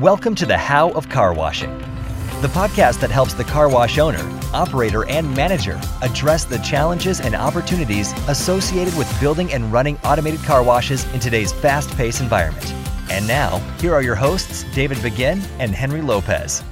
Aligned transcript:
Welcome 0.00 0.34
to 0.34 0.44
the 0.44 0.58
How 0.58 0.90
of 0.90 1.08
Car 1.08 1.32
Washing, 1.32 1.74
the 2.42 2.48
podcast 2.48 3.00
that 3.00 3.10
helps 3.10 3.32
the 3.32 3.44
car 3.44 3.66
wash 3.70 3.96
owner, 3.96 4.20
operator, 4.52 5.08
and 5.08 5.34
manager 5.34 5.80
address 6.02 6.44
the 6.44 6.58
challenges 6.58 7.18
and 7.18 7.34
opportunities 7.34 8.12
associated 8.28 8.94
with 8.98 9.20
building 9.20 9.50
and 9.54 9.72
running 9.72 9.96
automated 10.04 10.40
car 10.40 10.62
washes 10.62 11.10
in 11.14 11.20
today's 11.20 11.50
fast 11.50 11.88
paced 11.92 12.20
environment. 12.20 12.74
And 13.10 13.26
now, 13.26 13.56
here 13.80 13.94
are 13.94 14.02
your 14.02 14.16
hosts, 14.16 14.66
David 14.74 15.02
Begin 15.02 15.40
and 15.58 15.74
Henry 15.74 16.02
Lopez. 16.02 16.62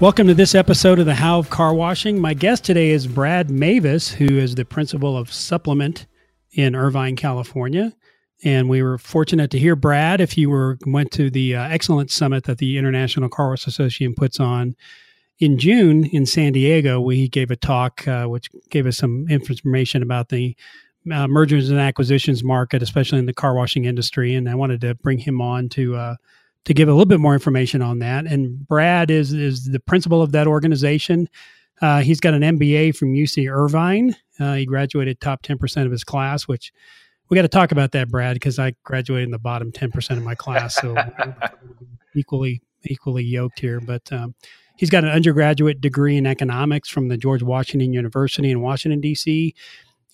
Welcome 0.00 0.26
to 0.26 0.34
this 0.34 0.54
episode 0.54 0.98
of 0.98 1.04
the 1.04 1.16
How 1.16 1.38
of 1.38 1.50
Car 1.50 1.74
Washing. 1.74 2.18
My 2.18 2.32
guest 2.32 2.64
today 2.64 2.88
is 2.88 3.06
Brad 3.06 3.50
Mavis, 3.50 4.10
who 4.10 4.38
is 4.38 4.54
the 4.54 4.64
principal 4.64 5.18
of 5.18 5.30
Simplement 5.30 6.06
in 6.52 6.74
Irvine, 6.74 7.16
California. 7.16 7.92
And 8.44 8.68
we 8.68 8.82
were 8.82 8.98
fortunate 8.98 9.50
to 9.52 9.58
hear 9.58 9.74
Brad. 9.74 10.20
If 10.20 10.36
you 10.36 10.50
were 10.50 10.78
went 10.86 11.10
to 11.12 11.30
the 11.30 11.56
uh, 11.56 11.68
Excellence 11.68 12.14
Summit 12.14 12.44
that 12.44 12.58
the 12.58 12.76
International 12.76 13.30
Car 13.30 13.48
Wash 13.48 13.66
Association 13.66 14.14
puts 14.14 14.38
on 14.38 14.76
in 15.38 15.58
June 15.58 16.04
in 16.04 16.26
San 16.26 16.52
Diego, 16.52 17.00
we 17.00 17.28
gave 17.28 17.50
a 17.50 17.56
talk 17.56 18.06
uh, 18.06 18.26
which 18.26 18.50
gave 18.70 18.86
us 18.86 18.98
some 18.98 19.26
information 19.28 20.02
about 20.02 20.28
the 20.28 20.56
uh, 21.12 21.26
mergers 21.26 21.70
and 21.70 21.80
acquisitions 21.80 22.44
market, 22.44 22.82
especially 22.82 23.18
in 23.18 23.26
the 23.26 23.34
car 23.34 23.54
washing 23.54 23.84
industry. 23.84 24.34
And 24.34 24.48
I 24.48 24.54
wanted 24.54 24.80
to 24.82 24.94
bring 24.94 25.18
him 25.18 25.40
on 25.40 25.68
to 25.70 25.96
uh, 25.96 26.16
to 26.66 26.74
give 26.74 26.88
a 26.88 26.92
little 26.92 27.06
bit 27.06 27.20
more 27.20 27.34
information 27.34 27.82
on 27.82 27.98
that. 28.00 28.26
And 28.26 28.66
Brad 28.66 29.10
is 29.10 29.32
is 29.32 29.66
the 29.66 29.80
principal 29.80 30.22
of 30.22 30.32
that 30.32 30.46
organization. 30.46 31.28
Uh, 31.82 32.00
he's 32.00 32.20
got 32.20 32.34
an 32.34 32.42
MBA 32.42 32.96
from 32.96 33.12
UC 33.12 33.50
Irvine. 33.50 34.14
Uh, 34.38 34.54
he 34.54 34.66
graduated 34.66 35.20
top 35.20 35.42
ten 35.42 35.58
percent 35.58 35.86
of 35.86 35.92
his 35.92 36.04
class, 36.04 36.46
which 36.46 36.72
we 37.28 37.34
got 37.34 37.42
to 37.42 37.48
talk 37.48 37.72
about 37.72 37.92
that, 37.92 38.08
Brad, 38.08 38.34
because 38.34 38.58
I 38.58 38.74
graduated 38.84 39.26
in 39.26 39.30
the 39.30 39.38
bottom 39.38 39.72
ten 39.72 39.90
percent 39.90 40.18
of 40.18 40.24
my 40.24 40.34
class, 40.34 40.74
so 40.74 40.94
equally 42.14 42.62
equally 42.84 43.24
yoked 43.24 43.60
here. 43.60 43.80
But 43.80 44.12
um, 44.12 44.34
he's 44.76 44.90
got 44.90 45.04
an 45.04 45.10
undergraduate 45.10 45.80
degree 45.80 46.16
in 46.16 46.26
economics 46.26 46.88
from 46.88 47.08
the 47.08 47.16
George 47.16 47.42
Washington 47.42 47.92
University 47.92 48.50
in 48.50 48.60
Washington 48.60 49.00
D.C., 49.00 49.54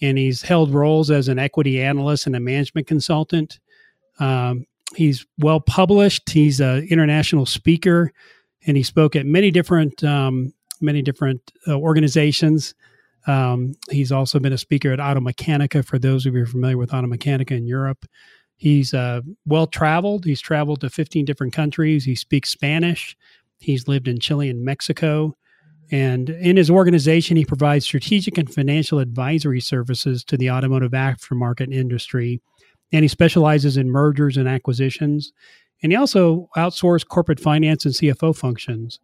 and 0.03 0.19
he's 0.19 0.43
held 0.43 0.73
roles 0.73 1.11
as 1.11 1.29
an 1.29 1.39
equity 1.39 1.83
analyst 1.83 2.27
and 2.27 2.37
a 2.37 2.41
management 2.41 2.87
consultant. 2.87 3.59
Um, 4.19 4.67
he's 4.95 5.27
well 5.39 5.61
published. 5.61 6.31
He's 6.31 6.61
an 6.61 6.87
international 6.89 7.47
speaker, 7.47 8.13
and 8.67 8.77
he 8.77 8.83
spoke 8.83 9.17
at 9.17 9.27
many 9.27 9.51
different 9.51 10.03
um, 10.05 10.53
many 10.81 11.03
different 11.03 11.53
uh, 11.67 11.75
organizations. 11.75 12.75
Um, 13.27 13.75
he's 13.91 14.13
also 14.13 14.39
been 14.39 14.53
a 14.53 14.59
speaker 14.59 14.93
at 14.93 14.99
Automechanika 14.99 15.85
for 15.85 15.99
those 15.99 16.27
of 16.27 16.35
you 16.35 16.41
who 16.41 16.45
are 16.45 16.47
familiar 16.47 16.79
with 16.79 16.91
Automechanika 16.91 17.53
in 17.53 17.67
Europe. 17.67 18.07
He's 18.57 18.93
uh, 18.93 19.23
well 19.47 19.67
traveled. 19.67 20.25
He's 20.25 20.41
traveled 20.41 20.81
to 20.83 20.91
15 20.91 21.25
different 21.25 21.53
countries. 21.53 22.05
He 22.05 22.15
speaks 22.15 22.51
Spanish. 22.51 23.17
He's 23.59 23.89
lived 23.89 24.09
in 24.09 24.19
Chile 24.19 24.51
and 24.51 24.65
Mexico. 24.65 25.37
And 25.91 26.31
in 26.31 26.57
his 26.57 26.71
organization, 26.71 27.37
he 27.37 27.45
provides 27.45 27.85
strategic 27.85 28.39
and 28.39 28.53
financial 28.53 28.99
advisory 28.99 29.61
services 29.61 30.23
to 30.25 30.37
the 30.37 30.51
automotive 30.51 30.93
aftermarket 30.93 31.73
industry. 31.73 32.41
And 32.93 33.03
he 33.03 33.09
specializes 33.09 33.77
in 33.77 33.91
mergers 33.91 34.37
and 34.37 34.49
acquisitions. 34.49 35.33
And 35.83 35.93
he 35.93 35.97
also 35.97 36.49
outsourced 36.57 37.09
corporate 37.09 37.41
finance 37.41 37.85
and 37.85 37.95
CFO 37.95 38.37
functions. 38.37 39.01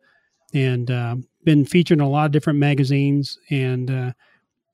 And 0.54 0.90
uh, 0.90 1.16
been 1.46 1.64
featured 1.64 1.98
in 1.98 2.04
a 2.04 2.08
lot 2.08 2.26
of 2.26 2.32
different 2.32 2.58
magazines. 2.58 3.38
And 3.48 3.90
uh, 3.90 4.12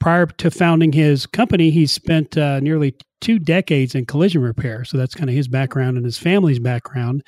prior 0.01 0.27
to 0.27 0.51
founding 0.51 0.91
his 0.91 1.27
company, 1.27 1.71
he 1.71 1.87
spent 1.87 2.37
uh, 2.37 2.59
nearly 2.59 2.97
two 3.21 3.39
decades 3.39 3.95
in 3.95 4.07
collision 4.07 4.43
repair. 4.43 4.85
So 4.85 4.99
that's 4.99 5.15
kind 5.15 5.31
of 5.31 5.37
his 5.37 5.47
background 5.47 5.97
and 5.97 6.05
his 6.05 6.19
family's 6.19 6.59
background. 6.59 7.23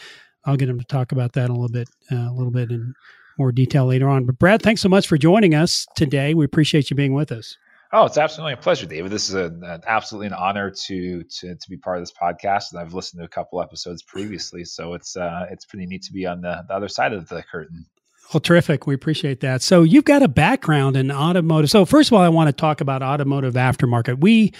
I'll 0.45 0.57
get 0.57 0.69
him 0.69 0.81
to 0.81 0.87
talk 0.87 1.13
about 1.13 1.35
that 1.35 1.51
a 1.51 1.53
little 1.53 1.69
bit, 1.69 1.89
uh, 2.11 2.17
a 2.17 2.35
little 2.35 2.51
bit 2.51 2.73
in 2.73 2.95
more 3.39 3.53
detail 3.53 3.87
later 3.87 4.09
on. 4.09 4.27
But 4.27 4.39
Brad, 4.41 4.63
thanks 4.63 4.81
so 4.81 4.89
much 4.89 5.07
for 5.07 5.17
joining 5.17 5.55
us 5.55 5.87
today. 5.95 6.35
We 6.35 6.45
appreciate 6.45 6.91
you 6.91 6.97
being 6.97 7.15
with 7.15 7.31
us. 7.31 7.57
Oh, 7.93 8.07
it's 8.07 8.19
absolutely 8.19 8.55
a 8.55 8.57
pleasure, 8.57 8.87
David. 8.87 9.13
This 9.13 9.29
is 9.29 9.37
a, 9.37 9.53
a, 9.63 9.81
absolutely 9.87 10.27
an 10.27 10.33
honor 10.33 10.69
to, 10.69 11.23
to 11.23 11.55
to 11.55 11.71
be 11.71 11.77
part 11.77 11.99
of 11.99 12.03
this 12.03 12.13
podcast, 12.13 12.73
and 12.73 12.81
I've 12.81 12.93
listened 12.93 13.21
to 13.21 13.25
a 13.25 13.29
couple 13.29 13.63
episodes 13.63 14.03
previously, 14.03 14.65
so 14.65 14.95
it's 14.95 15.17
uh, 15.17 15.47
it's 15.49 15.65
pretty 15.65 15.87
neat 15.87 16.03
to 16.03 16.13
be 16.13 16.27
on 16.27 16.41
the, 16.41 16.65
the 16.67 16.75
other 16.75 16.89
side 16.89 17.13
of 17.13 17.29
the 17.29 17.45
curtain. 17.45 17.87
Well, 18.33 18.41
terrific. 18.41 18.87
We 18.87 18.95
appreciate 18.95 19.41
that. 19.41 19.63
So 19.63 19.83
you've 19.83 20.05
got 20.05 20.23
a 20.23 20.29
background 20.29 20.97
in 20.97 21.13
automotive. 21.13 21.71
So 21.71 21.85
first 21.85 22.11
of 22.11 22.15
all, 22.15 22.23
I 22.23 22.29
want 22.29 22.49
to 22.49 22.53
talk 22.53 22.81
about 22.81 23.03
automotive 23.03 23.55
aftermarket. 23.55 24.21
We 24.21 24.53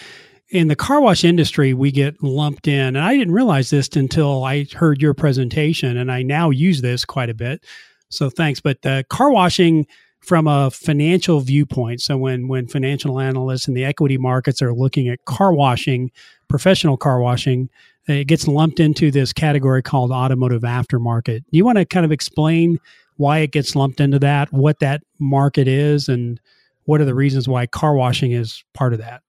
in 0.51 0.69
the 0.69 0.77
car 0.77 1.01
wash 1.01 1.25
industry, 1.25 1.75
we 1.75 1.91
get 1.91 2.23
lumped 2.23 2.69
in, 2.69 2.95
and 2.95 2.99
I 2.99 3.17
didn't 3.17 3.35
realize 3.35 3.71
this 3.71 3.89
until 3.97 4.45
I 4.45 4.67
heard 4.75 5.01
your 5.01 5.15
presentation, 5.15 5.97
and 5.97 6.13
I 6.13 6.23
now 6.23 6.51
use 6.51 6.83
this 6.83 7.05
quite 7.05 7.31
a 7.31 7.35
bit. 7.35 7.65
So 8.11 8.31
thanks. 8.31 8.61
But 8.61 8.85
uh, 8.87 9.03
car 9.05 9.31
washing 9.31 9.87
from 10.21 10.47
a 10.47 10.71
financial 10.71 11.41
viewpoint. 11.41 12.01
So 12.01 12.17
when 12.17 12.49
when 12.49 12.67
financial 12.67 13.21
analysts 13.21 13.67
and 13.67 13.77
the 13.77 13.85
equity 13.85 14.17
markets 14.19 14.63
are 14.63 14.73
looking 14.73 15.09
at 15.09 15.25
car 15.25 15.53
washing, 15.53 16.11
professional 16.49 16.97
car 16.97 17.21
washing, 17.21 17.69
it 18.07 18.27
gets 18.27 18.47
lumped 18.47 18.81
into 18.81 19.11
this 19.11 19.33
category 19.33 19.83
called 19.83 20.13
automotive 20.13 20.63
aftermarket. 20.63 21.39
Do 21.41 21.57
you 21.57 21.65
want 21.65 21.79
to 21.79 21.85
kind 21.85 22.05
of 22.05 22.13
explain 22.13 22.79
why 23.17 23.39
it 23.39 23.53
gets 23.53 23.77
lumped 23.77 24.01
into 24.01 24.19
that, 24.21 24.53
what 24.53 24.81
that 24.81 25.03
market 25.19 25.69
is, 25.69 26.09
and 26.09 26.41
what 26.85 27.01
are 27.01 27.05
the 27.05 27.15
reasons 27.15 27.49
why 27.49 27.67
car 27.67 27.95
washing 27.95 28.33
is 28.33 28.65
part 28.75 28.93
of 28.93 28.99
that? 29.01 29.23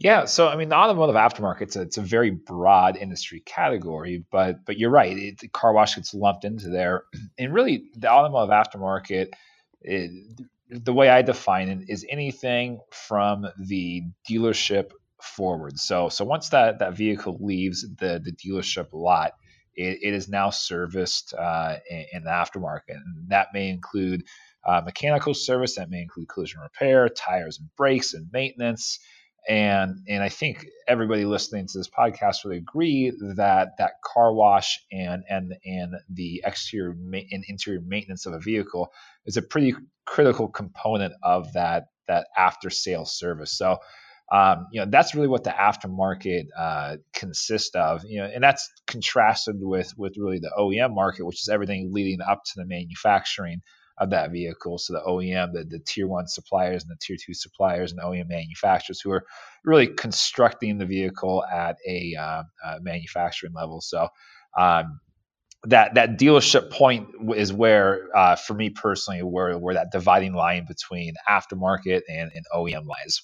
Yeah, 0.00 0.26
so 0.26 0.46
I 0.46 0.54
mean, 0.56 0.68
the 0.68 0.76
automotive 0.76 1.16
aftermarket 1.16 1.76
it's 1.76 1.96
a, 1.96 2.02
very 2.02 2.30
broad 2.30 2.96
industry 2.96 3.40
category, 3.40 4.24
but 4.30 4.64
but 4.64 4.78
you're 4.78 4.90
right, 4.90 5.16
it, 5.16 5.38
the 5.38 5.48
car 5.48 5.72
wash 5.72 5.96
gets 5.96 6.14
lumped 6.14 6.44
into 6.44 6.68
there, 6.68 7.04
and 7.38 7.52
really 7.52 7.84
the 7.96 8.10
automotive 8.10 8.50
aftermarket, 8.50 9.30
it, 9.80 10.10
the 10.70 10.92
way 10.92 11.08
I 11.08 11.22
define 11.22 11.68
it 11.68 11.88
is 11.88 12.06
anything 12.08 12.80
from 12.92 13.46
the 13.58 14.04
dealership 14.28 14.90
forward. 15.20 15.80
So 15.80 16.08
so 16.10 16.24
once 16.24 16.50
that 16.50 16.78
that 16.78 16.96
vehicle 16.96 17.36
leaves 17.40 17.84
the 17.96 18.20
the 18.22 18.32
dealership 18.32 18.88
lot, 18.92 19.32
it, 19.78 20.00
it 20.02 20.14
is 20.14 20.28
now 20.28 20.50
serviced 20.50 21.32
uh, 21.34 21.76
in, 21.88 22.04
in, 22.12 22.24
the 22.24 22.30
aftermarket. 22.30 22.96
And 22.96 23.28
that 23.28 23.48
may 23.54 23.68
include 23.68 24.24
uh, 24.66 24.82
mechanical 24.84 25.34
service, 25.34 25.76
that 25.76 25.88
may 25.88 26.02
include 26.02 26.28
collision 26.28 26.60
repair, 26.60 27.08
tires 27.08 27.60
and 27.60 27.68
brakes, 27.76 28.12
and 28.12 28.28
maintenance. 28.32 28.98
And, 29.48 30.00
and 30.08 30.22
I 30.22 30.28
think 30.30 30.66
everybody 30.88 31.24
listening 31.24 31.68
to 31.68 31.78
this 31.78 31.88
podcast 31.88 32.44
would 32.44 32.56
agree 32.56 33.12
that 33.36 33.78
that 33.78 33.92
car 34.04 34.34
wash 34.34 34.84
and 34.92 35.22
and 35.30 35.54
and 35.64 35.94
the 36.10 36.42
exterior 36.44 36.94
ma- 36.98 37.20
and 37.30 37.44
interior 37.48 37.80
maintenance 37.80 38.26
of 38.26 38.34
a 38.34 38.40
vehicle 38.40 38.92
is 39.24 39.36
a 39.38 39.42
pretty 39.42 39.74
critical 40.04 40.48
component 40.48 41.14
of 41.22 41.52
that 41.52 41.86
that 42.08 42.26
after 42.36 42.68
sales 42.68 43.16
service. 43.16 43.56
So 43.56 43.78
um, 44.32 44.66
you 44.72 44.80
know 44.80 44.86
that's 44.90 45.14
really 45.14 45.28
what 45.28 45.44
the 45.44 45.50
aftermarket 45.50 46.44
uh, 46.56 46.96
consists 47.14 47.74
of 47.74 48.04
you 48.04 48.20
know 48.20 48.30
and 48.32 48.42
that's 48.42 48.70
contrasted 48.86 49.56
with 49.58 49.92
with 49.96 50.16
really 50.18 50.38
the 50.38 50.52
OEM 50.58 50.94
market 50.94 51.24
which 51.24 51.40
is 51.40 51.48
everything 51.48 51.90
leading 51.92 52.20
up 52.20 52.42
to 52.44 52.52
the 52.56 52.66
manufacturing 52.66 53.62
of 53.98 54.10
that 54.10 54.30
vehicle. 54.30 54.78
So 54.78 54.94
the 54.94 55.00
OEM 55.00 55.52
the, 55.52 55.64
the 55.64 55.80
tier 55.80 56.06
one 56.06 56.26
suppliers 56.26 56.82
and 56.82 56.90
the 56.90 56.98
tier 57.00 57.16
two 57.16 57.34
suppliers 57.34 57.92
and 57.92 58.00
OEM 58.00 58.28
manufacturers 58.28 59.00
who 59.00 59.10
are 59.10 59.24
really 59.64 59.88
constructing 59.88 60.78
the 60.78 60.86
vehicle 60.86 61.44
at 61.44 61.76
a 61.86 62.14
uh, 62.18 62.42
uh, 62.64 62.78
manufacturing 62.80 63.52
level. 63.54 63.80
So 63.80 64.08
um, 64.56 65.00
that 65.64 65.94
that 65.94 66.18
dealership 66.18 66.70
point 66.70 67.08
is 67.34 67.52
where 67.52 68.08
uh, 68.16 68.36
for 68.36 68.54
me 68.54 68.70
personally 68.70 69.22
where 69.22 69.58
where 69.58 69.74
that 69.74 69.90
dividing 69.90 70.32
line 70.32 70.66
between 70.68 71.14
aftermarket 71.28 72.02
and, 72.08 72.30
and 72.34 72.44
OEM 72.54 72.86
lies 72.86 73.22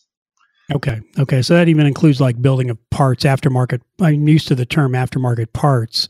Okay. 0.73 1.01
Okay. 1.19 1.43
So 1.43 1.55
that 1.55 1.69
even 1.69 1.87
includes 1.87 2.21
like 2.21 2.41
building 2.41 2.71
of 2.71 2.79
parts, 2.91 3.25
aftermarket. 3.25 3.83
I'm 4.01 4.27
used 4.27 4.49
to 4.49 4.55
the 4.55 4.67
term 4.67 4.93
aftermarket 4.93 5.53
parts, 5.53 6.09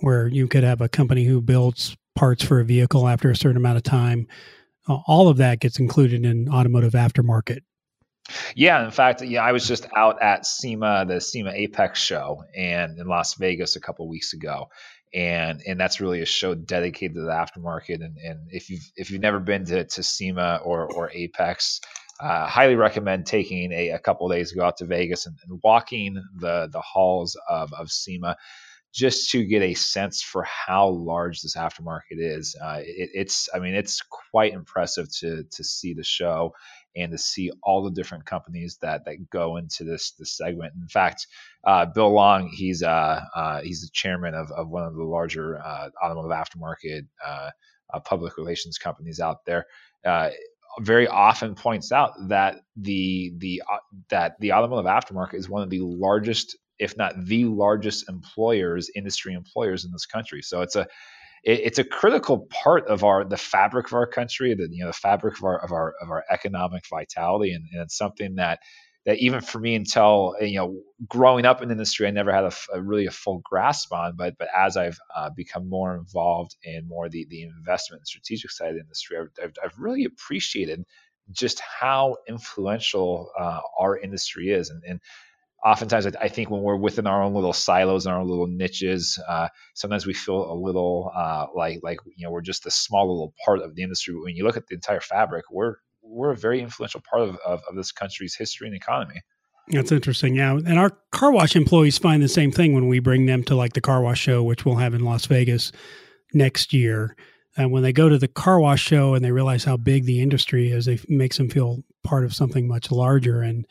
where 0.00 0.28
you 0.28 0.46
could 0.48 0.64
have 0.64 0.80
a 0.80 0.88
company 0.88 1.24
who 1.24 1.40
builds 1.40 1.96
parts 2.14 2.44
for 2.44 2.60
a 2.60 2.64
vehicle 2.64 3.08
after 3.08 3.30
a 3.30 3.36
certain 3.36 3.56
amount 3.56 3.78
of 3.78 3.82
time. 3.82 4.26
All 4.88 5.28
of 5.28 5.38
that 5.38 5.60
gets 5.60 5.78
included 5.78 6.24
in 6.24 6.48
automotive 6.48 6.92
aftermarket. 6.92 7.60
Yeah, 8.54 8.84
in 8.84 8.90
fact, 8.90 9.22
yeah, 9.22 9.42
I 9.42 9.52
was 9.52 9.66
just 9.66 9.86
out 9.96 10.20
at 10.20 10.46
SEMA, 10.46 11.04
the 11.06 11.20
SEMA 11.20 11.52
AAPEX 11.52 11.94
show, 11.94 12.42
and 12.56 12.98
in 12.98 13.06
Las 13.06 13.34
Vegas 13.34 13.76
a 13.76 13.80
couple 13.80 14.08
weeks 14.08 14.32
ago, 14.32 14.68
and 15.14 15.62
and 15.66 15.78
that's 15.78 16.00
really 16.00 16.22
a 16.22 16.26
show 16.26 16.54
dedicated 16.54 17.14
to 17.14 17.22
the 17.22 17.30
aftermarket. 17.30 18.04
And, 18.04 18.16
and 18.18 18.48
if 18.50 18.68
you've 18.68 18.90
if 18.96 19.10
you've 19.10 19.22
never 19.22 19.38
been 19.38 19.64
to, 19.66 19.84
to 19.84 20.02
SEMA 20.02 20.60
or 20.64 20.92
or 20.92 21.10
AAPEX, 21.10 21.80
uh, 22.20 22.46
highly 22.46 22.76
recommend 22.76 23.26
taking 23.26 23.72
a, 23.72 23.90
a 23.90 23.98
couple 23.98 24.28
days 24.28 24.50
to 24.50 24.56
go 24.56 24.64
out 24.64 24.78
to 24.78 24.86
Vegas 24.86 25.26
and, 25.26 25.36
and, 25.46 25.60
walking 25.62 26.22
the 26.36 26.68
the 26.72 26.80
halls 26.80 27.36
of, 27.48 27.72
of 27.72 27.90
SEMA 27.90 28.36
just 28.94 29.30
to 29.30 29.44
get 29.44 29.60
a 29.60 29.74
sense 29.74 30.22
for 30.22 30.42
how 30.44 30.88
large 30.88 31.42
this 31.42 31.56
aftermarket 31.56 32.16
is. 32.18 32.56
Uh, 32.60 32.78
it, 32.80 33.10
it's, 33.12 33.48
I 33.54 33.58
mean, 33.58 33.74
it's 33.74 34.00
quite 34.30 34.54
impressive 34.54 35.08
to 35.18 35.44
to 35.44 35.64
see 35.64 35.92
the 35.92 36.04
show, 36.04 36.54
and 36.96 37.12
to 37.12 37.18
see 37.18 37.50
all 37.62 37.84
the 37.84 37.90
different 37.90 38.24
companies 38.24 38.78
that 38.80 39.04
that 39.04 39.28
go 39.30 39.56
into 39.56 39.84
this 39.84 40.12
this 40.12 40.36
segment. 40.36 40.72
In 40.80 40.88
fact, 40.88 41.26
uh, 41.64 41.86
Bill 41.86 42.10
Long, 42.10 42.48
he's 42.48 42.82
uh, 42.82 43.20
uh, 43.34 43.60
he's 43.60 43.82
the 43.82 43.90
chairman 43.92 44.34
of, 44.34 44.50
of 44.50 44.68
one 44.68 44.84
of 44.84 44.94
the 44.94 45.04
larger 45.04 45.60
uh, 45.62 45.90
automotive 46.02 46.32
aftermarket 46.32 47.06
uh, 47.24 47.50
uh, 47.92 48.00
public 48.00 48.36
relations 48.38 48.78
companies 48.78 49.20
out 49.20 49.44
there. 49.44 49.66
Very 50.80 51.08
often 51.08 51.54
points 51.54 51.92
out 51.92 52.12
that 52.28 52.56
the 52.76 53.32
the 53.38 53.62
uh, 53.70 53.78
that 54.10 54.36
the 54.40 54.52
automotive 54.52 54.86
aftermarket 54.86 55.34
is 55.34 55.48
one 55.48 55.62
of 55.62 55.70
the 55.70 55.80
largest, 55.80 56.56
if 56.78 56.96
not 56.96 57.14
the 57.24 57.44
largest, 57.46 58.08
employers, 58.08 58.90
industry 58.94 59.34
employers 59.34 59.84
in 59.84 59.92
this 59.92 60.06
country. 60.06 60.42
So 60.42 60.62
it's 60.62 60.76
a 60.76 60.86
it, 61.44 61.60
it's 61.60 61.78
a 61.78 61.84
critical 61.84 62.46
part 62.50 62.86
of 62.88 63.04
our 63.04 63.24
the 63.24 63.36
fabric 63.36 63.86
of 63.86 63.94
our 63.94 64.06
country, 64.06 64.54
the 64.54 64.68
you 64.70 64.84
know 64.84 64.90
the 64.90 64.92
fabric 64.92 65.38
of 65.38 65.44
our 65.44 65.62
of 65.64 65.72
our 65.72 65.94
of 66.02 66.10
our 66.10 66.24
economic 66.30 66.84
vitality, 66.90 67.52
and, 67.52 67.64
and 67.72 67.82
it's 67.82 67.96
something 67.96 68.34
that 68.36 68.58
that 69.06 69.18
even 69.18 69.40
for 69.40 69.58
me 69.58 69.74
until 69.74 70.34
you 70.40 70.56
know 70.56 70.80
growing 71.08 71.46
up 71.46 71.62
in 71.62 71.70
industry 71.70 72.06
i 72.06 72.10
never 72.10 72.32
had 72.32 72.44
a, 72.44 72.52
a 72.74 72.82
really 72.82 73.06
a 73.06 73.10
full 73.10 73.40
grasp 73.44 73.92
on 73.92 74.14
but 74.16 74.34
but 74.38 74.48
as 74.56 74.76
i've 74.76 74.98
uh, 75.16 75.30
become 75.34 75.68
more 75.68 75.96
involved 75.96 76.56
in 76.64 76.86
more 76.86 77.08
the 77.08 77.26
the 77.30 77.42
investment 77.42 78.00
and 78.00 78.06
strategic 78.06 78.50
side 78.50 78.68
of 78.68 78.74
the 78.74 78.80
industry 78.80 79.16
i've, 79.18 79.52
I've 79.64 79.78
really 79.78 80.04
appreciated 80.04 80.84
just 81.32 81.60
how 81.60 82.16
influential 82.28 83.30
uh, 83.38 83.60
our 83.78 83.98
industry 83.98 84.50
is 84.50 84.70
and, 84.70 84.82
and 84.86 85.00
oftentimes 85.64 86.06
I, 86.06 86.28
think 86.28 86.50
when 86.50 86.62
we're 86.62 86.76
within 86.76 87.06
our 87.08 87.22
own 87.22 87.34
little 87.34 87.52
silos 87.52 88.06
and 88.06 88.14
our 88.14 88.24
little 88.24 88.46
niches, 88.46 89.18
uh, 89.28 89.48
sometimes 89.74 90.06
we 90.06 90.14
feel 90.14 90.52
a 90.52 90.54
little 90.54 91.10
uh, 91.14 91.46
like 91.54 91.80
like 91.82 91.98
you 92.14 92.24
know 92.24 92.30
we're 92.30 92.42
just 92.42 92.66
a 92.66 92.70
small 92.70 93.08
little 93.08 93.34
part 93.44 93.60
of 93.60 93.74
the 93.74 93.82
industry. 93.82 94.14
But 94.14 94.22
when 94.22 94.36
you 94.36 94.44
look 94.44 94.56
at 94.56 94.66
the 94.68 94.74
entire 94.74 95.00
fabric, 95.00 95.46
we're 95.50 95.76
we're 96.08 96.32
a 96.32 96.36
very 96.36 96.60
influential 96.60 97.02
part 97.08 97.22
of, 97.22 97.36
of, 97.46 97.60
of 97.68 97.76
this 97.76 97.92
country's 97.92 98.34
history 98.34 98.66
and 98.66 98.76
economy. 98.76 99.20
That's 99.68 99.90
interesting. 99.90 100.36
Yeah. 100.36 100.52
And 100.52 100.78
our 100.78 100.90
car 101.10 101.32
wash 101.32 101.56
employees 101.56 101.98
find 101.98 102.22
the 102.22 102.28
same 102.28 102.52
thing 102.52 102.72
when 102.72 102.86
we 102.86 103.00
bring 103.00 103.26
them 103.26 103.42
to 103.44 103.56
like 103.56 103.72
the 103.72 103.80
car 103.80 104.00
wash 104.00 104.20
show, 104.20 104.42
which 104.42 104.64
we'll 104.64 104.76
have 104.76 104.94
in 104.94 105.04
Las 105.04 105.26
Vegas 105.26 105.72
next 106.32 106.72
year. 106.72 107.16
And 107.56 107.72
when 107.72 107.82
they 107.82 107.92
go 107.92 108.08
to 108.08 108.18
the 108.18 108.28
car 108.28 108.60
wash 108.60 108.82
show 108.82 109.14
and 109.14 109.24
they 109.24 109.32
realize 109.32 109.64
how 109.64 109.76
big 109.76 110.04
the 110.04 110.20
industry 110.20 110.70
is, 110.70 110.86
it 110.86 111.08
makes 111.10 111.36
them 111.36 111.48
feel 111.48 111.82
part 112.04 112.24
of 112.24 112.34
something 112.34 112.68
much 112.68 112.92
larger. 112.92 113.40
And 113.40 113.66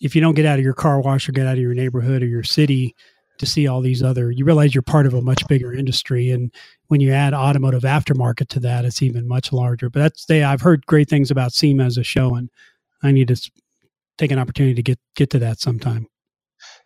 if 0.00 0.14
you 0.14 0.20
don't 0.20 0.34
get 0.34 0.44
out 0.44 0.58
of 0.58 0.64
your 0.64 0.74
car 0.74 1.00
wash 1.00 1.28
or 1.28 1.32
get 1.32 1.46
out 1.46 1.56
of 1.56 1.62
your 1.62 1.74
neighborhood 1.74 2.22
or 2.22 2.26
your 2.26 2.42
city 2.42 2.94
to 3.38 3.46
see 3.46 3.66
all 3.66 3.80
these 3.80 4.02
other, 4.02 4.30
you 4.30 4.44
realize 4.44 4.74
you're 4.74 4.82
part 4.82 5.06
of 5.06 5.14
a 5.14 5.22
much 5.22 5.46
bigger 5.46 5.72
industry. 5.72 6.30
And 6.30 6.52
when 6.88 7.00
you 7.00 7.12
add 7.12 7.34
automotive 7.34 7.82
aftermarket 7.82 8.48
to 8.48 8.60
that, 8.60 8.84
it's 8.84 9.02
even 9.02 9.28
much 9.28 9.52
larger. 9.52 9.88
But 9.88 10.00
that's 10.00 10.24
they. 10.26 10.42
I've 10.42 10.60
heard 10.60 10.84
great 10.86 11.08
things 11.08 11.30
about 11.30 11.52
SEMA 11.52 11.84
as 11.84 11.96
a 11.96 12.02
show, 12.02 12.34
and 12.34 12.50
I 13.02 13.12
need 13.12 13.28
to 13.28 13.50
take 14.16 14.32
an 14.32 14.38
opportunity 14.38 14.74
to 14.74 14.82
get 14.82 14.98
get 15.14 15.30
to 15.30 15.38
that 15.38 15.60
sometime. 15.60 16.06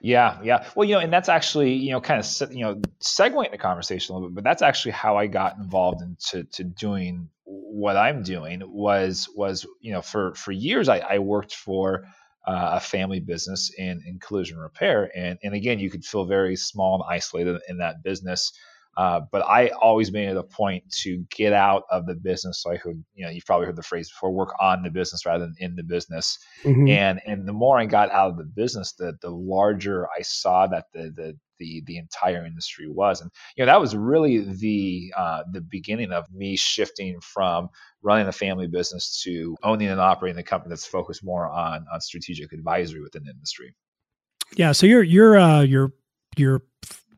Yeah, 0.01 0.39
yeah. 0.43 0.67
Well, 0.75 0.87
you 0.87 0.97
know, 0.97 1.01
and 1.01 1.13
that's 1.13 1.29
actually, 1.31 1.73
you 1.73 1.93
know, 1.93 2.01
kind 2.01 2.21
of, 2.21 2.53
you 2.53 2.65
know, 2.65 2.83
segueing 3.03 3.51
the 3.51 3.59
conversation 3.59 4.13
a 4.13 4.19
little 4.19 4.29
bit, 4.29 4.35
but 4.35 4.45
that's 4.45 4.61
actually 4.61 4.93
how 4.93 5.17
I 5.17 5.29
got 5.29 5.57
involved 5.57 6.03
into 6.03 6.45
to 6.45 6.65
doing 6.65 7.31
what 7.45 7.97
I'm 7.97 8.23
doing 8.23 8.63
was 8.67 9.29
was, 9.35 9.67
you 9.81 9.93
know, 9.93 10.03
for 10.03 10.35
for 10.35 10.53
years 10.53 10.89
I, 10.89 10.99
I 10.99 11.19
worked 11.21 11.55
for 11.55 12.05
uh, 12.47 12.73
a 12.75 12.81
family 12.81 13.21
business 13.21 13.73
in, 13.79 14.03
in 14.07 14.19
collision 14.19 14.59
repair. 14.59 15.11
And, 15.17 15.39
and 15.43 15.55
again, 15.55 15.79
you 15.79 15.91
could 15.91 16.05
feel 16.05 16.25
very 16.25 16.57
small 16.57 16.97
and 16.97 17.05
isolated 17.09 17.61
in 17.69 17.79
that 17.79 18.03
business. 18.03 18.53
Uh, 18.97 19.21
but 19.31 19.43
I 19.43 19.69
always 19.69 20.13
made 20.13 20.29
it 20.29 20.37
a 20.37 20.43
point 20.43 20.85
to 21.01 21.25
get 21.35 21.53
out 21.53 21.85
of 21.91 22.07
the 22.07 22.15
business. 22.15 22.63
So 22.63 22.71
I 22.71 22.77
could, 22.77 23.03
you 23.15 23.25
know, 23.25 23.31
you've 23.31 23.47
probably 23.47 23.67
heard 23.67 23.77
the 23.77 23.83
phrase 23.83 24.11
before, 24.11 24.33
work 24.33 24.55
on 24.61 24.83
the 24.83 24.91
business 24.91 25.25
rather 25.25 25.45
than 25.45 25.55
in 25.59 25.77
the 25.77 25.83
business. 25.83 26.39
Mm-hmm. 26.63 26.89
And 26.89 27.21
and 27.27 27.49
the 27.49 27.53
more 27.53 27.79
I 27.79 27.87
got 27.87 28.11
out 28.11 28.31
of 28.31 28.37
the 28.37 28.45
business, 28.45 28.93
the 28.93 29.15
the 29.23 29.31
larger 29.31 30.07
I 30.09 30.23
saw 30.23 30.67
that 30.67 30.87
the 30.93 31.11
the 31.17 31.39
the 31.59 31.83
the 31.87 31.97
entire 31.97 32.45
industry 32.45 32.89
was. 32.89 33.21
And 33.21 33.31
you 33.57 33.65
know, 33.65 33.73
that 33.73 33.81
was 33.81 33.97
really 33.97 34.41
the 34.41 35.13
uh, 35.17 35.45
the 35.51 35.61
beginning 35.61 36.13
of 36.13 36.31
me 36.33 36.57
shifting 36.57 37.21
from 37.21 37.69
running 38.03 38.27
a 38.27 38.33
family 38.33 38.67
business 38.67 39.23
to 39.25 39.57
owning 39.63 39.89
and 39.89 40.01
operating 40.01 40.39
a 40.39 40.43
company 40.43 40.71
that's 40.71 40.87
focused 40.87 41.25
more 41.25 41.49
on 41.49 41.87
on 41.93 42.01
strategic 42.01 42.53
advisory 42.53 43.01
within 43.01 43.25
the 43.25 43.31
industry. 43.31 43.75
Yeah. 44.57 44.73
So 44.73 44.87
your 44.87 45.03
your 45.03 45.39
uh, 45.39 45.63
your 45.63 45.93
your 46.37 46.63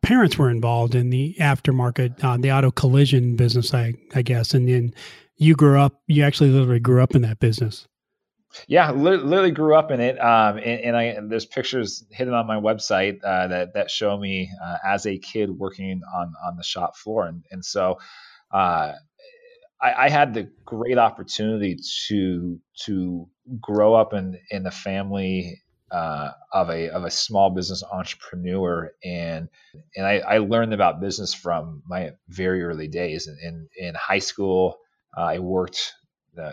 parents 0.04 0.36
were 0.36 0.50
involved 0.50 0.94
in 0.94 1.10
the 1.10 1.34
aftermarket, 1.40 2.22
uh, 2.22 2.36
the 2.36 2.52
auto 2.52 2.70
collision 2.70 3.36
business, 3.36 3.72
I, 3.72 3.94
I 4.14 4.22
guess. 4.22 4.52
And 4.52 4.68
then 4.68 4.94
you 5.36 5.54
grew 5.54 5.80
up, 5.80 6.02
you 6.06 6.22
actually 6.22 6.50
literally 6.50 6.78
grew 6.78 7.02
up 7.02 7.14
in 7.14 7.22
that 7.22 7.40
business. 7.40 7.88
Yeah, 8.68 8.92
literally 8.92 9.50
grew 9.50 9.74
up 9.74 9.90
in 9.90 10.00
it. 10.00 10.16
Um, 10.20 10.58
and, 10.58 10.80
and, 10.80 10.96
I 10.96 11.02
and 11.04 11.32
there's 11.32 11.46
pictures 11.46 12.04
hidden 12.10 12.34
on 12.34 12.46
my 12.46 12.56
website 12.56 13.18
uh, 13.24 13.48
that 13.48 13.74
that 13.74 13.90
show 13.90 14.16
me 14.16 14.48
uh, 14.64 14.76
as 14.86 15.06
a 15.06 15.18
kid 15.18 15.50
working 15.50 16.02
on 16.14 16.32
on 16.46 16.56
the 16.56 16.62
shop 16.62 16.96
floor, 16.96 17.26
and 17.26 17.42
and 17.50 17.64
so 17.64 17.98
uh, 18.52 18.92
I, 19.82 20.04
I, 20.04 20.08
had 20.08 20.34
the 20.34 20.48
great 20.64 20.98
opportunity 20.98 21.76
to 22.06 22.60
to 22.84 23.28
grow 23.60 23.94
up 23.94 24.14
in 24.14 24.38
in 24.50 24.66
a 24.66 24.70
family 24.70 25.60
uh, 25.94 26.32
of 26.52 26.70
a 26.70 26.90
of 26.90 27.04
a 27.04 27.10
small 27.10 27.50
business 27.50 27.82
entrepreneur, 27.84 28.90
and 29.04 29.48
and 29.96 30.06
I, 30.06 30.18
I, 30.18 30.38
learned 30.38 30.74
about 30.74 31.00
business 31.00 31.32
from 31.32 31.82
my 31.86 32.10
very 32.28 32.62
early 32.64 32.88
days. 32.88 33.28
In 33.28 33.38
in, 33.42 33.68
in 33.88 33.94
high 33.94 34.18
school, 34.18 34.78
uh, 35.16 35.22
I 35.22 35.38
worked 35.38 35.92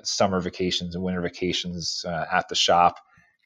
summer 0.03 0.39
vacations 0.39 0.95
and 0.95 1.03
winter 1.03 1.21
vacations 1.21 2.05
uh, 2.07 2.25
at 2.31 2.47
the 2.49 2.55
shop. 2.55 2.97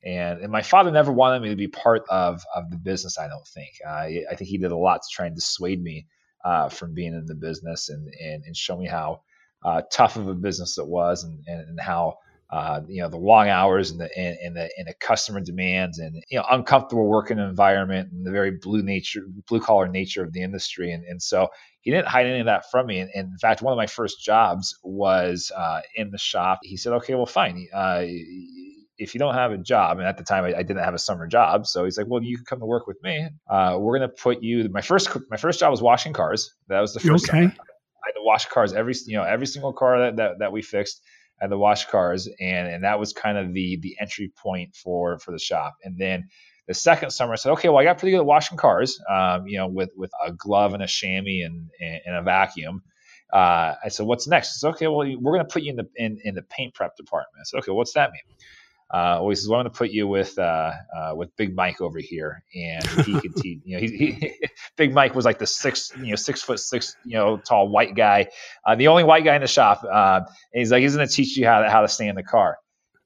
And, 0.04 0.42
and 0.42 0.52
my 0.52 0.62
father 0.62 0.92
never 0.92 1.12
wanted 1.12 1.42
me 1.42 1.50
to 1.50 1.56
be 1.56 1.68
part 1.68 2.04
of, 2.10 2.44
of 2.54 2.70
the 2.70 2.78
business, 2.78 3.18
I 3.18 3.28
don't 3.28 3.48
think. 3.48 3.74
I 3.88 4.24
think 4.36 4.50
he 4.50 4.58
did 4.58 4.72
a 4.72 4.78
lot 4.78 5.02
to 5.02 5.08
try 5.12 5.26
and 5.26 5.36
dissuade 5.36 5.82
me 5.82 6.06
uh, 6.44 6.70
from 6.70 6.94
being 6.94 7.14
in 7.14 7.26
the 7.26 7.36
business 7.36 7.90
and, 7.90 8.14
and, 8.22 8.44
and 8.46 8.56
show 8.56 8.78
me 8.78 8.86
how 8.86 9.22
uh, 9.64 9.82
tough 9.92 10.16
of 10.16 10.28
a 10.28 10.36
business 10.36 10.78
it 10.78 10.88
was 10.88 11.24
and, 11.24 11.44
and, 11.48 11.62
and 11.70 11.80
how 11.80 12.18
uh, 12.52 12.82
you 12.88 13.02
know 13.02 13.10
the 13.10 13.18
long 13.18 13.50
hours 13.50 13.92
and 13.92 14.00
the 14.00 14.18
and, 14.18 14.38
and, 14.44 14.56
the 14.56 14.70
and 14.78 14.88
the 14.88 14.94
customer 15.00 15.42
demands 15.42 15.98
and 16.00 16.24
you 16.30 16.38
know 16.38 16.46
uncomfortable 16.52 17.08
working 17.08 17.40
environment 17.40 18.12
and 18.12 18.26
the 18.26 18.32
very 18.32 18.52
blue 18.52 18.84
nature 18.84 19.22
blue 19.48 19.60
collar 19.60 19.88
nature 19.88 20.24
of 20.24 20.32
the 20.34 20.42
industry 20.42 20.92
and 20.92 21.04
and 21.06 21.22
so 21.22 21.48
he 21.82 21.92
didn't 21.92 22.08
hide 22.08 22.26
any 22.26 22.40
of 22.40 22.46
that 22.46 22.70
from 22.70 22.86
me 22.88 23.00
and, 23.00 23.10
and 23.16 23.32
in 23.32 23.38
fact 23.40 23.62
one 23.62 23.74
of 23.74 23.78
my 23.78 23.88
first 23.88 24.24
jobs 24.24 24.78
was 24.84 25.52
uh, 25.56 25.82
in 25.96 26.12
the 26.12 26.18
shop 26.18 26.60
he 26.64 26.78
said 26.78 26.94
okay 26.94 27.16
well 27.16 27.26
fine 27.26 27.68
uh, 27.74 28.04
if 28.98 29.14
you 29.14 29.20
don't 29.20 29.34
have 29.34 29.52
a 29.52 29.58
job, 29.58 30.00
and 30.00 30.08
at 30.08 30.18
the 30.18 30.24
time 30.24 30.46
I, 30.46 30.60
I, 30.60 30.64
didn't 30.64 30.84
have 30.84 30.94
a 30.94 31.00
summer 31.00 31.28
job, 31.28 31.68
so 31.68 31.84
he's 31.84 31.98
like, 31.98 32.08
"Well, 32.08 32.24
you 32.24 32.38
can 32.38 32.46
come 32.46 32.60
to 32.60 32.66
work 32.66 32.88
with 32.88 33.02
me. 33.04 33.28
Uh, 33.50 33.78
we're 33.80 33.98
gonna 33.98 34.08
put 34.08 34.42
you." 34.42 34.70
My 34.70 34.82
first 34.82 35.10
my 35.30 35.38
first 35.38 35.60
job 35.60 35.72
was 35.72 35.82
washing 35.82 36.14
cars. 36.14 36.54
That 36.70 36.80
was 36.80 36.94
the 36.94 37.02
first. 37.02 37.30
Okay. 37.30 37.42
Summer. 37.42 37.54
I 38.06 38.10
had 38.10 38.14
to 38.14 38.24
wash 38.24 38.46
cars 38.46 38.74
every 38.74 38.94
you 39.06 39.18
know 39.18 39.24
every 39.24 39.48
single 39.48 39.74
car 39.74 40.00
that, 40.00 40.16
that, 40.18 40.40
that 40.40 40.52
we 40.52 40.62
fixed 40.62 41.02
at 41.42 41.50
the 41.50 41.58
wash 41.58 41.86
cars, 41.86 42.28
and 42.40 42.68
and 42.68 42.84
that 42.84 43.00
was 43.00 43.14
kind 43.14 43.38
of 43.38 43.54
the 43.54 43.78
the 43.82 43.96
entry 44.00 44.32
point 44.42 44.76
for 44.76 45.20
for 45.20 45.32
the 45.32 45.40
shop. 45.40 45.76
And 45.84 45.98
then 45.98 46.30
the 46.68 46.74
second 46.74 47.12
summer, 47.12 47.34
I 47.34 47.36
said, 47.36 47.52
okay, 47.54 47.70
well, 47.70 47.78
I 47.78 47.84
got 47.84 48.00
pretty 48.00 48.12
good 48.12 48.22
at 48.22 48.26
washing 48.26 48.58
cars, 48.58 49.00
um, 49.10 49.48
you 49.48 49.58
know, 49.58 49.68
with 49.68 49.92
with 49.96 50.12
a 50.26 50.32
glove 50.32 50.74
and 50.74 50.82
a 50.82 50.88
chamois 50.88 51.46
and 51.46 51.70
and, 51.80 52.16
a 52.16 52.22
vacuum. 52.22 52.84
Uh, 53.32 53.76
I 53.84 53.90
said, 53.90 54.06
what's 54.06 54.28
next? 54.28 54.60
Said, 54.60 54.70
okay, 54.70 54.88
well, 54.88 55.08
we're 55.20 55.34
going 55.34 55.46
to 55.46 55.52
put 55.52 55.64
you 55.64 55.72
in 55.72 55.76
the 55.76 55.88
in, 55.96 56.20
in 56.24 56.36
the 56.36 56.42
paint 56.44 56.74
prep 56.74 56.96
department. 56.96 57.42
I 57.42 57.44
said, 57.46 57.60
okay, 57.60 57.72
what's 57.72 57.94
that 57.94 58.12
mean? 58.12 58.38
Uh, 58.92 59.18
well, 59.20 59.30
he 59.30 59.36
says, 59.36 59.50
well, 59.50 59.60
I'm 59.60 59.64
going 59.64 59.74
to 59.74 59.78
put 59.78 59.90
you 59.90 60.08
with 60.08 60.38
uh, 60.38 60.72
uh, 60.96 61.16
with 61.16 61.36
Big 61.38 61.56
Mike 61.56 61.82
over 61.82 61.98
here, 61.98 62.44
and 62.54 62.86
he 63.04 63.20
could 63.20 63.36
teach. 63.42 63.62
You 63.66 63.78
know, 63.78 63.82
he, 63.82 64.12
he, 64.12 64.48
Big 64.78 64.94
Mike 64.94 65.16
was 65.16 65.26
like 65.26 65.40
the 65.40 65.48
six, 65.48 65.92
you 66.00 66.12
know, 66.12 66.16
six 66.16 66.44
foot 66.44 66.60
six, 66.60 66.96
you 67.04 67.18
know, 67.18 67.38
tall 67.38 67.68
white 67.70 67.96
guy, 67.96 68.28
uh, 68.66 68.76
the 68.76 68.88
only 68.88 69.04
white 69.04 69.26
guy 69.26 69.36
in 69.36 69.42
the 69.42 69.48
shop. 69.48 69.84
Uh, 69.84 70.22
and 70.26 70.60
he's 70.60 70.72
like, 70.72 70.84
he's 70.84 70.96
going 70.96 71.08
to 71.08 71.14
teach 71.14 71.36
you 71.36 71.48
how 71.48 71.62
to 71.62 71.70
how 71.70 71.82
to 71.82 71.88
stay 71.88 72.08
in 72.08 72.16
the 72.16 72.24
car. 72.24 72.58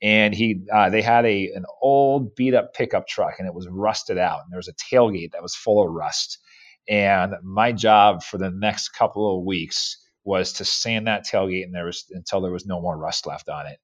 And 0.01 0.33
he, 0.33 0.61
uh, 0.73 0.89
they 0.89 1.01
had 1.01 1.25
a 1.25 1.51
an 1.55 1.63
old 1.81 2.35
beat 2.35 2.53
up 2.53 2.73
pickup 2.73 3.07
truck, 3.07 3.35
and 3.39 3.47
it 3.47 3.53
was 3.53 3.67
rusted 3.69 4.17
out, 4.17 4.41
and 4.43 4.51
there 4.51 4.59
was 4.59 4.69
a 4.69 4.73
tailgate 4.73 5.31
that 5.31 5.41
was 5.41 5.55
full 5.55 5.81
of 5.81 5.93
rust. 5.93 6.39
And 6.89 7.35
my 7.41 7.71
job 7.71 8.21
for 8.23 8.37
the 8.37 8.51
next 8.51 8.89
couple 8.89 9.37
of 9.37 9.45
weeks 9.45 9.97
was 10.25 10.53
to 10.53 10.65
sand 10.65 11.07
that 11.07 11.25
tailgate, 11.25 11.63
and 11.63 11.73
there 11.73 11.85
was 11.85 12.05
until 12.11 12.41
there 12.41 12.51
was 12.51 12.65
no 12.65 12.81
more 12.81 12.97
rust 12.97 13.25
left 13.25 13.47
on 13.47 13.65
it 13.65 13.79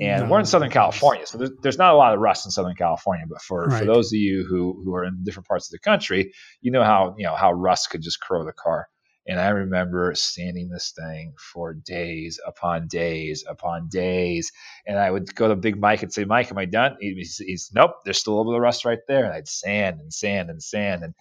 and 0.00 0.24
no, 0.24 0.30
we're 0.30 0.40
in 0.40 0.46
Southern 0.46 0.70
California, 0.70 1.26
so 1.26 1.38
there's, 1.38 1.50
there's, 1.62 1.78
not 1.78 1.92
a 1.92 1.96
lot 1.96 2.14
of 2.14 2.20
rust 2.20 2.46
in 2.46 2.50
Southern 2.50 2.74
California. 2.74 3.26
But 3.28 3.42
for, 3.42 3.66
right. 3.66 3.78
for 3.78 3.84
those 3.84 4.12
of 4.12 4.18
you 4.18 4.46
who, 4.48 4.80
who 4.84 4.94
are 4.94 5.04
in 5.04 5.22
different 5.24 5.46
parts 5.46 5.68
of 5.68 5.72
the 5.72 5.78
country, 5.78 6.32
you 6.60 6.70
know 6.70 6.84
how 6.84 7.14
you 7.18 7.24
know 7.24 7.36
how 7.36 7.52
rust 7.52 7.90
could 7.90 8.02
just 8.02 8.20
corrode 8.20 8.48
a 8.48 8.52
car. 8.52 8.88
And 9.26 9.38
I 9.38 9.50
remember 9.50 10.12
standing 10.14 10.70
this 10.70 10.92
thing 10.96 11.34
for 11.38 11.74
days 11.74 12.40
upon 12.44 12.88
days 12.88 13.44
upon 13.48 13.88
days. 13.88 14.50
And 14.86 14.98
I 14.98 15.10
would 15.10 15.34
go 15.34 15.48
to 15.48 15.56
Big 15.56 15.78
Mike 15.78 16.02
and 16.02 16.12
say, 16.12 16.24
Mike, 16.24 16.50
am 16.50 16.58
I 16.58 16.64
done? 16.64 16.96
He's, 17.00 17.36
he's 17.36 17.70
nope, 17.72 17.92
there's 18.04 18.18
still 18.18 18.34
a 18.34 18.36
little 18.36 18.52
bit 18.52 18.56
of 18.56 18.62
rust 18.62 18.84
right 18.84 18.98
there. 19.06 19.24
And 19.24 19.34
I'd 19.34 19.46
sand 19.46 20.00
and 20.00 20.12
sand 20.12 20.50
and 20.50 20.62
sand. 20.62 21.04
And 21.04 21.14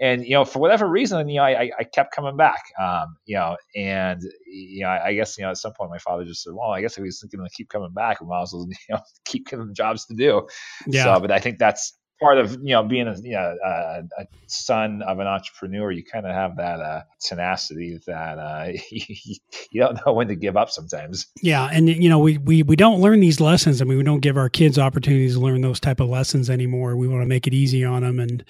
and 0.00 0.24
you 0.24 0.32
know 0.32 0.44
for 0.44 0.58
whatever 0.58 0.88
reason 0.88 1.28
you 1.28 1.36
know 1.36 1.44
i, 1.44 1.70
I 1.78 1.84
kept 1.84 2.14
coming 2.14 2.36
back 2.36 2.62
um, 2.80 3.16
you 3.26 3.36
know 3.36 3.56
and 3.76 4.20
you 4.46 4.82
know 4.82 4.88
I, 4.88 5.08
I, 5.08 5.14
guess 5.14 5.38
you 5.38 5.44
know 5.44 5.50
at 5.50 5.56
some 5.56 5.72
point 5.72 5.90
my 5.90 5.98
father 5.98 6.24
just 6.24 6.42
said 6.42 6.52
well 6.52 6.70
i 6.70 6.80
guess 6.80 6.98
if 6.98 7.04
he's 7.04 7.22
going 7.22 7.44
to 7.44 7.54
keep 7.54 7.68
coming 7.68 7.92
back. 7.92 8.20
We 8.20 8.26
might 8.26 8.42
as 8.42 8.52
well 8.52 8.66
you 8.88 8.94
know 8.94 9.00
keep 9.24 9.48
giving 9.48 9.66
him 9.66 9.74
jobs 9.74 10.06
to 10.06 10.14
do. 10.14 10.46
Yeah. 10.86 11.04
so 11.04 11.20
but 11.20 11.30
i 11.30 11.38
think 11.38 11.58
that's 11.58 11.96
part 12.20 12.38
of 12.38 12.52
you 12.52 12.74
know 12.74 12.82
being 12.82 13.08
a 13.08 13.16
you 13.20 13.32
know 13.32 13.56
a, 13.64 14.02
a 14.18 14.26
son 14.46 15.02
of 15.02 15.18
an 15.18 15.26
entrepreneur 15.26 15.90
you 15.90 16.04
kind 16.04 16.26
of 16.26 16.32
have 16.32 16.56
that 16.56 16.80
uh, 16.80 17.02
tenacity 17.20 17.98
that 18.06 18.38
uh, 18.38 18.72
you, 18.90 19.36
you 19.70 19.80
don't 19.80 19.98
know 20.06 20.12
when 20.12 20.28
to 20.28 20.36
give 20.36 20.56
up 20.56 20.70
sometimes. 20.70 21.26
Yeah 21.42 21.68
and 21.72 21.88
you 21.88 22.08
know 22.08 22.18
we, 22.18 22.38
we 22.38 22.62
we 22.62 22.76
don't 22.76 23.00
learn 23.00 23.20
these 23.20 23.40
lessons. 23.40 23.82
I 23.82 23.84
mean 23.84 23.98
we 23.98 24.04
don't 24.04 24.20
give 24.20 24.36
our 24.36 24.48
kids 24.48 24.78
opportunities 24.78 25.34
to 25.34 25.40
learn 25.40 25.60
those 25.60 25.80
type 25.80 26.00
of 26.00 26.08
lessons 26.08 26.48
anymore. 26.50 26.96
We 26.96 27.08
want 27.08 27.22
to 27.22 27.26
make 27.26 27.46
it 27.46 27.54
easy 27.54 27.84
on 27.84 28.02
them 28.02 28.20
and 28.20 28.44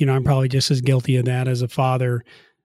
you 0.00 0.06
know, 0.06 0.14
I'm 0.14 0.24
probably 0.24 0.48
just 0.48 0.70
as 0.70 0.80
guilty 0.80 1.16
of 1.16 1.26
that 1.26 1.46
as 1.46 1.60
a 1.60 1.68
father, 1.68 2.24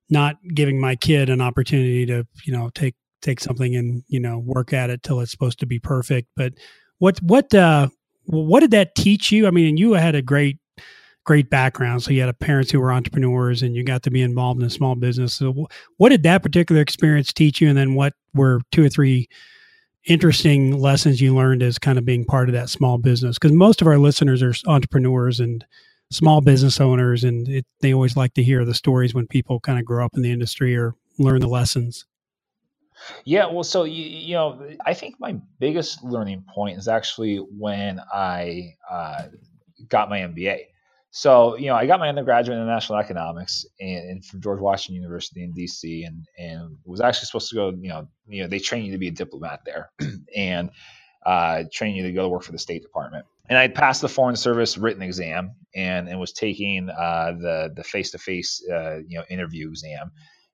not 0.10 0.38
giving 0.54 0.80
my 0.80 0.96
kid 0.96 1.30
an 1.30 1.42
opportunity 1.42 2.06
to, 2.06 2.26
you 2.46 2.54
know, 2.54 2.70
take 2.74 2.96
take 3.22 3.40
something 3.40 3.76
and 3.76 4.04
you 4.08 4.20
know 4.20 4.38
work 4.38 4.72
at 4.72 4.90
it 4.90 5.02
till 5.02 5.20
it's 5.20 5.32
supposed 5.32 5.60
to 5.60 5.66
be 5.66 5.80
perfect. 5.80 6.30
But 6.36 6.54
what 7.00 7.22
what 7.22 7.54
uh 7.54 7.90
what 8.24 8.62
did 8.62 8.72
that 8.72 8.96
teach 8.96 9.32
you? 9.32 9.48
I 9.48 9.52
mean, 9.52 9.78
you 9.78 9.94
had 9.94 10.16
a 10.16 10.22
great 10.22 10.58
great 11.26 11.50
background, 11.50 12.04
so 12.04 12.12
you 12.12 12.22
had 12.22 12.40
parents 12.40 12.72
who 12.72 12.80
were 12.80 12.94
entrepreneurs, 12.94 13.62
and 13.62 13.76
you 13.76 13.84
got 13.84 14.04
to 14.04 14.12
be 14.12 14.22
involved 14.22 14.62
in 14.62 14.66
a 14.66 14.70
small 14.70 14.96
business. 14.96 15.34
So, 15.34 15.68
what 15.98 16.10
did 16.10 16.24
that 16.24 16.42
particular 16.42 16.82
experience 16.82 17.34
teach 17.34 17.60
you? 17.60 17.68
And 17.68 17.78
then, 17.78 17.96
what 17.96 18.14
were 18.34 18.62
two 18.72 18.86
or 18.86 18.90
three 18.90 19.28
interesting 20.06 20.80
lessons 20.80 21.20
you 21.20 21.36
learned 21.36 21.64
as 21.64 21.80
kind 21.80 21.98
of 21.98 22.06
being 22.06 22.26
part 22.26 22.48
of 22.48 22.54
that 22.54 22.70
small 22.70 22.98
business? 22.98 23.38
Because 23.38 23.52
most 23.52 23.82
of 23.82 23.88
our 23.88 23.98
listeners 23.98 24.42
are 24.42 24.54
entrepreneurs 24.68 25.40
and 25.40 25.66
small 26.12 26.42
business 26.42 26.80
owners, 26.80 27.24
and 27.24 27.48
it, 27.48 27.66
they 27.82 27.94
always 27.94 28.16
like 28.16 28.34
to 28.36 28.44
hear 28.44 28.66
the 28.66 28.74
stories 28.74 29.14
when 29.14 29.28
people 29.28 29.60
kind 29.60 29.80
of 29.80 29.86
grow 29.86 30.06
up 30.06 30.16
in 30.16 30.22
the 30.22 30.32
industry 30.32 30.76
or 30.76 30.96
learn 31.18 31.42
the 31.42 31.48
lessons. 31.48 32.06
Yeah, 33.26 33.48
well, 33.48 33.64
so 33.64 33.84
you, 33.84 34.04
you 34.04 34.34
know, 34.36 34.68
I 34.86 34.94
think 34.94 35.20
my 35.20 35.38
biggest 35.60 36.04
learning 36.04 36.46
point 36.54 36.78
is 36.78 36.88
actually 36.88 37.38
when 37.38 38.00
I 38.14 38.76
uh, 38.90 39.24
got 39.90 40.10
my 40.10 40.20
MBA. 40.20 40.62
So, 41.12 41.56
you 41.56 41.68
know, 41.68 41.76
I 41.76 41.86
got 41.86 42.00
my 42.00 42.10
undergraduate 42.10 42.58
in 42.58 42.64
international 42.64 43.00
economics 43.00 43.66
and, 43.80 44.10
and, 44.10 44.26
from 44.26 44.42
George 44.42 44.60
Washington 44.60 45.02
University 45.02 45.44
in 45.44 45.54
DC 45.54 46.06
and, 46.06 46.26
and 46.38 46.78
was 46.84 47.00
actually 47.00 47.28
supposed 47.28 47.50
to 47.50 47.56
go, 47.56 47.70
you 47.70 47.88
know, 47.88 48.08
you 48.28 48.42
know, 48.42 48.50
they 48.50 48.60
train 48.60 48.84
you 48.84 48.92
to 48.92 48.98
be 48.98 49.08
a 49.08 49.12
diplomat 49.12 49.62
there 49.66 49.92
and 50.36 50.72
uh, 51.26 51.64
train 51.72 51.96
you 51.96 52.04
to 52.04 52.12
go 52.12 52.24
to 52.24 52.30
work 52.30 52.44
for 52.44 52.52
the 52.52 52.60
State 52.60 52.82
Department 52.82 53.26
and 53.50 53.58
I 53.58 53.68
passed 53.68 54.02
the 54.02 54.10
Foreign 54.10 54.36
Service 54.36 54.78
written 54.78 55.02
exam 55.02 55.56
and, 55.76 56.08
and 56.08 56.20
was 56.20 56.34
taking 56.34 56.90
uh, 56.90 57.34
the 57.40 57.74
the 57.76 57.84
face 57.84 58.12
to 58.12 58.18
face 58.18 58.62
you 58.68 59.18
know 59.18 59.24
interview 59.30 59.70
exam. 59.70 60.12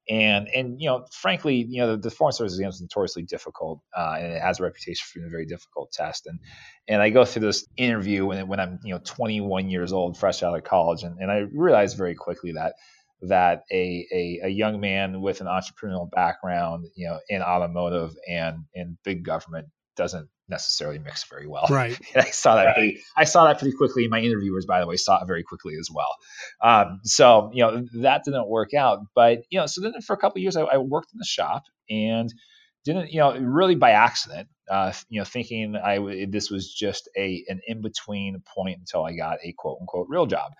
And 0.10 0.48
and 0.54 0.82
you 0.82 0.88
know, 0.88 1.06
frankly, 1.12 1.66
you 1.70 1.80
know, 1.80 1.92
the, 1.92 1.98
the 1.98 2.12
Foreign 2.12 2.34
Service 2.34 2.54
exam 2.54 2.70
is 2.70 2.82
notoriously 2.82 3.24
difficult, 3.24 3.82
uh, 3.96 4.16
and 4.18 4.34
it 4.34 4.42
has 4.42 4.60
a 4.60 4.64
reputation 4.64 5.06
for 5.06 5.20
being 5.20 5.28
a 5.28 5.32
very 5.32 5.46
difficult 5.46 5.92
test. 5.92 6.26
And 6.26 6.40
and 6.88 7.02
I 7.02 7.12
go 7.12 7.24
through 7.24 7.44
this 7.44 7.68
interview 7.78 8.26
when 8.26 8.48
when 8.48 8.60
I'm 8.60 8.80
you 8.84 8.94
know 8.94 9.00
21 9.04 9.70
years 9.70 9.94
old, 9.94 10.18
fresh 10.18 10.44
out 10.44 10.58
of 10.58 10.64
college, 10.64 11.04
and, 11.04 11.18
and 11.20 11.32
I 11.32 11.46
realized 11.54 11.98
very 11.98 12.16
quickly 12.16 12.52
that 12.54 12.74
that 13.22 13.64
a, 13.72 14.08
a, 14.12 14.48
a 14.48 14.50
young 14.50 14.80
man 14.80 15.22
with 15.22 15.42
an 15.42 15.48
entrepreneurial 15.48 16.10
background, 16.10 16.88
you 16.96 17.08
know, 17.08 17.20
in 17.30 17.44
automotive 17.44 18.16
and 18.28 18.66
in 18.74 18.98
big 19.04 19.24
government 19.24 19.68
doesn't 19.96 20.28
necessarily 20.52 21.00
mix 21.00 21.24
very 21.24 21.48
well. 21.48 21.66
Right. 21.70 22.00
And 22.14 22.24
I 22.26 22.30
saw 22.30 22.56
that. 22.56 22.66
Right. 22.66 22.76
Pretty, 22.76 23.02
I 23.18 23.24
saw 23.24 23.46
that 23.46 23.58
pretty 23.58 23.76
quickly. 23.76 24.08
My 24.08 24.20
interviewers, 24.20 24.68
by 24.68 24.80
the 24.80 24.86
way, 24.86 24.98
saw 24.98 25.22
it 25.22 25.26
very 25.26 25.42
quickly 25.42 25.74
as 25.80 25.90
well. 25.92 26.16
Um, 26.62 27.00
so 27.04 27.50
you 27.54 27.64
know 27.64 27.84
that 28.02 28.24
didn't 28.24 28.48
work 28.48 28.76
out. 28.76 29.00
But 29.16 29.40
you 29.50 29.60
know, 29.60 29.66
so 29.66 29.82
then 29.82 30.00
for 30.02 30.14
a 30.14 30.18
couple 30.18 30.42
years, 30.42 30.56
I, 30.56 30.62
I, 30.62 30.78
worked 30.78 31.14
in 31.14 31.18
the 31.18 31.26
shop 31.26 31.64
and 31.90 32.32
didn't, 32.86 33.12
you 33.12 33.20
know, 33.20 33.36
really 33.38 33.76
by 33.76 33.92
accident. 33.92 34.50
Uh, 34.70 34.94
you 35.10 35.20
know, 35.20 35.26
thinking 35.26 35.76
I 35.76 35.96
w- 35.96 36.30
this 36.30 36.50
was 36.50 36.72
just 36.72 37.10
a 37.18 37.44
an 37.48 37.62
in 37.68 37.82
between 37.82 38.42
point 38.56 38.80
until 38.80 39.04
I 39.04 39.16
got 39.16 39.40
a 39.44 39.54
quote 39.58 39.78
unquote 39.82 40.08
real 40.10 40.26
job. 40.26 40.52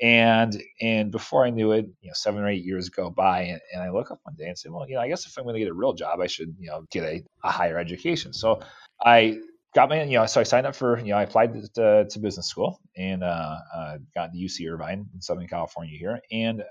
And 0.00 0.60
and 0.80 1.12
before 1.12 1.44
I 1.44 1.50
knew 1.50 1.72
it, 1.72 1.86
you 2.00 2.08
know, 2.08 2.14
seven 2.14 2.42
or 2.42 2.48
eight 2.48 2.64
years 2.64 2.88
go 2.88 3.10
by, 3.10 3.42
and, 3.42 3.60
and 3.72 3.82
I 3.82 3.90
look 3.90 4.10
up 4.10 4.20
one 4.24 4.34
day 4.36 4.46
and 4.46 4.58
say, 4.58 4.68
well, 4.68 4.88
you 4.88 4.96
know, 4.96 5.00
I 5.00 5.08
guess 5.08 5.26
if 5.26 5.36
I'm 5.36 5.44
going 5.44 5.54
to 5.54 5.60
get 5.60 5.68
a 5.68 5.74
real 5.74 5.92
job, 5.92 6.20
I 6.20 6.26
should, 6.26 6.56
you 6.58 6.70
know, 6.70 6.84
get 6.90 7.04
a, 7.04 7.22
a 7.44 7.50
higher 7.50 7.78
education. 7.78 8.32
So 8.32 8.60
I 9.04 9.38
got 9.74 9.88
my, 9.88 10.02
you 10.02 10.18
know, 10.18 10.26
so 10.26 10.40
I 10.40 10.44
signed 10.44 10.66
up 10.66 10.76
for, 10.76 10.98
you 10.98 11.12
know, 11.12 11.16
I 11.16 11.22
applied 11.22 11.54
to, 11.74 12.06
to 12.08 12.18
business 12.18 12.46
school 12.46 12.80
and 12.96 13.22
uh, 13.24 13.56
uh, 13.74 13.98
got 14.14 14.30
into 14.32 14.38
UC 14.38 14.70
Irvine 14.70 15.06
in 15.14 15.20
Southern 15.20 15.48
California 15.48 15.96
here, 15.98 16.20
and 16.30 16.62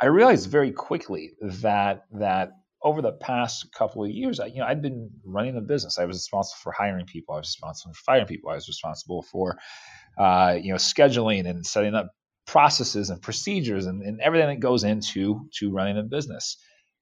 I 0.00 0.06
realized 0.06 0.48
very 0.48 0.70
quickly 0.70 1.32
that 1.40 2.04
that 2.12 2.52
over 2.82 3.02
the 3.02 3.12
past 3.12 3.72
couple 3.72 4.04
of 4.04 4.10
years, 4.10 4.38
I, 4.38 4.46
you 4.46 4.58
know, 4.58 4.66
I'd 4.66 4.80
been 4.80 5.10
running 5.24 5.56
a 5.56 5.60
business. 5.60 5.98
I 5.98 6.04
was 6.04 6.16
responsible 6.16 6.58
for 6.62 6.72
hiring 6.72 7.06
people. 7.06 7.34
I 7.34 7.38
was 7.38 7.48
responsible 7.48 7.92
for 7.94 8.02
firing 8.04 8.26
people. 8.26 8.50
I 8.50 8.54
was 8.54 8.68
responsible 8.68 9.22
for, 9.22 9.58
uh, 10.16 10.56
you 10.60 10.70
know, 10.70 10.76
scheduling 10.76 11.48
and 11.48 11.66
setting 11.66 11.94
up 11.94 12.12
processes 12.46 13.10
and 13.10 13.20
procedures 13.20 13.86
and, 13.86 14.02
and 14.02 14.20
everything 14.20 14.48
that 14.48 14.60
goes 14.60 14.84
into 14.84 15.48
to 15.58 15.72
running 15.72 15.98
a 15.98 16.04
business. 16.04 16.56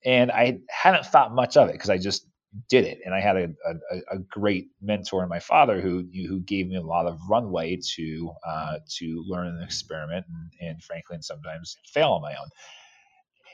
And 0.04 0.30
I 0.30 0.60
hadn't 0.70 1.04
thought 1.06 1.34
much 1.34 1.56
of 1.58 1.68
it 1.68 1.72
because 1.72 1.90
I 1.90 1.98
just 1.98 2.25
did 2.68 2.84
it. 2.84 2.98
And 3.04 3.14
I 3.14 3.20
had 3.20 3.36
a, 3.36 3.48
a, 3.64 4.16
a, 4.16 4.18
great 4.18 4.68
mentor 4.80 5.22
in 5.22 5.28
my 5.28 5.40
father 5.40 5.80
who 5.80 6.04
who 6.28 6.40
gave 6.40 6.68
me 6.68 6.76
a 6.76 6.82
lot 6.82 7.06
of 7.06 7.18
runway 7.28 7.78
to 7.94 8.30
uh, 8.46 8.78
to 8.98 9.24
learn 9.26 9.48
and 9.48 9.62
experiment 9.62 10.26
and, 10.28 10.68
and 10.68 10.82
frankly 10.82 11.14
and 11.14 11.24
sometimes 11.24 11.76
fail 11.92 12.12
on 12.12 12.22
my 12.22 12.32
own. 12.32 12.48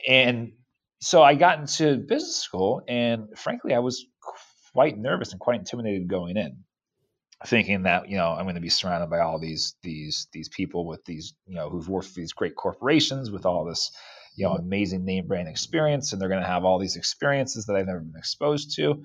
And 0.07 0.51
so 0.99 1.21
I 1.21 1.35
got 1.35 1.59
into 1.59 1.97
business 1.97 2.37
school, 2.37 2.81
and 2.87 3.27
frankly, 3.37 3.73
I 3.73 3.79
was 3.79 4.05
quite 4.73 4.97
nervous 4.97 5.31
and 5.31 5.39
quite 5.39 5.59
intimidated 5.59 6.07
going 6.07 6.37
in, 6.37 6.63
thinking 7.45 7.83
that 7.83 8.09
you 8.09 8.17
know 8.17 8.31
I'm 8.31 8.45
going 8.45 8.55
to 8.55 8.61
be 8.61 8.69
surrounded 8.69 9.09
by 9.09 9.19
all 9.19 9.39
these 9.39 9.75
these 9.83 10.27
these 10.33 10.49
people 10.49 10.85
with 10.85 11.03
these 11.05 11.33
you 11.45 11.55
know 11.55 11.69
who've 11.69 11.89
worked 11.89 12.07
for 12.07 12.19
these 12.19 12.33
great 12.33 12.55
corporations 12.55 13.31
with 13.31 13.45
all 13.45 13.65
this 13.65 13.91
you 14.35 14.45
know 14.45 14.53
amazing 14.53 15.05
name 15.05 15.27
brand 15.27 15.47
experience 15.47 16.11
and 16.11 16.21
they're 16.21 16.29
going 16.29 16.41
to 16.41 16.47
have 16.47 16.65
all 16.65 16.79
these 16.79 16.95
experiences 16.95 17.65
that 17.65 17.75
i've 17.75 17.87
never 17.87 17.99
been 17.99 18.17
exposed 18.17 18.75
to. 18.75 19.03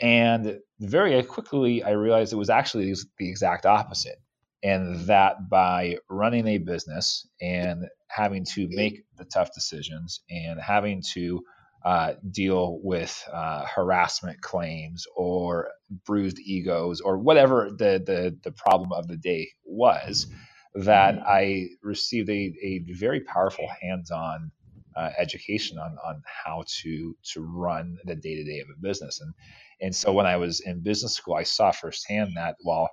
And 0.00 0.58
very 0.80 1.22
quickly 1.22 1.82
i 1.82 1.90
realized 1.90 2.32
it 2.32 2.36
was 2.36 2.50
actually 2.50 2.94
the 3.18 3.28
exact 3.28 3.66
opposite 3.66 4.18
and 4.62 5.06
that 5.06 5.48
by 5.48 5.96
running 6.08 6.46
a 6.46 6.58
business 6.58 7.26
and 7.40 7.86
having 8.08 8.44
to 8.44 8.68
make 8.70 9.04
the 9.16 9.24
tough 9.24 9.52
decisions 9.54 10.20
and 10.30 10.60
having 10.60 11.02
to 11.14 11.42
uh, 11.84 12.14
deal 12.30 12.78
with 12.82 13.24
uh, 13.32 13.64
harassment 13.66 14.40
claims 14.40 15.04
or 15.16 15.68
bruised 16.06 16.38
egos 16.38 17.00
or 17.00 17.18
whatever 17.18 17.70
the, 17.76 18.00
the, 18.04 18.38
the 18.44 18.52
problem 18.52 18.92
of 18.92 19.08
the 19.08 19.16
day 19.16 19.48
was, 19.64 20.28
that 20.74 21.16
mm-hmm. 21.16 21.28
I 21.28 21.68
received 21.82 22.28
a, 22.30 22.54
a 22.62 22.84
very 22.88 23.20
powerful 23.20 23.68
hands-on 23.80 24.50
uh, 24.96 25.10
education 25.18 25.78
on, 25.78 25.96
on 26.06 26.22
how 26.44 26.64
to 26.82 27.16
to 27.32 27.40
run 27.40 27.96
the 28.04 28.14
day-to-day 28.14 28.60
of 28.60 28.68
a 28.68 28.80
business. 28.80 29.20
And 29.20 29.34
and 29.80 29.94
so 29.94 30.12
when 30.12 30.26
I 30.26 30.36
was 30.36 30.60
in 30.60 30.82
business 30.82 31.14
school, 31.14 31.34
I 31.34 31.42
saw 31.42 31.72
firsthand 31.72 32.32
that 32.36 32.56
while 32.60 32.90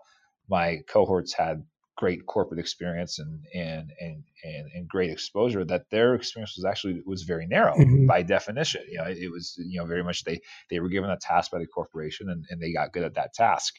my 0.50 0.78
cohorts 0.88 1.34
had 1.34 1.64
great 2.00 2.26
corporate 2.26 2.62
experience 2.62 3.20
and 3.20 3.44
and 3.54 3.92
and 4.00 4.24
and, 4.46 4.72
and 4.74 4.88
great 4.88 5.12
exposure 5.12 5.66
that 5.66 5.90
their 5.92 6.16
experience 6.16 6.56
was 6.56 6.64
actually 6.64 7.02
was 7.06 7.24
very 7.24 7.46
narrow 7.46 7.76
mm-hmm. 7.76 8.06
by 8.06 8.24
definition 8.24 8.82
you 8.90 8.98
know 8.98 9.04
it 9.04 9.30
was 9.30 9.56
you 9.58 9.78
know 9.78 9.86
very 9.86 10.02
much 10.02 10.24
they 10.24 10.40
they 10.70 10.80
were 10.80 10.88
given 10.88 11.10
a 11.10 11.18
task 11.18 11.52
by 11.52 11.60
the 11.60 11.68
corporation 11.68 12.30
and, 12.30 12.46
and 12.50 12.62
they 12.62 12.72
got 12.72 12.94
good 12.94 13.04
at 13.04 13.16
that 13.16 13.34
task 13.34 13.74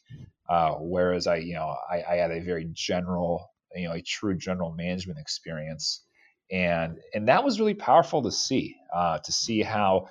uh, 0.50 0.72
whereas 0.80 1.26
i 1.26 1.36
you 1.36 1.54
know 1.54 1.74
I, 1.90 2.02
I 2.10 2.16
had 2.16 2.30
a 2.30 2.42
very 2.42 2.68
general 2.74 3.48
you 3.74 3.88
know 3.88 3.94
a 3.94 4.02
true 4.02 4.36
general 4.36 4.72
management 4.72 5.18
experience. 5.18 6.04
And 6.50 6.98
and 7.14 7.28
that 7.28 7.44
was 7.44 7.60
really 7.60 7.74
powerful 7.74 8.22
to 8.22 8.32
see 8.32 8.76
uh, 8.94 9.18
to 9.18 9.32
see 9.32 9.62
how 9.62 10.08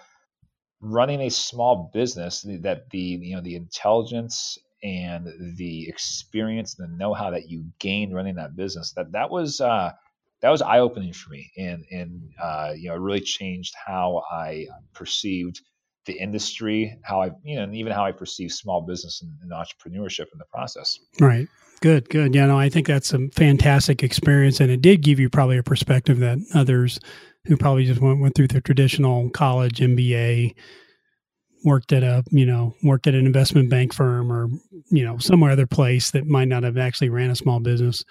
running 0.81 1.21
a 1.21 1.29
small 1.29 1.89
business 1.93 2.45
that 2.61 2.89
the 2.91 2.99
you 2.99 3.35
know 3.35 3.41
the 3.41 3.55
intelligence 3.55 4.57
and 4.81 5.27
the 5.57 5.89
experience 5.89 6.79
and 6.79 6.89
the 6.89 6.97
know-how 6.97 7.29
that 7.31 7.49
you 7.49 7.65
gained 7.79 8.15
running 8.15 8.35
that 8.35 8.55
business 8.55 8.93
that 8.93 9.11
that 9.11 9.29
was 9.29 9.59
uh, 9.59 9.91
that 10.41 10.49
was 10.49 10.61
eye-opening 10.61 11.11
for 11.11 11.31
me 11.31 11.51
and 11.57 11.83
and 11.91 12.21
uh, 12.41 12.73
you 12.77 12.87
know 12.87 12.95
it 12.95 12.99
really 12.99 13.19
changed 13.19 13.73
how 13.85 14.23
I 14.31 14.67
perceived 14.93 15.61
the 16.09 16.19
industry 16.19 16.97
how 17.03 17.21
I 17.21 17.31
you 17.43 17.55
know 17.55 17.63
and 17.63 17.75
even 17.75 17.91
how 17.91 18.05
I 18.05 18.11
perceive 18.11 18.51
small 18.51 18.81
business 18.81 19.21
and, 19.21 19.31
and 19.41 19.51
entrepreneurship 19.51 20.27
in 20.33 20.39
the 20.39 20.45
process 20.51 20.99
right 21.19 21.47
Good, 21.81 22.09
good. 22.09 22.35
Yeah, 22.35 22.47
no, 22.47 22.59
I 22.59 22.67
think 22.67 22.87
that's 22.87 23.13
a 23.13 23.29
fantastic 23.29 24.03
experience, 24.03 24.59
and 24.59 24.69
it 24.69 24.81
did 24.81 25.01
give 25.01 25.19
you 25.19 25.29
probably 25.29 25.57
a 25.57 25.63
perspective 25.63 26.19
that 26.19 26.37
others 26.53 26.99
who 27.45 27.55
probably 27.55 27.85
just 27.85 28.01
went, 28.01 28.19
went 28.19 28.35
through 28.35 28.49
the 28.49 28.59
traditional 28.59 29.29
college 29.29 29.79
MBA, 29.79 30.55
worked 31.63 31.93
at 31.93 32.03
a 32.03 32.23
you 32.31 32.45
know 32.45 32.75
worked 32.83 33.07
at 33.07 33.15
an 33.15 33.25
investment 33.25 33.69
bank 33.69 33.93
firm 33.93 34.31
or 34.31 34.49
you 34.89 35.05
know 35.05 35.17
somewhere 35.19 35.51
other 35.51 35.67
place 35.67 36.11
that 36.11 36.25
might 36.25 36.47
not 36.47 36.63
have 36.63 36.77
actually 36.77 37.09
ran 37.09 37.31
a 37.31 37.35
small 37.35 37.61
business. 37.61 38.03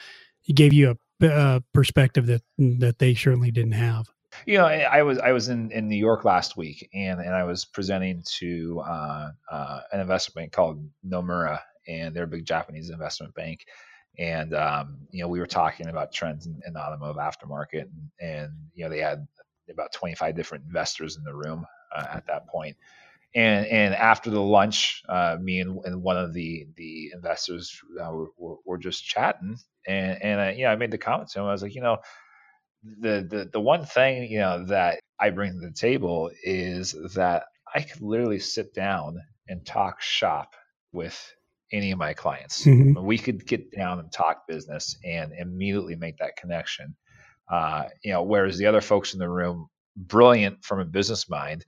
It 0.46 0.56
gave 0.56 0.72
you 0.72 0.96
a, 1.20 1.26
a 1.26 1.62
perspective 1.74 2.26
that 2.26 2.42
that 2.56 2.98
they 2.98 3.14
certainly 3.14 3.50
didn't 3.50 3.72
have. 3.72 4.06
You 4.46 4.58
know, 4.58 4.66
I 4.66 5.02
was 5.02 5.18
I 5.18 5.32
was 5.32 5.48
in, 5.48 5.70
in 5.72 5.88
New 5.88 5.96
York 5.96 6.24
last 6.24 6.56
week, 6.56 6.88
and 6.94 7.20
and 7.20 7.34
I 7.34 7.44
was 7.44 7.64
presenting 7.64 8.22
to 8.38 8.82
uh, 8.86 9.30
uh, 9.50 9.80
an 9.92 10.00
investment 10.00 10.34
bank 10.34 10.52
called 10.52 10.88
Nomura, 11.06 11.60
and 11.86 12.14
they're 12.14 12.24
a 12.24 12.28
big 12.28 12.44
Japanese 12.44 12.90
investment 12.90 13.34
bank. 13.34 13.66
And 14.18 14.54
um, 14.54 14.98
you 15.10 15.22
know, 15.22 15.28
we 15.28 15.40
were 15.40 15.46
talking 15.46 15.88
about 15.88 16.12
trends 16.12 16.46
in, 16.46 16.60
in 16.66 16.72
the 16.72 16.80
automotive 16.80 17.16
aftermarket, 17.16 17.82
and, 17.82 18.10
and, 18.20 18.52
you 18.74 18.84
know, 18.84 18.90
they 18.90 18.98
had 18.98 19.26
about 19.70 19.92
25 19.92 20.34
different 20.34 20.64
investors 20.64 21.16
in 21.16 21.24
the 21.24 21.34
room 21.34 21.66
uh, 21.94 22.06
at 22.12 22.26
that 22.26 22.48
point. 22.48 22.76
And 23.34 23.66
and 23.66 23.94
after 23.94 24.30
the 24.30 24.40
lunch, 24.40 25.02
uh, 25.08 25.36
me 25.40 25.60
and, 25.60 25.78
and, 25.84 26.02
one 26.02 26.16
of 26.16 26.32
the 26.32 26.66
the 26.76 27.10
investors 27.12 27.78
uh, 28.02 28.10
were, 28.10 28.56
were, 28.64 28.78
just 28.78 29.04
chatting, 29.04 29.58
and 29.86 30.22
and 30.22 30.58
you 30.58 30.64
know, 30.64 30.70
I 30.70 30.76
made 30.76 30.90
the 30.90 30.98
comment 30.98 31.28
to 31.30 31.40
him. 31.40 31.44
I 31.44 31.52
was 31.52 31.62
like, 31.62 31.74
you 31.74 31.82
know, 31.82 31.98
the 32.82 33.26
the 33.28 33.50
the 33.52 33.60
one 33.60 33.84
thing 33.84 34.30
you 34.30 34.38
know 34.38 34.64
that 34.66 35.00
I 35.18 35.30
bring 35.30 35.52
to 35.52 35.66
the 35.66 35.72
table 35.72 36.30
is 36.42 36.94
that 37.14 37.44
I 37.74 37.82
could 37.82 38.00
literally 38.00 38.38
sit 38.38 38.74
down 38.74 39.18
and 39.48 39.64
talk 39.64 40.00
shop 40.00 40.54
with 40.92 41.34
any 41.72 41.90
of 41.90 41.98
my 41.98 42.14
clients. 42.14 42.64
Mm-hmm. 42.64 43.04
We 43.04 43.18
could 43.18 43.46
get 43.46 43.70
down 43.72 43.98
and 43.98 44.10
talk 44.10 44.46
business 44.46 44.96
and 45.04 45.32
immediately 45.32 45.96
make 45.96 46.18
that 46.18 46.36
connection. 46.36 46.96
Uh, 47.50 47.84
you 48.02 48.12
know, 48.12 48.22
whereas 48.22 48.58
the 48.58 48.66
other 48.66 48.80
folks 48.80 49.12
in 49.12 49.18
the 49.18 49.28
room, 49.28 49.68
brilliant 49.96 50.64
from 50.64 50.80
a 50.80 50.84
business 50.84 51.28
mind, 51.28 51.64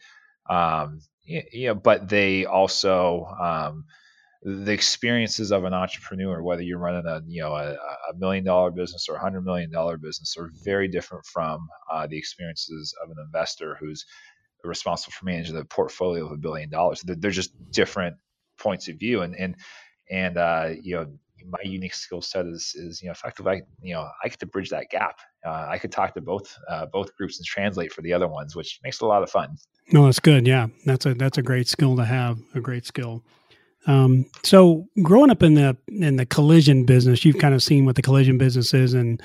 um, 0.48 1.00
you, 1.22 1.42
you 1.52 1.66
know, 1.68 1.74
but 1.74 2.08
they 2.08 2.44
also 2.44 3.26
um, 3.40 3.84
the 4.42 4.72
experiences 4.72 5.52
of 5.52 5.64
an 5.64 5.74
entrepreneur, 5.74 6.42
whether 6.42 6.62
you're 6.62 6.78
running 6.78 7.06
a 7.06 7.20
you 7.26 7.42
know 7.42 7.54
a, 7.54 7.72
a 7.72 8.16
million 8.16 8.44
dollar 8.44 8.70
business 8.70 9.06
or 9.08 9.16
a 9.16 9.20
hundred 9.20 9.42
million 9.42 9.70
dollar 9.70 9.98
business, 9.98 10.36
are 10.38 10.50
very 10.64 10.88
different 10.88 11.24
from 11.26 11.68
uh, 11.92 12.06
the 12.06 12.16
experiences 12.16 12.94
of 13.02 13.10
an 13.10 13.16
investor 13.22 13.76
who's 13.78 14.06
responsible 14.64 15.12
for 15.12 15.26
managing 15.26 15.54
the 15.54 15.64
portfolio 15.64 16.26
of 16.26 16.32
a 16.32 16.36
billion 16.36 16.70
dollars. 16.70 17.02
They're, 17.02 17.16
they're 17.16 17.30
just 17.30 17.52
different 17.70 18.16
points 18.58 18.88
of 18.88 18.96
view, 18.96 19.20
and 19.22 19.34
and 19.36 19.56
and 20.10 20.38
uh, 20.38 20.70
you 20.80 20.96
know 20.96 21.06
my 21.46 21.60
unique 21.62 21.94
skill 21.94 22.22
set 22.22 22.46
is 22.46 22.74
is 22.74 23.02
you 23.02 23.08
know 23.08 23.12
effectively 23.12 23.52
I, 23.52 23.62
you 23.82 23.92
know 23.92 24.08
I 24.24 24.28
get 24.28 24.38
to 24.40 24.46
bridge 24.46 24.70
that 24.70 24.88
gap. 24.90 25.18
Uh, 25.44 25.66
I 25.68 25.76
could 25.76 25.92
talk 25.92 26.14
to 26.14 26.22
both 26.22 26.56
uh, 26.68 26.86
both 26.86 27.14
groups 27.14 27.38
and 27.38 27.46
translate 27.46 27.92
for 27.92 28.00
the 28.00 28.14
other 28.14 28.28
ones, 28.28 28.56
which 28.56 28.80
makes 28.82 28.96
it 29.00 29.04
a 29.04 29.08
lot 29.08 29.22
of 29.22 29.30
fun. 29.30 29.56
No, 29.92 30.06
that's 30.06 30.20
good. 30.20 30.46
Yeah, 30.46 30.68
that's 30.86 31.04
a 31.04 31.12
that's 31.12 31.36
a 31.36 31.42
great 31.42 31.68
skill 31.68 31.96
to 31.96 32.04
have. 32.06 32.38
A 32.54 32.60
great 32.60 32.86
skill. 32.86 33.22
Um, 33.86 34.26
so 34.44 34.86
growing 35.02 35.30
up 35.30 35.42
in 35.42 35.54
the 35.54 35.76
in 35.88 36.16
the 36.16 36.26
collision 36.26 36.84
business, 36.84 37.24
you've 37.24 37.38
kind 37.38 37.54
of 37.54 37.62
seen 37.62 37.86
what 37.86 37.96
the 37.96 38.02
collision 38.02 38.38
business 38.38 38.74
is 38.74 38.94
and 38.94 39.22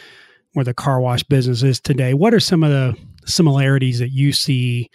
where 0.53 0.65
the 0.65 0.73
car 0.73 1.01
wash 1.01 1.23
business 1.23 1.63
is 1.63 1.79
today. 1.79 2.13
What 2.13 2.33
are 2.33 2.39
some 2.39 2.63
of 2.63 2.69
the 2.69 2.95
similarities 3.25 3.99
that 3.99 4.11
you 4.11 4.31
see 4.31 4.89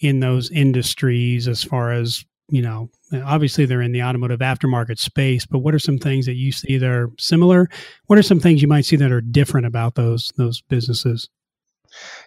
in 0.00 0.20
those 0.20 0.50
industries 0.50 1.48
as 1.48 1.62
far 1.62 1.92
as 1.92 2.24
you 2.48 2.62
know 2.62 2.88
obviously 3.24 3.64
they're 3.64 3.82
in 3.82 3.92
the 3.92 4.02
automotive 4.02 4.40
aftermarket 4.40 4.98
space 4.98 5.46
but 5.46 5.60
what 5.60 5.74
are 5.74 5.78
some 5.78 5.98
things 5.98 6.26
that 6.26 6.34
you 6.34 6.52
see 6.52 6.76
that 6.76 6.90
are 6.90 7.10
similar 7.18 7.68
what 8.06 8.18
are 8.18 8.22
some 8.22 8.40
things 8.40 8.60
you 8.60 8.68
might 8.68 8.84
see 8.84 8.96
that 8.96 9.12
are 9.12 9.20
different 9.20 9.66
about 9.66 9.94
those 9.94 10.32
those 10.36 10.60
businesses 10.62 11.28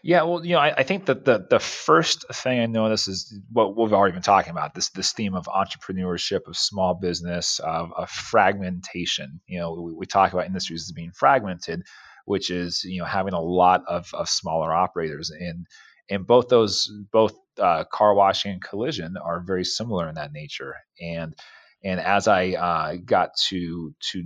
yeah, 0.04 0.24
well, 0.24 0.46
you 0.46 0.54
know, 0.54 0.60
I, 0.60 0.74
I, 0.78 0.84
think 0.84 1.06
that 1.06 1.26
the 1.26 1.46
the 1.50 1.60
first 1.60 2.26
thing 2.34 2.60
I 2.60 2.66
notice 2.66 3.08
is 3.08 3.34
what 3.52 3.76
we've 3.78 3.94
already 3.94 4.14
been 4.14 4.22
talking 4.22 4.52
about 4.52 4.74
this 4.74 4.90
this 4.90 5.12
theme 5.12 5.36
of 5.36 5.46
entrepreneurship, 5.46 6.48
of 6.48 6.58
small 6.58 6.94
business, 6.96 7.60
of, 7.60 7.92
of 7.96 8.10
fragmentation. 8.10 9.42
You 9.48 9.60
know, 9.60 9.74
we, 9.74 9.94
we, 9.94 10.06
talk 10.06 10.34
about 10.34 10.46
industries 10.46 10.84
as 10.84 10.92
being 10.92 11.12
fragmented, 11.12 11.84
which 12.26 12.50
is 12.50 12.84
you 12.84 13.00
know 13.00 13.06
having 13.06 13.34
a 13.34 13.42
lot 13.42 13.84
of, 13.88 14.10
of 14.14 14.30
smaller 14.30 14.74
operators, 14.74 15.30
and 15.32 15.66
and 16.10 16.26
both 16.26 16.48
those 16.48 16.92
both 17.12 17.36
uh, 17.60 17.84
car 17.92 18.14
washing 18.14 18.54
and 18.54 18.64
collision 18.64 19.16
are 19.18 19.42
very 19.42 19.66
similar 19.66 20.08
in 20.10 20.16
that 20.16 20.34
nature. 20.34 20.76
And 21.02 21.36
and 21.84 22.00
as 22.00 22.28
I 22.28 22.52
uh, 22.52 22.96
got 23.06 23.32
to 23.50 23.94
to 24.12 24.24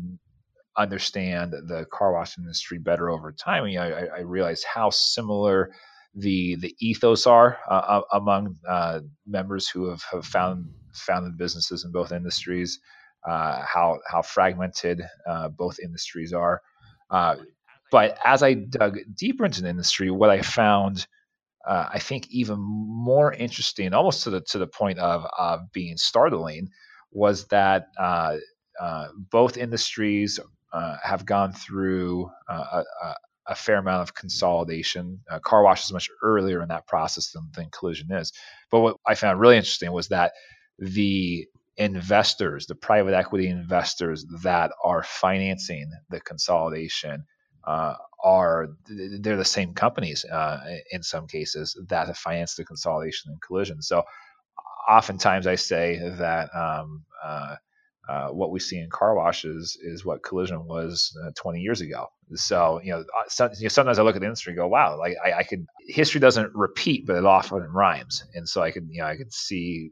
understand 0.77 1.51
the 1.51 1.85
car 1.91 2.13
wash 2.13 2.37
industry 2.37 2.77
better 2.77 3.09
over 3.09 3.31
time, 3.31 3.67
you 3.67 3.79
know, 3.79 3.83
I, 3.83 4.17
I 4.17 4.19
realized 4.21 4.65
how 4.65 4.89
similar 4.89 5.71
the 6.15 6.55
the 6.57 6.75
ethos 6.79 7.25
are 7.25 7.57
uh, 7.69 8.01
among 8.11 8.55
uh, 8.67 8.99
members 9.25 9.67
who 9.67 9.89
have, 9.89 10.03
have 10.11 10.25
found 10.25 10.65
founded 10.93 11.37
businesses 11.37 11.85
in 11.85 11.91
both 11.91 12.11
industries, 12.11 12.79
uh, 13.27 13.63
how 13.65 13.99
how 14.07 14.21
fragmented 14.21 15.01
uh, 15.27 15.49
both 15.49 15.79
industries 15.79 16.33
are. 16.33 16.61
Uh, 17.09 17.35
but 17.91 18.17
as 18.25 18.43
I 18.43 18.53
dug 18.53 18.97
deeper 19.15 19.45
into 19.45 19.61
the 19.61 19.69
industry, 19.69 20.09
what 20.09 20.29
I 20.29 20.41
found, 20.41 21.05
uh, 21.67 21.87
I 21.93 21.99
think, 21.99 22.27
even 22.29 22.59
more 22.59 23.33
interesting, 23.33 23.93
almost 23.93 24.23
to 24.23 24.29
the 24.29 24.41
to 24.41 24.59
the 24.59 24.67
point 24.67 24.99
of 24.99 25.25
of 25.37 25.71
being 25.71 25.97
startling, 25.97 26.69
was 27.11 27.47
that 27.47 27.87
both 29.31 29.57
industries 29.57 30.39
uh, 30.73 30.97
have 31.03 31.25
gone 31.25 31.53
through 31.53 32.29
uh, 32.49 32.83
a, 33.03 33.13
a, 33.47 33.55
fair 33.55 33.77
amount 33.77 34.01
of 34.01 34.15
consolidation. 34.15 35.19
Uh, 35.29 35.39
car 35.39 35.63
wash 35.63 35.85
is 35.85 35.93
much 35.93 36.09
earlier 36.23 36.61
in 36.61 36.69
that 36.69 36.87
process 36.87 37.31
than, 37.31 37.47
than 37.55 37.69
collision 37.69 38.11
is. 38.11 38.33
But 38.71 38.79
what 38.79 38.97
I 39.05 39.15
found 39.15 39.39
really 39.39 39.57
interesting 39.57 39.91
was 39.91 40.07
that 40.07 40.33
the 40.79 41.45
investors, 41.77 42.65
the 42.65 42.75
private 42.75 43.13
equity 43.13 43.47
investors 43.47 44.25
that 44.41 44.71
are 44.83 45.03
financing 45.03 45.91
the 46.09 46.19
consolidation, 46.21 47.23
uh, 47.65 47.95
are 48.23 48.67
they're 49.19 49.37
the 49.37 49.45
same 49.45 49.73
companies 49.73 50.25
uh, 50.25 50.59
in 50.91 51.03
some 51.03 51.27
cases 51.27 51.77
that 51.89 52.07
have 52.07 52.17
financed 52.17 52.57
the 52.57 52.65
consolidation 52.65 53.31
and 53.31 53.41
collision. 53.41 53.81
So 53.81 54.03
oftentimes 54.89 55.47
I 55.47 55.55
say 55.55 55.99
that 56.17 56.49
um, 56.55 57.03
uh, 58.09 58.29
what 58.29 58.51
we 58.51 58.59
see 58.59 58.77
in 58.77 58.89
car 58.89 59.15
washes 59.15 59.77
is 59.81 60.03
what 60.03 60.23
collision 60.23 60.65
was 60.65 61.15
uh, 61.25 61.31
20 61.35 61.59
years 61.61 61.81
ago. 61.81 62.07
So, 62.35 62.81
you 62.83 62.91
know, 62.91 62.99
uh, 62.99 63.49
you 63.57 63.63
know, 63.63 63.69
sometimes 63.69 63.97
I 63.97 64.03
look 64.03 64.15
at 64.15 64.21
the 64.21 64.27
industry 64.27 64.51
and 64.51 64.57
go, 64.57 64.67
wow, 64.67 64.97
like 64.97 65.15
I, 65.23 65.33
I 65.39 65.43
could, 65.43 65.65
history 65.87 66.19
doesn't 66.19 66.51
repeat, 66.53 67.05
but 67.07 67.15
it 67.15 67.25
often 67.25 67.61
rhymes. 67.71 68.23
And 68.33 68.47
so 68.47 68.61
I 68.61 68.71
could, 68.71 68.87
you 68.89 69.01
know, 69.01 69.07
I 69.07 69.15
could 69.15 69.31
see 69.31 69.91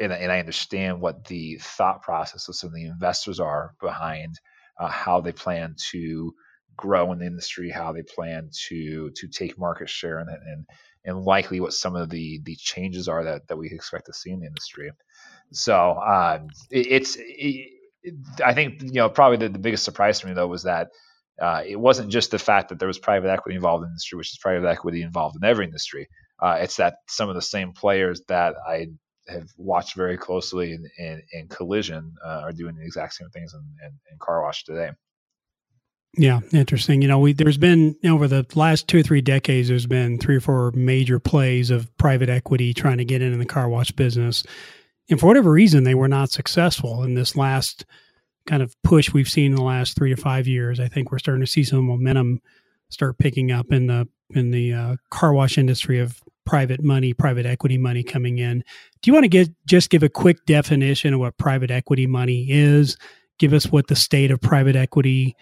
and, 0.00 0.12
and 0.12 0.32
I 0.32 0.38
understand 0.38 1.00
what 1.00 1.26
the 1.26 1.58
thought 1.60 2.02
process 2.02 2.48
of 2.48 2.56
some 2.56 2.68
of 2.68 2.74
the 2.74 2.86
investors 2.86 3.38
are 3.38 3.74
behind 3.80 4.34
uh, 4.78 4.88
how 4.88 5.20
they 5.20 5.32
plan 5.32 5.76
to 5.90 6.32
grow 6.76 7.12
in 7.12 7.18
the 7.18 7.26
industry, 7.26 7.70
how 7.70 7.92
they 7.92 8.02
plan 8.02 8.48
to 8.68 9.10
to 9.14 9.28
take 9.28 9.58
market 9.58 9.90
share, 9.90 10.18
and 10.18 10.30
and 10.30 10.66
and 11.04 11.24
likely 11.24 11.60
what 11.60 11.72
some 11.72 11.96
of 11.96 12.10
the 12.10 12.40
the 12.44 12.56
changes 12.56 13.08
are 13.08 13.24
that 13.24 13.48
that 13.48 13.56
we 13.56 13.70
expect 13.70 14.06
to 14.06 14.12
see 14.12 14.30
in 14.30 14.40
the 14.40 14.46
industry. 14.46 14.90
So 15.52 15.98
um, 15.98 16.48
it, 16.70 16.86
it's, 16.86 17.16
it, 17.18 17.70
I 18.44 18.54
think, 18.54 18.82
you 18.82 18.92
know, 18.92 19.08
probably 19.08 19.38
the, 19.38 19.48
the 19.48 19.58
biggest 19.58 19.84
surprise 19.84 20.20
for 20.20 20.28
me 20.28 20.34
though 20.34 20.46
was 20.46 20.62
that 20.62 20.88
uh, 21.40 21.62
it 21.66 21.76
wasn't 21.76 22.10
just 22.10 22.30
the 22.30 22.38
fact 22.38 22.68
that 22.68 22.78
there 22.78 22.88
was 22.88 22.98
private 22.98 23.30
equity 23.30 23.56
involved 23.56 23.82
in 23.82 23.88
the 23.88 23.92
industry, 23.92 24.16
which 24.18 24.32
is 24.32 24.38
private 24.38 24.68
equity 24.68 25.02
involved 25.02 25.36
in 25.36 25.48
every 25.48 25.64
industry. 25.64 26.06
Uh, 26.42 26.58
it's 26.60 26.76
that 26.76 26.96
some 27.08 27.28
of 27.28 27.34
the 27.34 27.42
same 27.42 27.72
players 27.72 28.22
that 28.28 28.54
I 28.68 28.88
have 29.28 29.48
watched 29.56 29.96
very 29.96 30.16
closely 30.16 30.72
in, 30.72 30.84
in, 30.98 31.22
in 31.32 31.48
collision 31.48 32.14
uh, 32.24 32.40
are 32.44 32.52
doing 32.52 32.74
the 32.76 32.84
exact 32.84 33.14
same 33.14 33.28
things 33.30 33.54
in, 33.54 33.60
in, 33.86 33.92
in, 34.10 34.18
car 34.18 34.42
wash 34.42 34.64
today. 34.64 34.90
Yeah, 36.16 36.40
interesting. 36.52 37.02
You 37.02 37.08
know, 37.08 37.20
we 37.20 37.32
there's 37.32 37.58
been 37.58 37.96
over 38.04 38.26
the 38.26 38.44
last 38.54 38.88
two 38.88 38.98
or 38.98 39.02
three 39.02 39.20
decades, 39.20 39.68
there's 39.68 39.86
been 39.86 40.18
three 40.18 40.36
or 40.36 40.40
four 40.40 40.72
major 40.72 41.20
plays 41.20 41.70
of 41.70 41.96
private 41.98 42.28
equity 42.28 42.74
trying 42.74 42.98
to 42.98 43.04
get 43.04 43.22
into 43.22 43.38
the 43.38 43.46
car 43.46 43.68
wash 43.68 43.92
business. 43.92 44.42
And 45.08 45.20
for 45.20 45.26
whatever 45.26 45.50
reason, 45.50 45.84
they 45.84 45.94
were 45.94 46.08
not 46.08 46.30
successful 46.30 47.02
in 47.04 47.14
this 47.14 47.36
last 47.36 47.84
kind 48.46 48.62
of 48.62 48.74
push 48.82 49.12
we've 49.12 49.28
seen 49.28 49.52
in 49.52 49.56
the 49.56 49.62
last 49.62 49.96
three 49.96 50.14
to 50.14 50.20
five 50.20 50.48
years. 50.48 50.80
I 50.80 50.88
think 50.88 51.12
we're 51.12 51.18
starting 51.18 51.44
to 51.44 51.50
see 51.50 51.62
some 51.62 51.84
momentum 51.84 52.40
start 52.88 53.18
picking 53.18 53.52
up 53.52 53.70
in 53.70 53.86
the 53.86 54.08
in 54.30 54.50
the 54.50 54.72
uh, 54.72 54.96
car 55.10 55.32
wash 55.32 55.58
industry 55.58 56.00
of 56.00 56.20
private 56.44 56.82
money, 56.82 57.12
private 57.12 57.46
equity 57.46 57.78
money 57.78 58.02
coming 58.02 58.38
in. 58.38 58.64
Do 59.02 59.08
you 59.08 59.12
want 59.12 59.24
to 59.24 59.28
get 59.28 59.48
just 59.66 59.90
give 59.90 60.02
a 60.02 60.08
quick 60.08 60.44
definition 60.46 61.14
of 61.14 61.20
what 61.20 61.38
private 61.38 61.70
equity 61.70 62.08
money 62.08 62.46
is? 62.50 62.96
Give 63.38 63.52
us 63.52 63.66
what 63.70 63.86
the 63.86 63.96
state 63.96 64.32
of 64.32 64.40
private 64.40 64.74
equity 64.74 65.36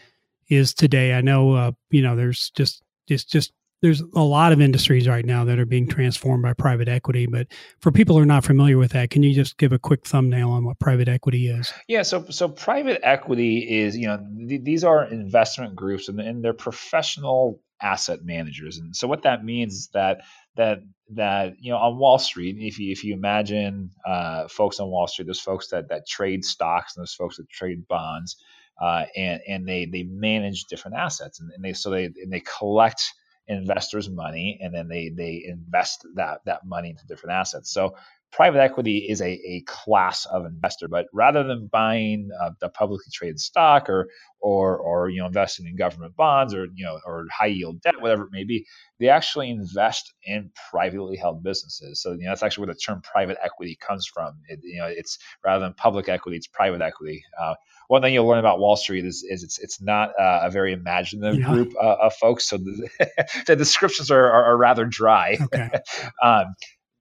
is 0.49 0.75
today. 0.75 1.15
I 1.15 1.21
know 1.21 1.53
uh, 1.53 1.73
you 1.91 2.03
know 2.03 2.17
there's 2.17 2.51
just 2.51 2.83
just 3.09 3.31
just 3.31 3.53
there's 3.81 4.03
a 4.15 4.21
lot 4.21 4.53
of 4.53 4.61
industries 4.61 5.07
right 5.07 5.25
now 5.25 5.45
that 5.45 5.59
are 5.59 5.67
being 5.67 5.89
transformed 5.89 6.43
by 6.43 6.53
private 6.53 6.89
equity. 6.89 7.27
But 7.27 7.47
for 7.81 7.93
people 7.93 8.17
who 8.17 8.23
are 8.23 8.27
not 8.27 8.45
familiar 8.45 8.77
with 8.77 8.91
that, 8.93 9.11
can 9.11 9.23
you 9.23 9.35
just 9.35 9.57
give 9.57 9.73
a 9.73 9.79
quick 9.79 10.05
thumbnail 10.05 10.51
on 10.51 10.65
what 10.65 10.79
private 10.81 11.09
equity 11.09 11.49
is? 11.49 11.73
Yeah, 11.87 12.03
so 12.03 12.25
so 12.31 12.49
private 12.49 13.01
equity 13.03 13.59
is 13.81 13.97
you 13.97 14.07
know 14.07 14.25
th- 14.49 14.65
these 14.65 14.85
are 14.85 15.05
investment 15.05 15.77
groups 15.77 16.09
and, 16.09 16.21
and 16.21 16.45
they're 16.45 16.53
professional 16.53 17.61
asset 17.81 18.25
managers. 18.25 18.79
And 18.79 18.95
so 18.95 19.07
what 19.07 19.23
that 19.23 19.45
means 19.45 19.75
is 19.75 19.89
that 19.95 20.23
that 20.57 20.81
that 21.11 21.55
you 21.61 21.71
know 21.71 21.79
on 21.79 21.99
Wall 21.99 22.19
Street, 22.19 22.57
if 22.59 22.79
you 22.79 22.91
if 22.91 23.05
you 23.05 23.15
imagine 23.15 23.91
uh, 24.05 24.49
folks 24.49 24.81
on 24.81 24.89
Wall 24.89 25.07
Street, 25.07 25.27
there's 25.27 25.41
folks 25.41 25.69
that 25.69 25.89
that 25.89 26.07
trade 26.07 26.45
stocks 26.45 26.97
and 26.97 27.03
there's 27.03 27.15
folks 27.15 27.37
that 27.37 27.49
trade 27.49 27.87
bonds, 27.87 28.37
uh, 28.81 29.05
and 29.17 29.41
and 29.49 29.69
they 29.69 29.87
they 29.87 30.05
manage 30.05 30.65
different 30.67 30.97
assets 30.97 31.41
and, 31.41 31.51
and 31.53 31.65
they 31.65 31.73
so 31.73 31.91
they 31.91 32.07
and 32.07 32.33
they 32.33 32.43
collect 32.59 33.15
investors' 33.49 34.11
money 34.11 34.59
and 34.63 34.75
then 34.75 34.89
they 34.89 35.11
they 35.11 35.45
invest 35.47 36.07
that 36.17 36.41
that 36.47 36.67
money 36.67 36.91
into 36.91 37.07
different 37.07 37.35
assets. 37.35 37.71
So 37.73 37.97
private 38.33 38.61
equity 38.61 39.07
is 39.09 39.21
a, 39.21 39.31
a 39.31 39.63
class 39.67 40.27
of 40.27 40.45
investor, 40.45 40.89
but 40.89 41.07
rather 41.13 41.43
than 41.43 41.67
buying 41.67 42.29
uh, 42.41 42.51
the 42.61 42.69
publicly 42.69 43.11
traded 43.13 43.41
stock 43.41 43.89
or 43.89 44.09
or 44.41 44.77
or 44.79 45.09
you 45.09 45.21
know 45.21 45.27
investing 45.27 45.67
in 45.67 45.77
government 45.77 46.15
bonds 46.15 46.55
or 46.55 46.67
you 46.75 46.85
know 46.85 46.99
or 47.07 47.27
high 47.33 47.47
yield 47.47 47.81
debt, 47.83 48.01
whatever 48.01 48.25
it 48.25 48.33
may 48.33 48.45
be, 48.45 48.67
they 49.01 49.09
actually 49.09 49.51
invest 49.51 50.13
in 50.23 50.51
privately 50.71 51.17
held 51.17 51.43
businesses. 51.43 52.03
So 52.03 52.13
you 52.13 52.25
know 52.25 52.31
that's 52.31 52.43
actually 52.43 52.67
where 52.67 52.75
the 52.75 52.81
term 52.81 53.01
private 53.03 53.39
equity 53.43 53.77
comes 53.81 54.07
from. 54.07 54.35
It, 54.49 54.61
you 54.63 54.79
know, 54.79 54.87
it's 54.87 55.19
rather 55.45 55.65
than 55.65 55.75
public 55.75 56.09
equity, 56.09 56.37
it's 56.37 56.47
private 56.47 56.83
equity. 56.83 57.25
Uh, 57.41 57.55
one 57.89 58.03
thing 58.03 58.13
you'll 58.13 58.27
learn 58.27 58.39
about 58.39 58.61
Wall 58.61 58.77
Street 58.77 59.07
is, 59.07 59.25
is 59.29 59.43
it's 59.43 59.59
it's 59.59 59.81
not 59.81 60.11
uh, 60.21 60.41
a 60.43 60.51
very 60.51 60.73
imaginative 60.75 61.41
yeah. 61.41 61.47
group 61.47 61.73
uh, 61.83 61.97
of 62.03 62.15
folks. 62.15 62.49
So 62.49 62.59
the, 62.59 62.89
the 63.47 63.57
descriptions 63.57 64.11
are, 64.11 64.27
are, 64.27 64.45
are, 64.45 64.57
rather 64.57 64.85
dry. 64.85 65.39
Okay. 65.41 65.71
um, 66.23 66.55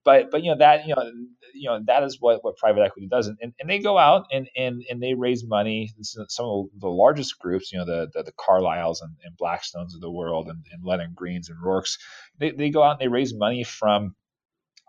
but 0.08 0.32
but 0.32 0.42
you 0.42 0.50
know 0.50 0.58
that 0.58 0.88
you 0.88 0.96
know 0.96 1.12
you 1.54 1.70
know 1.70 1.82
that 1.86 2.02
is 2.02 2.22
what, 2.22 2.42
what 2.42 2.56
private 2.56 2.82
equity 2.82 3.10
does, 3.12 3.28
and, 3.28 3.38
and 3.60 3.70
they 3.70 3.78
go 3.78 3.98
out 3.98 4.26
and, 4.32 4.48
and 4.56 4.82
and 4.90 5.04
they 5.04 5.14
raise 5.14 5.46
money. 5.46 5.92
Some 6.02 6.46
of 6.46 6.66
the 6.80 6.88
largest 6.88 7.38
groups, 7.40 7.74
you 7.74 7.78
know, 7.78 7.86
the 7.86 8.08
the, 8.14 8.24
the 8.24 8.32
Carlyles 8.40 9.02
and, 9.02 9.12
and 9.26 9.38
Blackstones 9.38 9.94
of 9.94 10.00
the 10.00 10.10
world, 10.10 10.48
and, 10.48 10.64
and 10.72 10.82
Leonard 10.86 11.14
Greens 11.14 11.50
and 11.50 11.62
Roarks, 11.62 12.00
they, 12.40 12.52
they 12.52 12.70
go 12.70 12.84
out 12.84 12.92
and 12.92 13.00
they 13.02 13.10
raise 13.10 13.34
money 13.34 13.66
from, 13.66 14.16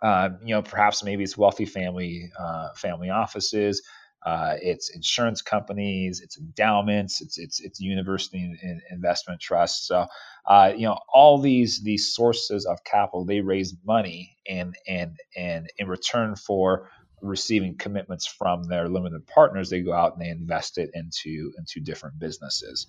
uh, 0.05 0.29
you 0.45 0.55
know, 0.55 0.63
perhaps 0.63 1.03
maybe 1.03 1.25
it's 1.25 1.37
wealthy 1.37 1.67
family 1.67 2.31
uh, 2.39 2.69
family 2.77 3.11
offices, 3.11 3.83
uh, 4.25 4.57
it's 4.61 4.91
insurance 4.91 5.43
companies, 5.43 6.21
it's 6.21 6.39
endowments, 6.39 7.21
it's 7.21 7.39
it's 7.39 7.61
it's 7.61 7.81
university 7.81 8.53
investment 8.91 9.41
trusts. 9.41 9.87
So, 9.87 10.07
uh, 10.47 10.73
you 10.77 10.87
know, 10.87 10.99
all 11.13 11.39
these 11.41 11.83
these 11.83 12.13
sources 12.15 12.67
of 12.67 12.83
capital, 12.85 13.25
they 13.25 13.41
raise 13.41 13.75
money 13.85 14.37
and 14.49 14.75
and 14.89 15.17
and 15.37 15.69
in 15.79 15.89
return 15.89 16.35
for 16.35 16.91
receiving 17.23 17.77
commitments 17.77 18.27
from 18.27 18.65
their 18.65 18.89
limited 18.89 19.27
partners, 19.27 19.71
they 19.71 19.83
go 19.83 19.93
out 19.93 20.15
and 20.15 20.23
they 20.23 20.31
invest 20.31 20.79
it 20.79 20.91
into 20.95 21.53
into 21.57 21.81
different 21.81 22.19
businesses. 22.19 22.87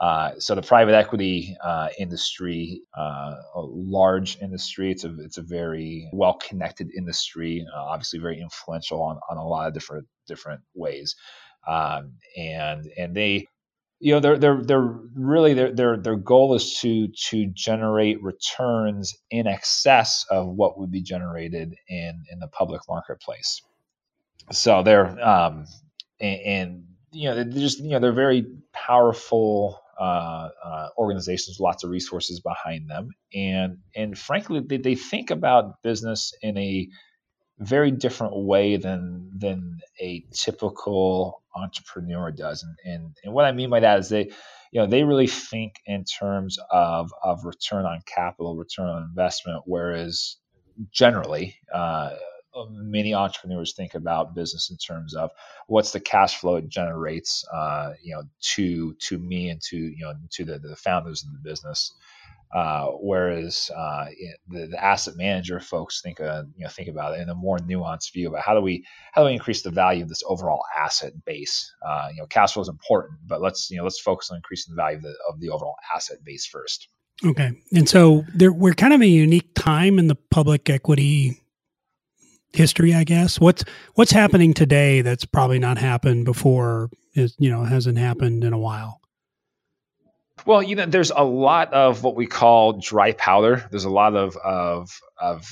Uh, 0.00 0.32
so 0.38 0.54
the 0.54 0.62
private 0.62 0.94
equity 0.94 1.54
uh, 1.62 1.88
industry, 1.98 2.82
uh, 2.98 3.34
a 3.54 3.60
large 3.60 4.38
industry, 4.40 4.90
it's 4.90 5.04
a 5.04 5.14
it's 5.20 5.36
a 5.36 5.42
very 5.42 6.08
well 6.14 6.34
connected 6.34 6.88
industry, 6.96 7.66
uh, 7.76 7.84
obviously 7.84 8.18
very 8.18 8.40
influential 8.40 9.02
on, 9.02 9.20
on 9.30 9.36
a 9.36 9.46
lot 9.46 9.68
of 9.68 9.74
different 9.74 10.06
different 10.26 10.62
ways, 10.74 11.16
um, 11.68 12.14
and 12.34 12.90
and 12.96 13.14
they, 13.14 13.46
you 13.98 14.14
know, 14.14 14.20
they're 14.20 14.38
they're 14.38 14.62
they're 14.62 14.98
really 15.14 15.52
their 15.52 15.74
their 15.74 15.98
their 15.98 16.16
goal 16.16 16.54
is 16.54 16.78
to 16.78 17.08
to 17.28 17.46
generate 17.54 18.22
returns 18.22 19.14
in 19.30 19.46
excess 19.46 20.24
of 20.30 20.48
what 20.48 20.78
would 20.78 20.90
be 20.90 21.02
generated 21.02 21.74
in 21.88 22.24
in 22.32 22.38
the 22.38 22.48
public 22.48 22.80
marketplace. 22.88 23.60
So 24.50 24.82
they're 24.82 25.08
um, 25.22 25.66
and, 26.18 26.40
and 26.40 26.84
you 27.12 27.28
know, 27.28 27.34
they're 27.34 27.44
just 27.44 27.80
you 27.80 27.90
know 27.90 27.98
they're 27.98 28.12
very 28.12 28.46
powerful 28.72 29.78
uh, 30.00 30.48
uh, 30.64 30.88
organizations, 30.96 31.60
lots 31.60 31.84
of 31.84 31.90
resources 31.90 32.40
behind 32.40 32.88
them, 32.88 33.10
and 33.34 33.78
and 33.94 34.18
frankly, 34.18 34.60
they, 34.60 34.78
they 34.78 34.94
think 34.94 35.30
about 35.30 35.82
business 35.82 36.32
in 36.42 36.56
a 36.56 36.88
very 37.58 37.90
different 37.90 38.34
way 38.34 38.78
than 38.78 39.30
than 39.36 39.78
a 40.00 40.24
typical 40.32 41.42
entrepreneur 41.54 42.30
does. 42.30 42.62
And, 42.62 42.76
and 42.84 43.16
and 43.24 43.34
what 43.34 43.44
I 43.44 43.52
mean 43.52 43.68
by 43.68 43.80
that 43.80 43.98
is 43.98 44.08
they, 44.08 44.30
you 44.72 44.80
know, 44.80 44.86
they 44.86 45.04
really 45.04 45.26
think 45.26 45.74
in 45.84 46.04
terms 46.04 46.58
of 46.70 47.12
of 47.22 47.44
return 47.44 47.84
on 47.84 48.00
capital, 48.06 48.56
return 48.56 48.88
on 48.88 49.02
investment, 49.02 49.64
whereas 49.66 50.36
generally. 50.90 51.56
Uh, 51.72 52.14
many 52.70 53.14
entrepreneurs 53.14 53.74
think 53.74 53.94
about 53.94 54.34
business 54.34 54.70
in 54.70 54.76
terms 54.76 55.14
of 55.14 55.30
what's 55.66 55.92
the 55.92 56.00
cash 56.00 56.36
flow 56.36 56.56
it 56.56 56.68
generates, 56.68 57.44
uh, 57.52 57.92
you 58.02 58.14
know, 58.14 58.22
to 58.40 58.94
to 58.94 59.18
me 59.18 59.50
and 59.50 59.60
to 59.62 59.76
you 59.76 60.00
know 60.00 60.14
to 60.30 60.44
the, 60.44 60.58
the 60.58 60.76
founders 60.76 61.24
of 61.24 61.32
the 61.32 61.48
business. 61.48 61.92
Uh, 62.52 62.86
whereas 63.00 63.70
uh, 63.76 64.06
the, 64.48 64.66
the, 64.66 64.84
asset 64.84 65.14
manager 65.16 65.60
folks 65.60 66.00
think 66.02 66.20
uh, 66.20 66.42
you 66.56 66.64
know 66.64 66.68
think 66.68 66.88
about 66.88 67.16
it 67.16 67.20
in 67.20 67.28
a 67.28 67.34
more 67.34 67.58
nuanced 67.58 68.12
view 68.12 68.28
about 68.28 68.42
how 68.42 68.54
do 68.54 68.60
we 68.60 68.84
how 69.12 69.22
do 69.22 69.26
we 69.26 69.32
increase 69.32 69.62
the 69.62 69.70
value 69.70 70.02
of 70.02 70.08
this 70.08 70.24
overall 70.26 70.60
asset 70.76 71.12
base. 71.24 71.72
Uh, 71.86 72.08
you 72.10 72.20
know, 72.20 72.26
cash 72.26 72.54
flow 72.54 72.62
is 72.62 72.68
important, 72.68 73.20
but 73.24 73.40
let's 73.40 73.70
you 73.70 73.76
know 73.76 73.84
let's 73.84 74.00
focus 74.00 74.30
on 74.30 74.36
increasing 74.36 74.74
the 74.74 74.82
value 74.82 74.96
of 74.96 75.02
the, 75.02 75.14
of 75.28 75.40
the 75.40 75.48
overall 75.48 75.76
asset 75.94 76.18
base 76.24 76.44
first. 76.44 76.88
Okay, 77.24 77.52
and 77.72 77.88
so 77.88 78.24
there, 78.34 78.52
we're 78.52 78.74
kind 78.74 78.94
of 78.94 79.00
a 79.00 79.06
unique 79.06 79.54
time 79.54 79.98
in 80.00 80.08
the 80.08 80.16
public 80.16 80.68
equity 80.68 81.40
history, 82.52 82.94
I 82.94 83.04
guess. 83.04 83.40
What's 83.40 83.64
what's 83.94 84.10
happening 84.10 84.54
today 84.54 85.02
that's 85.02 85.24
probably 85.24 85.58
not 85.58 85.78
happened 85.78 86.24
before 86.24 86.90
is 87.14 87.34
you 87.38 87.50
know 87.50 87.64
hasn't 87.64 87.98
happened 87.98 88.44
in 88.44 88.52
a 88.52 88.58
while. 88.58 89.00
Well, 90.46 90.62
you 90.62 90.74
know, 90.74 90.86
there's 90.86 91.10
a 91.10 91.24
lot 91.24 91.72
of 91.72 92.02
what 92.02 92.16
we 92.16 92.26
call 92.26 92.74
dry 92.74 93.12
powder. 93.12 93.66
There's 93.70 93.84
a 93.84 93.90
lot 93.90 94.16
of 94.16 94.36
of 94.38 94.90
of 95.20 95.46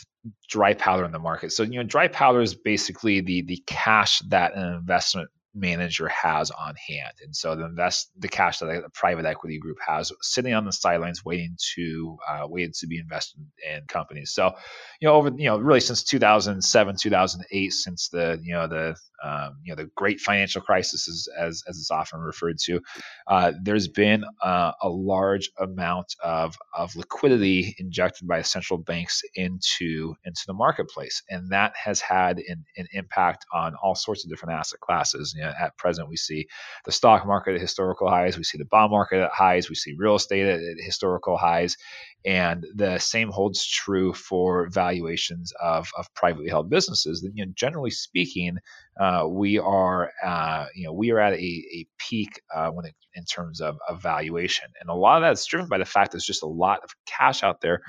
dry 0.49 0.75
powder 0.75 1.05
in 1.05 1.13
the 1.13 1.19
market. 1.19 1.53
So, 1.53 1.63
you 1.63 1.79
know, 1.79 1.83
dry 1.83 2.09
powder 2.09 2.41
is 2.41 2.55
basically 2.55 3.21
the 3.21 3.43
the 3.43 3.63
cash 3.67 4.21
that 4.29 4.55
an 4.55 4.75
investment 4.75 5.31
manager 5.59 6.09
has 6.09 6.51
on 6.51 6.75
hand. 6.77 7.14
And 7.23 7.35
so 7.35 7.57
the 7.57 7.64
invest 7.64 8.11
the 8.18 8.29
cash 8.29 8.59
that 8.59 8.68
a 8.68 8.90
private 8.90 9.25
equity 9.25 9.59
group 9.59 9.79
has 9.87 10.12
sitting 10.21 10.55
on 10.55 10.64
the 10.64 10.73
sidelines 10.73 11.25
waiting 11.25 11.57
to 11.75 12.16
uh, 12.29 12.47
waiting 12.49 12.73
to 12.81 12.87
be 12.87 12.99
invested 12.99 13.40
in 13.68 13.83
companies. 13.88 14.33
So, 14.33 14.55
you 15.01 15.09
know, 15.09 15.14
over 15.14 15.31
you 15.37 15.47
know, 15.47 15.59
really 15.59 15.81
since 15.81 16.03
2007, 16.03 16.97
2008, 17.01 17.73
since 17.73 18.09
the 18.09 18.40
you 18.42 18.55
know 18.55 18.66
the 18.66 18.97
um, 19.23 19.59
you 19.64 19.73
know 19.73 19.83
the 19.83 19.90
great 19.97 20.21
financial 20.21 20.61
crisis 20.61 21.09
is, 21.09 21.29
as 21.38 21.62
as 21.68 21.79
it's 21.79 21.90
often 21.90 22.21
referred 22.21 22.59
to, 22.64 22.81
uh, 23.27 23.53
there's 23.62 23.88
been 23.88 24.25
uh, 24.42 24.73
a 24.83 24.88
large 24.88 25.51
amount 25.59 26.14
of 26.23 26.57
of 26.77 26.94
liquidity 26.97 27.75
injected 27.79 28.29
by 28.29 28.42
central 28.42 28.79
banks 28.79 29.23
into 29.35 30.14
into 30.25 30.42
the 30.47 30.53
marketplace, 30.55 31.23
and 31.29 31.51
that 31.51 31.75
has 31.77 32.01
had 32.01 32.38
an, 32.38 32.64
an 32.77 32.87
impact 32.92 33.44
on 33.53 33.75
all 33.83 33.94
sorts 33.94 34.25
of 34.25 34.31
different 34.31 34.55
asset 34.59 34.81
classes. 34.81 35.35
You 35.37 35.44
know, 35.44 35.48
at 35.61 35.77
present, 35.77 36.09
we 36.09 36.17
see 36.17 36.47
the 36.85 36.93
stock 36.93 37.27
market 37.27 37.55
at 37.55 37.61
historical 37.61 38.09
highs, 38.09 38.37
we 38.37 38.45
see 38.45 38.59
the 38.59 38.65
bond 38.65 38.91
market 38.91 39.23
at 39.23 39.31
highs, 39.33 39.69
we 39.69 39.75
see 39.75 39.95
real 39.97 40.17
estate 40.17 40.47
at, 40.47 40.61
at 40.61 40.77
historical 40.79 41.37
highs, 41.37 41.77
and 42.25 42.67
the 42.75 42.99
same 42.99 43.31
holds 43.31 43.67
true 43.67 44.13
for 44.13 44.69
valuations 44.71 45.53
of, 45.63 45.89
of 45.97 46.13
privately 46.15 46.49
held 46.49 46.69
businesses. 46.69 47.27
You 47.35 47.47
know, 47.47 47.53
generally 47.55 47.91
speaking, 47.91 48.59
uh, 49.01 49.27
we 49.29 49.59
are 49.59 50.11
uh, 50.25 50.67
you 50.75 50.87
know 50.87 50.93
we 50.93 51.11
are 51.11 51.21
at 51.21 51.35
a, 51.35 51.37
a 51.37 51.87
peak 51.99 52.41
uh, 52.55 52.71
when 52.71 52.87
it, 52.87 52.95
in 53.15 53.25
terms 53.25 53.61
of, 53.61 53.79
of 53.89 54.03
valuation, 54.03 54.69
and 54.81 54.91
a 54.91 54.95
lot 54.95 55.17
of 55.17 55.23
that 55.23 55.33
is 55.33 55.47
driven 55.47 55.69
by 55.69 55.79
the 55.79 55.85
fact 55.85 56.13
there's 56.13 56.25
just 56.25 56.43
a 56.43 56.47
lot 56.47 56.81
of 56.83 56.91
cash 57.07 57.43
out 57.43 57.61
there 57.61 57.81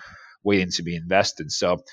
waiting 0.43 0.71
to 0.71 0.83
be 0.83 0.95
invested. 0.95 1.51
So 1.51 1.83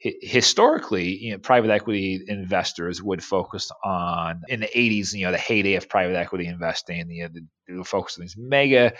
historically, 0.00 1.16
you 1.16 1.32
know, 1.32 1.38
private 1.38 1.70
equity 1.70 2.24
investors 2.26 3.02
would 3.02 3.22
focus 3.22 3.70
on 3.84 4.42
in 4.48 4.60
the 4.60 4.66
80s, 4.68 5.12
you 5.12 5.26
know, 5.26 5.32
the 5.32 5.38
heyday 5.38 5.74
of 5.74 5.88
private 5.88 6.16
equity 6.16 6.46
investing, 6.46 7.10
you 7.10 7.24
know, 7.24 7.28
the, 7.32 7.76
the 7.76 7.84
focus 7.84 8.16
on 8.18 8.22
these 8.22 8.36
mega 8.38 8.94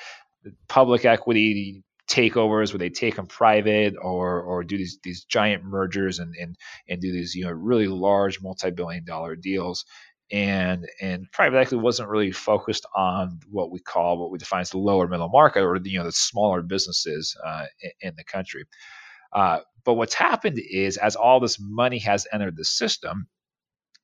public 0.69 1.05
equity 1.05 1.83
takeovers 2.11 2.73
where 2.73 2.79
they 2.79 2.91
take 2.91 3.17
them 3.17 3.27
private 3.27 3.95
or 4.01 4.43
or 4.43 4.65
do 4.65 4.77
these 4.77 4.99
these 5.03 5.25
giant 5.25 5.65
mergers 5.65 6.19
and 6.19 6.35
and 6.41 6.57
and 6.89 7.01
do 7.01 7.13
these 7.13 7.35
you 7.35 7.45
know 7.45 7.53
really 7.53 7.87
large 7.87 8.43
multi-billion 8.43 9.05
dollar 9.05 9.37
deals. 9.37 9.85
And 10.33 10.87
and 11.01 11.27
private 11.33 11.59
equity 11.59 11.77
wasn't 11.77 12.09
really 12.09 12.31
focused 12.31 12.87
on 12.95 13.41
what 13.51 13.71
we 13.71 13.81
call 13.81 14.19
what 14.19 14.31
we 14.31 14.39
define 14.39 14.61
as 14.61 14.71
the 14.71 14.79
lower 14.79 15.09
middle 15.09 15.29
market 15.29 15.63
or 15.63 15.79
the, 15.79 15.91
you 15.91 15.99
know 15.99 16.05
the 16.05 16.13
smaller 16.13 16.63
businesses 16.63 17.37
uh, 17.45 17.67
in, 17.81 17.91
in, 18.01 18.15
the 18.17 18.25
country. 18.25 18.65
Uh, 19.33 19.61
but 19.85 19.95
what's 19.95 20.15
happened 20.15 20.59
is 20.59 20.97
as 20.97 21.17
all 21.17 21.41
this 21.41 21.59
money 21.61 21.99
has 21.99 22.27
entered 22.33 22.57
the 22.57 22.65
system 22.65 23.27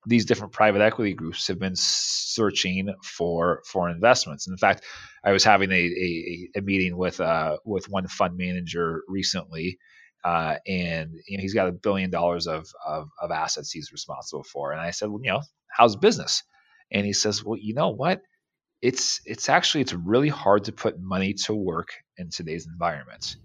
these 0.07 0.25
different 0.25 0.53
private 0.53 0.81
equity 0.81 1.13
groups 1.13 1.49
have 1.49 1.59
been 1.59 1.75
searching 1.75 2.95
for 3.03 3.63
for 3.67 3.91
investments. 3.91 4.47
in 4.47 4.57
fact, 4.57 4.85
I 5.25 5.33
was 5.33 5.43
having 5.43 5.73
a, 5.73 5.75
a, 5.75 6.49
a 6.57 6.61
meeting 6.63 6.97
with 6.97 7.21
uh, 7.21 7.59
with 7.65 7.89
one 7.89 8.07
fund 8.07 8.37
manager 8.37 9.03
recently, 9.09 9.79
uh, 10.25 10.57
and 10.67 11.11
you 11.27 11.37
know, 11.37 11.43
he's 11.43 11.55
got 11.55 11.69
a 11.69 11.73
billion 11.73 12.11
dollars 12.11 12.47
of, 12.47 12.69
of, 12.87 13.09
of 13.21 13.31
assets 13.33 13.73
he's 13.73 13.93
responsible 13.93 14.45
for. 14.45 14.73
And 14.73 14.81
I 14.81 14.93
said, 14.93 15.09
well, 15.09 15.21
you 15.23 15.33
know, 15.33 15.43
how's 15.69 15.97
business? 15.97 16.43
And 16.93 17.05
he 17.05 17.13
says, 17.13 17.45
well, 17.45 17.59
you 17.61 17.75
know 17.75 17.91
what? 17.91 18.23
It's 18.83 19.21
it's 19.25 19.49
actually 19.49 19.81
it's 19.81 19.93
really 19.93 20.29
hard 20.29 20.65
to 20.65 20.73
put 20.73 21.01
money 21.01 21.35
to 21.45 21.55
work 21.55 21.89
in 22.17 22.31
today's 22.31 22.67
environment. 22.67 23.37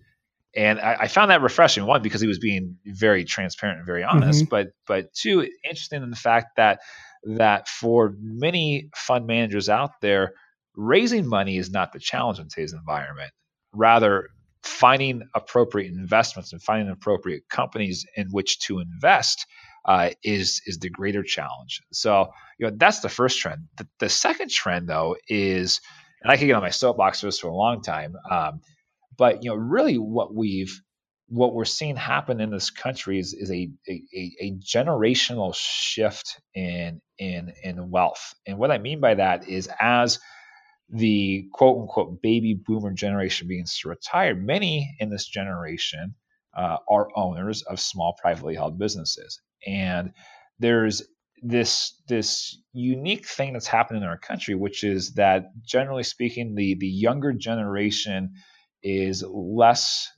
And 0.55 0.79
I, 0.79 0.97
I, 1.01 1.07
found 1.07 1.31
that 1.31 1.41
refreshing. 1.41 1.85
One 1.85 2.01
because 2.01 2.21
he 2.21 2.27
was 2.27 2.39
being 2.39 2.77
very 2.85 3.23
transparent 3.23 3.79
and 3.79 3.85
very 3.85 4.03
honest, 4.03 4.43
mm-hmm. 4.43 4.49
but 4.49 4.67
but 4.87 5.13
two, 5.13 5.47
interesting 5.63 6.03
in 6.03 6.09
the 6.09 6.15
fact 6.15 6.57
that 6.57 6.79
that 7.23 7.67
for 7.67 8.15
many 8.19 8.89
fund 8.95 9.27
managers 9.27 9.69
out 9.69 9.91
there, 10.01 10.33
raising 10.75 11.27
money 11.27 11.57
is 11.57 11.71
not 11.71 11.93
the 11.93 11.99
challenge 11.99 12.39
in 12.39 12.49
today's 12.49 12.73
environment. 12.73 13.31
Rather, 13.73 14.29
finding 14.63 15.23
appropriate 15.33 15.91
investments 15.91 16.53
and 16.53 16.61
finding 16.61 16.91
appropriate 16.91 17.43
companies 17.49 18.05
in 18.15 18.27
which 18.29 18.59
to 18.59 18.79
invest 18.79 19.45
uh, 19.85 20.09
is 20.23 20.61
is 20.65 20.79
the 20.79 20.89
greater 20.89 21.23
challenge. 21.23 21.81
So 21.91 22.31
you 22.59 22.67
know 22.67 22.75
that's 22.75 22.99
the 22.99 23.09
first 23.09 23.39
trend. 23.39 23.67
The, 23.77 23.87
the, 23.99 24.09
second 24.09 24.51
trend 24.51 24.87
though 24.87 25.15
is, 25.27 25.81
and 26.21 26.31
I 26.31 26.37
could 26.37 26.45
get 26.45 26.55
on 26.55 26.61
my 26.61 26.69
soapbox 26.69 27.21
for 27.21 27.27
this 27.27 27.39
for 27.39 27.47
a 27.47 27.55
long 27.55 27.81
time. 27.81 28.15
Um, 28.29 28.61
but 29.17 29.43
you 29.43 29.51
know, 29.51 29.55
really, 29.55 29.97
what 29.97 30.33
we've 30.33 30.81
what 31.27 31.53
we're 31.53 31.63
seeing 31.63 31.95
happen 31.95 32.41
in 32.41 32.51
this 32.51 32.69
country 32.69 33.17
is, 33.17 33.33
is 33.33 33.49
a, 33.49 33.71
a, 33.87 34.01
a 34.41 34.51
generational 34.59 35.55
shift 35.55 36.41
in 36.53 37.01
in 37.17 37.53
in 37.63 37.89
wealth. 37.89 38.33
And 38.45 38.57
what 38.57 38.71
I 38.71 38.77
mean 38.79 38.99
by 38.99 39.15
that 39.15 39.47
is 39.47 39.69
as 39.79 40.19
the 40.89 41.47
quote 41.53 41.79
unquote 41.81 42.21
baby 42.21 42.53
boomer 42.53 42.91
generation 42.91 43.47
begins 43.47 43.77
to 43.79 43.89
retire, 43.89 44.35
many 44.35 44.95
in 44.99 45.09
this 45.09 45.25
generation 45.25 46.15
uh, 46.55 46.77
are 46.89 47.07
owners 47.15 47.61
of 47.61 47.79
small 47.79 48.15
privately 48.21 48.55
held 48.55 48.77
businesses. 48.77 49.39
And 49.65 50.11
there's 50.59 51.01
this 51.41 51.95
this 52.07 52.61
unique 52.73 53.25
thing 53.25 53.53
that's 53.53 53.67
happening 53.67 54.03
in 54.03 54.07
our 54.07 54.17
country, 54.17 54.53
which 54.53 54.83
is 54.83 55.13
that 55.13 55.45
generally 55.63 56.03
speaking, 56.03 56.55
the 56.55 56.75
the 56.75 56.87
younger 56.87 57.31
generation 57.31 58.33
is 58.83 59.23
less 59.27 60.09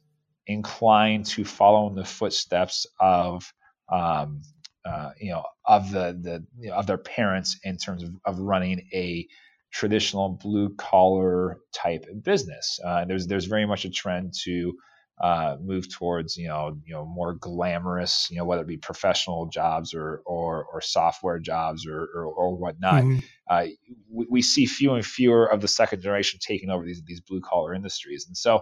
inclined 0.47 1.25
to 1.25 1.45
follow 1.45 1.87
in 1.89 1.95
the 1.95 2.05
footsteps 2.05 2.85
of 2.99 3.51
um, 3.91 4.41
uh, 4.85 5.11
you 5.19 5.31
know 5.31 5.43
of 5.65 5.91
the 5.91 6.17
the 6.21 6.45
you 6.59 6.69
know, 6.69 6.75
of 6.75 6.87
their 6.87 6.97
parents 6.97 7.57
in 7.63 7.77
terms 7.77 8.03
of, 8.03 8.11
of 8.25 8.39
running 8.39 8.81
a 8.93 9.27
traditional 9.71 10.29
blue 10.29 10.73
collar 10.75 11.59
type 11.73 12.05
business. 12.23 12.79
Uh, 12.83 13.05
there's 13.05 13.27
there's 13.27 13.45
very 13.45 13.65
much 13.65 13.85
a 13.85 13.89
trend 13.89 14.33
to 14.43 14.73
uh, 15.21 15.57
move 15.61 15.89
towards 15.91 16.37
you 16.37 16.47
know 16.47 16.77
you 16.85 16.93
know 16.93 17.05
more 17.05 17.33
glamorous 17.33 18.27
you 18.29 18.37
know 18.37 18.45
whether 18.45 18.63
it 18.63 18.67
be 18.67 18.77
professional 18.77 19.47
jobs 19.47 19.93
or 19.93 20.21
or, 20.25 20.65
or 20.65 20.81
software 20.81 21.39
jobs 21.39 21.85
or 21.87 22.01
or, 22.15 22.25
or 22.25 22.55
whatnot. 22.55 23.03
Mm-hmm. 23.03 23.19
Uh, 23.49 23.65
we, 24.11 24.27
we, 24.29 24.41
see 24.41 24.65
fewer 24.65 24.95
and 24.95 25.05
fewer 25.05 25.45
of 25.45 25.61
the 25.61 25.67
second 25.67 26.01
generation 26.01 26.39
taking 26.45 26.69
over 26.69 26.85
these 26.85 27.01
these 27.05 27.21
blue 27.21 27.41
collar 27.41 27.73
industries, 27.73 28.25
and 28.27 28.37
so. 28.37 28.61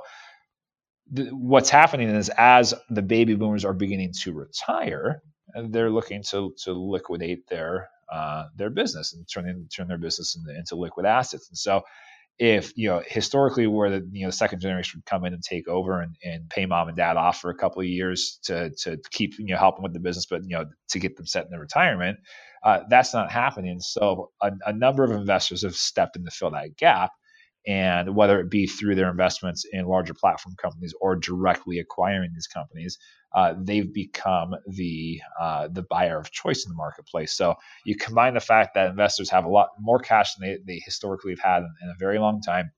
what's 1.32 1.70
happening 1.70 2.10
is 2.10 2.30
as 2.38 2.74
the 2.90 3.02
baby 3.02 3.36
boomers 3.36 3.66
are 3.66 3.74
beginning 3.74 4.14
to 4.24 4.34
retire, 4.34 5.22
they're 5.70 5.92
looking 5.92 6.24
to 6.24 6.54
to 6.64 6.74
liquidate 6.74 7.48
their 7.50 7.90
uh, 8.12 8.46
their 8.56 8.70
business 8.70 9.14
and 9.14 9.26
turn 9.34 9.48
in, 9.50 9.68
turn 9.76 9.88
their 9.88 9.98
business 9.98 10.36
into, 10.38 10.58
into 10.58 10.76
liquid 10.76 11.06
assets. 11.06 11.50
And 11.50 11.58
so 11.58 11.84
if 12.40 12.74
you 12.76 12.90
know 12.90 13.02
historically 13.08 13.68
where 13.68 13.90
the 13.90 14.10
you 14.12 14.26
know 14.26 14.32
second 14.32 14.60
generation 14.62 15.00
would 15.00 15.06
come 15.06 15.26
in 15.26 15.34
and 15.34 15.44
take 15.44 15.68
over 15.68 16.02
and, 16.02 16.16
and 16.24 16.50
pay 16.50 16.66
mom 16.66 16.88
and 16.90 16.98
dad 16.98 17.18
off 17.18 17.40
for 17.40 17.50
a 17.50 17.56
couple 17.56 17.82
of 17.82 17.88
years 17.88 18.40
to 18.44 18.72
to 18.72 18.98
keep 19.12 19.34
you 19.40 19.48
know 19.48 19.58
helping 19.58 19.84
with 19.84 19.94
the 19.94 20.00
business 20.00 20.26
but 20.26 20.42
you 20.44 20.58
know 20.58 20.66
to 20.90 21.00
get 21.00 21.16
them 21.16 21.26
set 21.26 21.46
in 21.46 21.52
their 21.52 21.60
retirement 21.60 22.18
uh, 22.64 22.80
that's 22.90 23.14
not 23.14 23.32
happening 23.32 23.80
so 23.80 24.32
a, 24.42 24.52
a, 24.66 24.74
number 24.74 25.04
of 25.04 25.12
investors 25.12 25.64
have 25.64 25.76
stepped 25.76 26.16
in 26.16 26.24
to 26.24 26.32
fill 26.32 26.52
that 26.52 26.76
gap 26.78 27.12
and 27.68 28.16
whether 28.16 28.40
it 28.40 28.50
be 28.50 28.66
through 28.66 28.96
their 28.96 29.10
investments 29.10 29.66
in 29.72 29.86
larger 29.86 30.14
platform 30.14 30.56
companies 30.62 30.94
or 31.00 31.16
directly 31.16 31.80
acquiring 31.80 32.32
these 32.34 32.48
companies 32.48 32.98
uh, 33.34 33.54
they've 33.58 33.94
become 33.94 34.56
the 34.68 35.22
uh, 35.40 35.68
the 35.72 35.84
buyer 35.84 36.18
of 36.18 36.32
choice 36.32 36.66
in 36.66 36.70
the 36.70 36.76
marketplace. 36.76 37.34
So 37.34 37.56
you 37.86 37.96
combine 37.96 38.34
the 38.34 38.42
fact 38.42 38.74
that 38.76 38.90
investors 38.90 39.30
have 39.30 39.46
a 39.46 39.50
lot 39.50 39.70
more 39.80 40.00
cash 40.00 40.36
than 40.36 40.50
they, 40.50 40.74
they 40.74 40.82
historically 40.84 41.32
have 41.32 41.40
had 41.40 41.60
in, 41.60 41.74
in 41.84 41.90
a 41.90 41.96
very 41.98 42.20
long 42.20 42.42
time, 42.42 42.72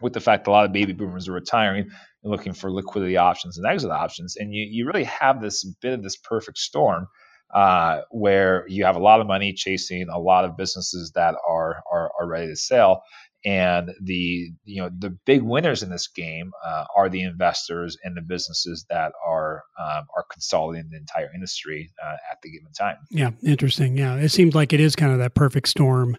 with 0.00 0.12
the 0.12 0.20
fact 0.20 0.44
that 0.44 0.50
a 0.50 0.52
lot 0.52 0.64
of 0.64 0.72
baby 0.72 0.92
boomers 0.92 1.28
are 1.28 1.32
retiring 1.32 1.84
and 1.84 2.32
looking 2.32 2.52
for 2.52 2.70
liquidity 2.70 3.16
options 3.16 3.58
and 3.58 3.66
exit 3.66 3.90
options, 3.90 4.36
and 4.36 4.52
you 4.52 4.66
you 4.68 4.86
really 4.86 5.04
have 5.04 5.40
this 5.40 5.64
bit 5.64 5.92
of 5.92 6.02
this 6.02 6.16
perfect 6.16 6.58
storm. 6.58 7.06
Uh, 7.54 8.02
where 8.10 8.66
you 8.68 8.84
have 8.84 8.96
a 8.96 9.00
lot 9.00 9.20
of 9.20 9.26
money 9.26 9.52
chasing 9.52 10.08
a 10.08 10.18
lot 10.18 10.44
of 10.44 10.56
businesses 10.56 11.12
that 11.14 11.34
are, 11.48 11.80
are, 11.90 12.10
are 12.18 12.26
ready 12.26 12.48
to 12.48 12.56
sell, 12.56 13.02
and 13.44 13.92
the 14.02 14.50
you 14.64 14.82
know 14.82 14.90
the 14.98 15.10
big 15.24 15.42
winners 15.42 15.82
in 15.82 15.88
this 15.88 16.08
game 16.08 16.52
uh, 16.64 16.84
are 16.96 17.08
the 17.08 17.22
investors 17.22 17.96
and 18.02 18.16
the 18.16 18.20
businesses 18.20 18.84
that 18.90 19.12
are 19.24 19.62
um, 19.80 20.06
are 20.16 20.24
consolidating 20.30 20.90
the 20.90 20.96
entire 20.96 21.30
industry 21.32 21.92
uh, 22.04 22.16
at 22.30 22.38
the 22.42 22.50
given 22.50 22.72
time. 22.72 22.96
Yeah, 23.10 23.30
interesting. 23.44 23.96
Yeah, 23.96 24.16
it 24.16 24.30
seems 24.30 24.54
like 24.54 24.72
it 24.72 24.80
is 24.80 24.96
kind 24.96 25.12
of 25.12 25.18
that 25.20 25.34
perfect 25.34 25.68
storm 25.68 26.16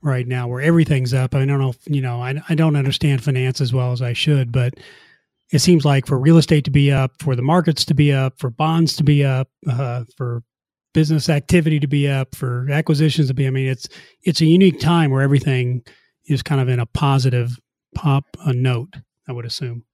right 0.00 0.26
now 0.26 0.48
where 0.48 0.62
everything's 0.62 1.12
up. 1.14 1.34
I 1.34 1.44
don't 1.44 1.60
know, 1.60 1.70
if, 1.70 1.78
you 1.86 2.00
know, 2.00 2.22
I 2.22 2.40
I 2.48 2.54
don't 2.54 2.76
understand 2.76 3.22
finance 3.22 3.60
as 3.60 3.74
well 3.74 3.92
as 3.92 4.00
I 4.00 4.14
should, 4.14 4.50
but 4.50 4.74
it 5.52 5.58
seems 5.58 5.84
like 5.84 6.06
for 6.06 6.18
real 6.18 6.38
estate 6.38 6.64
to 6.64 6.70
be 6.70 6.90
up, 6.90 7.12
for 7.20 7.36
the 7.36 7.42
markets 7.42 7.84
to 7.84 7.94
be 7.94 8.12
up, 8.12 8.38
for 8.38 8.48
bonds 8.48 8.96
to 8.96 9.04
be 9.04 9.22
up, 9.22 9.48
uh, 9.68 10.04
for 10.16 10.42
business 10.92 11.28
activity 11.28 11.80
to 11.80 11.86
be 11.86 12.08
up, 12.08 12.34
for 12.34 12.68
acquisitions 12.70 13.28
to 13.28 13.34
be. 13.34 13.46
I 13.46 13.50
mean, 13.50 13.68
it's 13.68 13.88
it's 14.22 14.40
a 14.40 14.46
unique 14.46 14.80
time 14.80 15.10
where 15.10 15.22
everything 15.22 15.82
is 16.26 16.42
kind 16.42 16.60
of 16.60 16.68
in 16.68 16.80
a 16.80 16.86
positive 16.86 17.58
pop 17.94 18.24
a 18.44 18.52
note, 18.52 18.94
I 19.28 19.32
would 19.32 19.44
assume. 19.44 19.84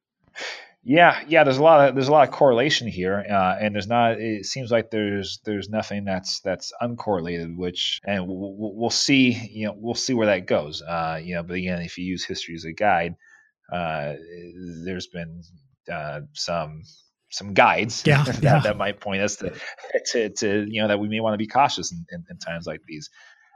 Yeah, 0.85 1.23
yeah. 1.29 1.45
There's 1.45 1.59
a 1.59 1.63
lot 1.63 1.89
of 1.89 1.95
there's 1.95 2.09
a 2.09 2.13
lot 2.13 2.27
of 2.27 2.33
correlation 2.33 2.89
here, 2.89 3.25
uh, 3.29 3.57
and 3.61 3.75
there's 3.75 3.89
not. 3.89 4.21
It 4.21 4.47
seems 4.47 4.71
like 4.71 4.91
there's 4.91 5.41
there's 5.45 5.69
nothing 5.69 6.05
that's 6.05 6.41
that's 6.41 6.73
uncorrelated. 6.81 7.57
Which, 7.57 8.01
and 8.07 8.27
we'll, 8.27 8.55
we'll 8.57 8.91
see. 8.91 9.33
You 9.33 9.67
know, 9.67 9.75
we'll 9.77 9.95
see 9.95 10.15
where 10.15 10.29
that 10.29 10.47
goes. 10.47 10.81
Uh, 10.81 11.21
you 11.23 11.35
know, 11.35 11.43
but 11.43 11.57
again, 11.57 11.83
if 11.83 11.99
you 11.99 12.05
use 12.05 12.25
history 12.25 12.55
as 12.55 12.65
a 12.65 12.73
guide, 12.73 13.17
uh, 13.71 14.15
there's 14.85 15.09
been 15.09 15.43
uh, 15.93 16.21
some 16.33 16.83
some 17.31 17.55
guides 17.55 18.03
yeah, 18.07 18.23
that, 18.25 18.43
yeah. 18.43 18.61
that 18.61 18.77
might 18.77 19.01
point 19.01 19.23
us 19.23 19.37
to, 19.37 19.53
to, 20.12 20.31
to 20.31 20.67
you 20.69 20.83
know 20.83 20.88
that 20.88 20.99
we 20.99 21.09
may 21.09 21.21
want 21.21 21.35
to 21.35 21.38
be 21.38 21.47
cautious 21.47 21.93
in, 21.93 22.05
in, 22.11 22.25
in 22.31 22.38
times 22.38 22.67
like 22.67 22.81
these. 22.87 23.11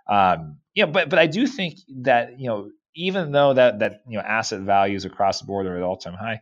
Um, 0.08 0.58
yeah, 0.74 0.86
but 0.86 1.08
but 1.08 1.18
I 1.18 1.26
do 1.26 1.46
think 1.46 1.78
that 2.02 2.38
you 2.38 2.48
know 2.48 2.70
even 2.94 3.32
though 3.32 3.54
that 3.54 3.78
that 3.80 4.02
you 4.08 4.18
know 4.18 4.24
asset 4.24 4.60
values 4.60 5.04
across 5.04 5.40
the 5.40 5.46
board 5.46 5.66
are 5.66 5.76
at 5.76 5.82
all 5.82 5.96
time 5.96 6.14
high, 6.14 6.40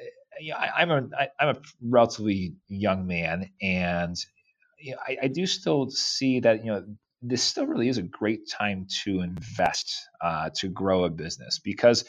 eh, 0.00 0.40
you 0.40 0.52
know, 0.52 0.58
I, 0.58 0.82
am 0.82 0.90
a 0.90 1.08
I, 1.18 1.28
I'm 1.38 1.56
a 1.56 1.60
relatively 1.82 2.54
young 2.68 3.06
man, 3.06 3.50
and 3.60 4.16
you 4.78 4.92
know, 4.92 4.98
I, 5.06 5.16
I 5.24 5.28
do 5.28 5.46
still 5.46 5.90
see 5.90 6.40
that 6.40 6.64
you 6.64 6.72
know 6.72 6.84
this 7.22 7.42
still 7.42 7.66
really 7.66 7.88
is 7.88 7.98
a 7.98 8.02
great 8.02 8.48
time 8.48 8.86
to 9.04 9.20
invest 9.20 9.94
uh, 10.20 10.50
to 10.54 10.68
grow 10.68 11.04
a 11.04 11.10
business 11.10 11.58
because 11.58 12.04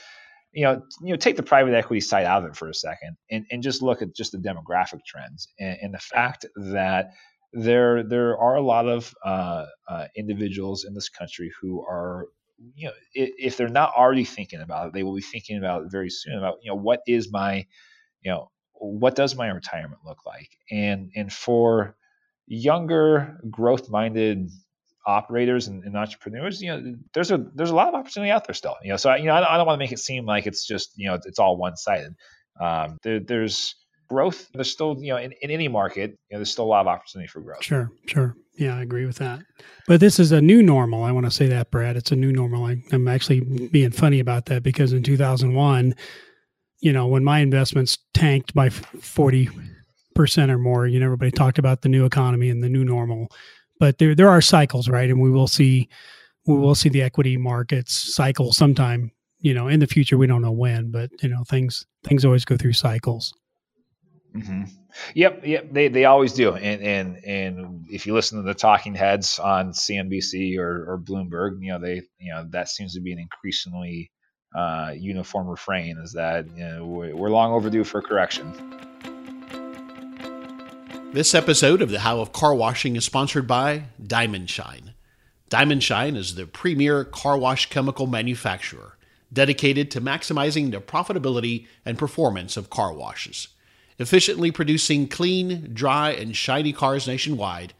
you 0.57 0.63
know 0.63 0.81
you 1.03 1.13
know 1.13 1.17
take 1.17 1.35
the 1.37 1.43
private 1.43 1.75
equity 1.75 2.01
side 2.01 2.25
out 2.25 2.43
of 2.43 2.49
it 2.49 2.55
for 2.55 2.67
a 2.67 2.73
second 2.73 3.15
and, 3.29 3.45
and 3.51 3.61
just 3.61 3.81
look 3.81 4.01
at 4.01 4.15
just 4.15 4.31
the 4.31 4.39
demographic 4.39 4.99
trends 5.05 5.49
and, 5.59 5.77
and 5.81 5.93
the 5.93 5.99
fact 5.99 6.45
that 6.55 7.11
there 7.53 8.03
there 8.03 8.37
are 8.37 8.55
a 8.55 8.61
lot 8.61 8.87
of 8.87 9.13
uh, 9.23 9.65
uh, 9.87 10.07
individuals 10.17 10.83
in 10.83 10.93
this 10.93 11.09
country 11.09 11.51
who 11.61 11.85
are 11.87 12.27
you 12.75 12.87
know 12.87 12.93
if, 13.13 13.29
if, 13.37 13.57
they're 13.57 13.69
not 13.69 13.93
already 13.95 14.25
thinking 14.25 14.61
about 14.61 14.87
it 14.87 14.93
they 14.93 15.03
will 15.03 15.15
be 15.15 15.21
thinking 15.21 15.57
about 15.59 15.83
it 15.83 15.91
very 15.91 16.09
soon 16.09 16.37
about 16.37 16.55
you 16.63 16.71
know 16.71 16.75
what 16.75 17.01
is 17.07 17.31
my 17.31 17.65
you 18.21 18.31
know 18.31 18.49
what 18.79 19.15
does 19.15 19.35
my 19.35 19.47
retirement 19.47 20.01
look 20.05 20.25
like? 20.25 20.49
And 20.71 21.11
and 21.15 21.31
for 21.31 21.95
younger 22.47 23.39
growth 23.49 23.89
minded 23.89 24.49
operators 25.07 25.67
and, 25.67 25.83
and, 25.85 25.95
entrepreneurs 25.97 26.61
you 26.61 26.67
know 26.67 26.95
there's 27.13 27.31
a 27.31 27.37
there's 27.55 27.71
a 27.71 27.75
lot 27.75 27.87
of 27.87 27.95
opportunity 27.95 28.29
out 28.29 28.45
there 28.45 28.53
still 28.53 28.75
you 28.83 28.89
know 28.89 28.97
so 28.97 29.09
I, 29.09 29.17
you 29.17 29.25
know 29.25 29.33
I 29.33 29.39
don't, 29.39 29.49
I 29.49 29.57
don't 29.57 29.65
want 29.65 29.79
to 29.79 29.83
make 29.83 29.93
it 29.93 29.99
seem 29.99 30.25
like 30.25 30.45
it's 30.45 30.67
just 30.67 30.91
you 30.95 31.07
know 31.07 31.17
it's, 31.25 31.39
all 31.39 31.57
one 31.57 31.75
sided 31.77 32.13
um, 32.59 32.97
there, 33.03 33.19
there's 33.19 33.75
growth, 34.07 34.49
there's 34.53 34.71
still, 34.71 34.97
you 34.99 35.09
know, 35.09 35.17
in, 35.17 35.33
in 35.41 35.51
any 35.51 35.67
market, 35.67 36.11
you 36.11 36.35
know, 36.35 36.39
there's 36.39 36.51
still 36.51 36.65
a 36.65 36.67
lot 36.67 36.81
of 36.81 36.87
opportunity 36.87 37.27
for 37.27 37.41
growth. 37.41 37.63
Sure, 37.63 37.91
sure. 38.07 38.35
Yeah, 38.57 38.77
I 38.77 38.81
agree 38.81 39.05
with 39.05 39.17
that. 39.17 39.41
But 39.85 39.99
this 39.99 40.19
is 40.19 40.31
a 40.31 40.41
new 40.41 40.63
normal. 40.63 41.03
I 41.03 41.11
want 41.11 41.25
to 41.25 41.31
say 41.31 41.47
that, 41.47 41.69
Brad. 41.69 41.95
It's 41.95 42.11
a 42.11 42.15
new 42.15 42.31
normal. 42.31 42.65
I, 42.65 42.81
I'm 42.91 43.07
actually 43.07 43.41
being 43.41 43.91
funny 43.91 44.19
about 44.19 44.45
that 44.47 44.63
because 44.63 44.93
in 44.93 45.03
2001, 45.03 45.93
you 46.79 46.93
know, 46.93 47.07
when 47.07 47.23
my 47.23 47.39
investments 47.39 47.97
tanked 48.13 48.53
by 48.55 48.69
40% 48.69 49.51
or 50.49 50.57
more, 50.57 50.87
you 50.87 50.99
know, 50.99 51.05
everybody 51.05 51.31
talked 51.31 51.59
about 51.59 51.81
the 51.81 51.89
new 51.89 52.05
economy 52.05 52.49
and 52.49 52.63
the 52.63 52.69
new 52.69 52.83
normal. 52.83 53.31
But 53.79 53.97
there, 53.97 54.15
there 54.15 54.29
are 54.29 54.41
cycles, 54.41 54.89
right? 54.89 55.09
And 55.09 55.21
we 55.21 55.31
will 55.31 55.47
see, 55.47 55.89
we 56.45 56.55
will 56.55 56.75
see 56.75 56.89
the 56.89 57.01
equity 57.01 57.37
markets 57.37 57.93
cycle 58.15 58.53
sometime, 58.53 59.11
you 59.39 59.53
know, 59.53 59.67
in 59.67 59.79
the 59.79 59.87
future. 59.87 60.17
We 60.17 60.27
don't 60.27 60.41
know 60.41 60.51
when, 60.51 60.91
but 60.91 61.11
you 61.21 61.29
know, 61.29 61.43
things, 61.43 61.85
things 62.03 62.25
always 62.25 62.45
go 62.45 62.57
through 62.57 62.73
cycles. 62.73 63.33
Mm-hmm. 64.35 64.63
Yep, 65.13 65.45
yep, 65.45 65.71
they, 65.71 65.87
they 65.87 66.05
always 66.05 66.33
do. 66.33 66.53
And 66.53 66.81
and 66.81 67.25
and 67.25 67.85
if 67.89 68.05
you 68.05 68.13
listen 68.13 68.37
to 68.37 68.43
the 68.43 68.53
talking 68.53 68.95
heads 68.95 69.39
on 69.39 69.71
CNBC 69.71 70.57
or, 70.57 70.91
or 70.91 70.99
Bloomberg, 70.99 71.61
you 71.61 71.71
know 71.71 71.79
they 71.79 72.01
you 72.19 72.33
know 72.33 72.45
that 72.49 72.69
seems 72.69 72.93
to 72.95 73.01
be 73.01 73.13
an 73.13 73.19
increasingly 73.19 74.11
uh, 74.55 74.93
uniform 74.95 75.47
refrain 75.47 75.97
is 76.03 76.13
that 76.13 76.47
you 76.55 76.65
know, 76.65 76.85
we're 76.85 77.29
long 77.29 77.53
overdue 77.53 77.83
for 77.83 78.01
correction. 78.01 78.53
This 81.13 81.33
episode 81.33 81.81
of 81.81 81.89
the 81.89 82.01
How 82.01 82.19
of 82.19 82.33
Car 82.33 82.53
Washing 82.53 82.97
is 82.97 83.05
sponsored 83.05 83.47
by 83.47 83.85
Diamond 84.05 84.49
Shine. 84.49 84.93
Diamond 85.47 85.81
Shine 85.81 86.17
is 86.17 86.35
the 86.35 86.45
premier 86.45 87.05
car 87.05 87.37
wash 87.37 87.69
chemical 87.69 88.07
manufacturer 88.07 88.97
dedicated 89.31 89.89
to 89.91 90.01
maximizing 90.01 90.71
the 90.71 90.81
profitability 90.81 91.65
and 91.85 91.97
performance 91.97 92.57
of 92.57 92.69
car 92.69 92.93
washes. 92.93 93.47
Efficiently 93.97 94.51
producing 94.51 95.07
clean, 95.07 95.71
dry, 95.73 96.11
and 96.11 96.35
shiny 96.35 96.73
cars 96.73 97.07
nationwide, 97.07 97.73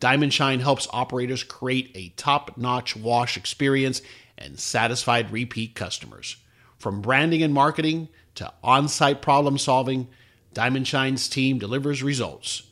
Diamond 0.00 0.32
Shine 0.32 0.60
helps 0.60 0.88
operators 0.90 1.44
create 1.44 1.90
a 1.94 2.08
top 2.16 2.56
notch 2.56 2.96
wash 2.96 3.36
experience 3.36 4.00
and 4.38 4.58
satisfied 4.58 5.30
repeat 5.30 5.74
customers. 5.74 6.36
From 6.78 7.02
branding 7.02 7.42
and 7.42 7.52
marketing 7.52 8.08
to 8.36 8.50
on 8.64 8.88
site 8.88 9.20
problem 9.20 9.58
solving, 9.58 10.08
Diamond 10.54 10.88
Shine's 10.88 11.28
team 11.28 11.58
delivers 11.58 12.02
results. 12.02 12.62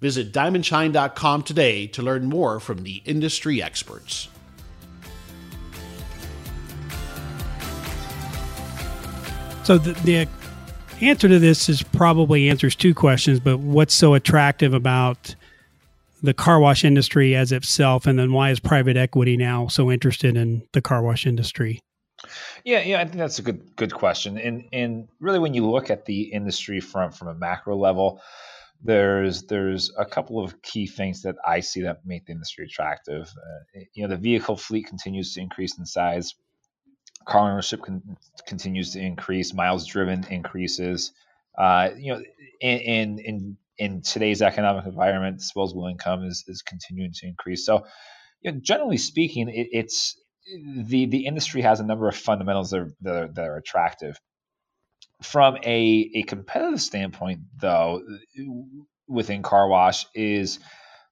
Visit 0.00 0.32
diamondshine.com 0.32 1.42
today 1.42 1.86
to 1.88 2.02
learn 2.02 2.26
more 2.26 2.60
from 2.60 2.82
the 2.82 3.02
industry 3.04 3.62
experts. 3.62 4.28
So 9.64 9.78
the, 9.78 9.92
the 10.02 10.28
answer 11.00 11.28
to 11.28 11.38
this 11.38 11.68
is 11.68 11.82
probably 11.82 12.48
answers 12.48 12.76
two 12.76 12.94
questions, 12.94 13.40
but 13.40 13.58
what's 13.58 13.94
so 13.94 14.14
attractive 14.14 14.74
about 14.74 15.34
the 16.22 16.34
car 16.34 16.60
wash 16.60 16.84
industry 16.84 17.34
as 17.34 17.52
itself, 17.52 18.06
and 18.06 18.18
then 18.18 18.32
why 18.32 18.50
is 18.50 18.60
private 18.60 18.96
equity 18.96 19.36
now 19.36 19.66
so 19.66 19.90
interested 19.90 20.36
in 20.36 20.62
the 20.72 20.80
car 20.80 21.02
wash 21.02 21.26
industry? 21.26 21.80
Yeah, 22.64 22.80
yeah, 22.82 23.00
I 23.00 23.04
think 23.04 23.16
that's 23.16 23.38
a 23.38 23.42
good 23.42 23.76
good 23.76 23.92
question. 23.92 24.38
And 24.38 24.64
and 24.72 25.08
really, 25.20 25.38
when 25.38 25.54
you 25.54 25.68
look 25.68 25.90
at 25.90 26.06
the 26.06 26.22
industry 26.22 26.80
from 26.80 27.12
from 27.12 27.28
a 27.28 27.34
macro 27.34 27.76
level, 27.76 28.20
there's 28.82 29.44
there's 29.44 29.92
a 29.98 30.04
couple 30.04 30.42
of 30.42 30.62
key 30.62 30.86
things 30.86 31.22
that 31.22 31.36
I 31.46 31.60
see 31.60 31.82
that 31.82 32.06
make 32.06 32.26
the 32.26 32.32
industry 32.32 32.66
attractive. 32.66 33.28
Uh, 33.28 33.80
you 33.94 34.02
know, 34.02 34.08
the 34.08 34.20
vehicle 34.20 34.56
fleet 34.56 34.86
continues 34.86 35.34
to 35.34 35.40
increase 35.40 35.78
in 35.78 35.86
size. 35.86 36.34
Car 37.26 37.50
ownership 37.50 37.82
con- 37.82 38.16
continues 38.46 38.92
to 38.92 39.00
increase. 39.00 39.54
Miles 39.54 39.86
driven 39.86 40.24
increases. 40.30 41.12
Uh, 41.58 41.90
you 41.96 42.12
know, 42.14 42.22
in, 42.60 42.78
in, 42.78 43.18
in 43.18 43.56
in 43.78 44.02
today's 44.02 44.42
economic 44.42 44.86
environment, 44.86 45.38
disposable 45.38 45.86
income 45.86 46.24
is, 46.24 46.44
is 46.48 46.62
continuing 46.62 47.12
to 47.12 47.26
increase. 47.26 47.66
So, 47.66 47.86
you 48.42 48.52
know, 48.52 48.60
generally 48.62 48.98
speaking, 48.98 49.48
it, 49.48 49.68
it's 49.72 50.18
the 50.86 51.06
the 51.06 51.26
industry 51.26 51.62
has 51.62 51.80
a 51.80 51.84
number 51.84 52.08
of 52.08 52.16
fundamentals 52.16 52.70
that 52.70 52.80
are, 52.80 52.92
that 53.02 53.16
are, 53.16 53.28
that 53.34 53.44
are 53.44 53.56
attractive. 53.56 54.18
From 55.22 55.56
a, 55.64 56.10
a 56.14 56.22
competitive 56.24 56.80
standpoint, 56.80 57.40
though, 57.58 58.02
within 59.08 59.42
car 59.42 59.68
wash 59.68 60.06
is 60.14 60.58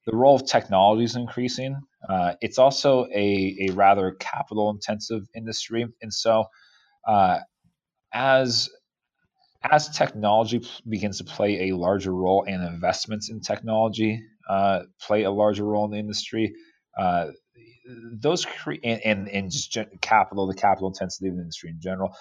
the 0.07 0.15
role 0.15 0.37
of 0.37 0.47
technology 0.47 1.05
is 1.05 1.17
increasing. 1.17 1.81
Uh, 2.09 2.35
it's 2.43 2.59
also 2.59 3.07
a, 3.15 3.69
a 3.69 3.73
rather 3.73 4.13
capital 4.21 4.71
intensive 4.71 5.23
industry. 5.35 5.87
And 6.03 6.13
so, 6.13 6.45
uh, 7.07 7.39
as 8.13 8.69
as 9.71 9.89
technology 9.89 10.63
begins 10.89 11.19
to 11.19 11.25
play 11.25 11.71
a 11.71 11.77
larger 11.77 12.13
role 12.13 12.45
and 12.47 12.63
investments 12.63 13.31
in 13.31 13.41
technology 13.41 14.23
uh, 14.49 14.81
play 15.01 15.23
a 15.23 15.31
larger 15.31 15.65
role 15.65 15.87
in 15.87 15.91
the 15.91 15.99
industry, 15.99 16.53
uh, 16.99 17.29
those 18.21 18.45
create 18.45 18.81
and, 18.85 19.01
and, 19.05 19.29
and 19.29 19.51
just 19.51 19.79
capital, 20.03 20.47
the 20.47 20.55
capital 20.55 20.89
intensity 20.89 21.29
of 21.29 21.37
the 21.37 21.41
industry 21.41 21.71
in 21.71 21.81
general, 21.81 22.15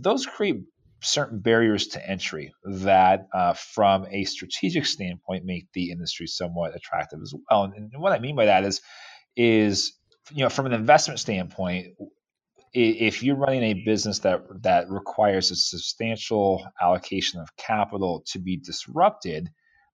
those 0.00 0.26
create 0.26 0.62
certain 1.00 1.40
barriers 1.40 1.88
to 1.88 2.08
entry 2.08 2.52
that, 2.64 3.28
uh, 3.34 3.52
from 3.52 4.06
a 4.10 4.24
strategic 4.24 4.86
standpoint, 4.86 5.44
make 5.44 5.66
the 5.72 5.90
industry 5.90 6.26
somewhat 6.26 6.74
attractive 6.74 7.20
as 7.22 7.34
well. 7.48 7.64
And, 7.64 7.74
and 7.92 8.02
what 8.02 8.12
I 8.12 8.18
mean 8.18 8.36
by 8.36 8.46
that 8.46 8.64
is, 8.64 8.80
is 9.36 9.92
you 10.32 10.42
know, 10.42 10.48
from 10.48 10.66
an 10.66 10.72
investment 10.72 11.20
standpoint, 11.20 11.88
if 12.72 13.22
you're 13.22 13.36
running 13.36 13.62
a 13.62 13.74
business 13.84 14.18
that 14.20 14.42
that 14.62 14.90
requires 14.90 15.50
a 15.50 15.56
substantial 15.56 16.66
allocation 16.80 17.40
of 17.40 17.56
capital 17.56 18.22
to 18.26 18.38
be 18.38 18.56
disrupted, 18.56 19.48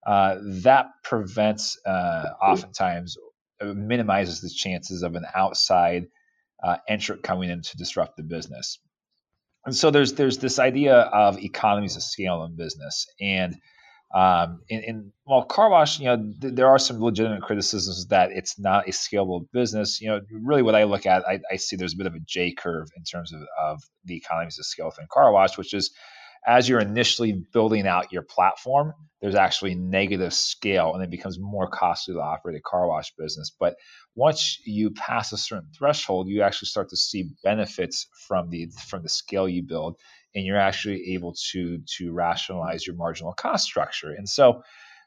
uh, 0.07 0.37
that 0.63 0.87
prevents 1.05 1.79
uh, 1.87 2.25
oftentimes 2.43 3.17
uh, 3.61 3.67
minimizes 3.67 4.41
the 4.41 4.51
chances 4.51 5.03
of 5.03 5.15
an 5.15 5.25
outside 5.35 6.07
uh, 6.63 6.77
entrant 6.89 7.23
coming 7.23 7.51
in 7.51 7.63
to 7.63 7.77
disrupt 7.77 8.17
the 8.17 8.23
business. 8.23 8.79
And 9.65 9.75
so 9.77 9.91
there's 9.91 10.15
there's 10.15 10.39
this 10.39 10.59
idea 10.59 10.97
of 10.97 11.39
economies 11.39 11.97
of 11.97 12.03
scale 12.03 12.45
in 12.45 12.57
business, 12.57 13.07
and 13.21 13.57
um, 14.15 14.61
and, 14.71 14.85
and 14.85 15.13
while 15.25 15.45
car 15.45 15.71
wash, 15.71 15.99
you 15.99 16.07
know, 16.07 16.17
th- 16.41 16.55
there 16.55 16.69
are 16.69 16.79
some 16.79 17.01
legitimate 17.01 17.43
criticisms 17.43 18.07
that 18.09 18.31
it's 18.33 18.59
not 18.59 18.87
a 18.87 18.91
scalable 18.91 19.47
business. 19.53 20.01
You 20.01 20.09
know, 20.09 20.21
really 20.31 20.63
what 20.63 20.75
I 20.75 20.85
look 20.85 21.07
at, 21.07 21.27
I, 21.27 21.41
I 21.51 21.57
see 21.57 21.77
there's 21.77 21.95
a 21.95 21.97
bit 21.97 22.07
of 22.07 22.15
a 22.15 22.21
J 22.27 22.53
curve 22.53 22.89
in 22.95 23.05
terms 23.05 23.33
of, 23.33 23.41
of 23.59 23.81
the 24.05 24.17
economies 24.17 24.59
of 24.59 24.67
scale 24.67 24.87
within 24.87 25.07
car 25.11 25.33
wash, 25.33 25.57
which 25.57 25.73
is 25.73 25.91
as 26.47 26.69
you're 26.69 26.81
initially 26.81 27.33
building 27.53 27.87
out 27.87 28.13
your 28.13 28.23
platform, 28.23 28.93
there's 29.21 29.35
actually 29.37 29.75
negative 29.77 30.35
scale 30.35 30.95
and 30.95 31.03
it 31.03 31.11
becomes 31.11 31.39
more 31.39 31.69
costly 31.69 32.15
to 32.15 32.21
operate 32.21 32.57
a 32.57 32.61
car 32.61 32.89
wash 32.89 33.13
business. 33.17 33.53
But 33.59 33.77
once 34.17 34.59
you 34.65 34.91
pass 34.91 35.33
a 35.33 35.37
certain 35.37 35.69
threshold, 35.77 36.29
you 36.29 36.43
actually 36.43 36.67
start 36.67 36.89
to 36.91 36.97
see 36.97 37.31
benefits 37.45 38.09
from 38.27 38.51
the 38.51 38.69
from 38.89 39.03
the 39.03 39.09
scale 39.09 39.49
you 39.49 39.63
build 39.63 39.97
and 40.35 40.45
you're 40.45 40.59
actually 40.59 41.13
able 41.15 41.35
to 41.53 41.79
to 41.99 42.13
rationalize 42.13 42.87
your 42.87 42.97
marginal 42.97 43.33
cost 43.33 43.65
structure. 43.65 44.11
And 44.11 44.29
so 44.29 44.63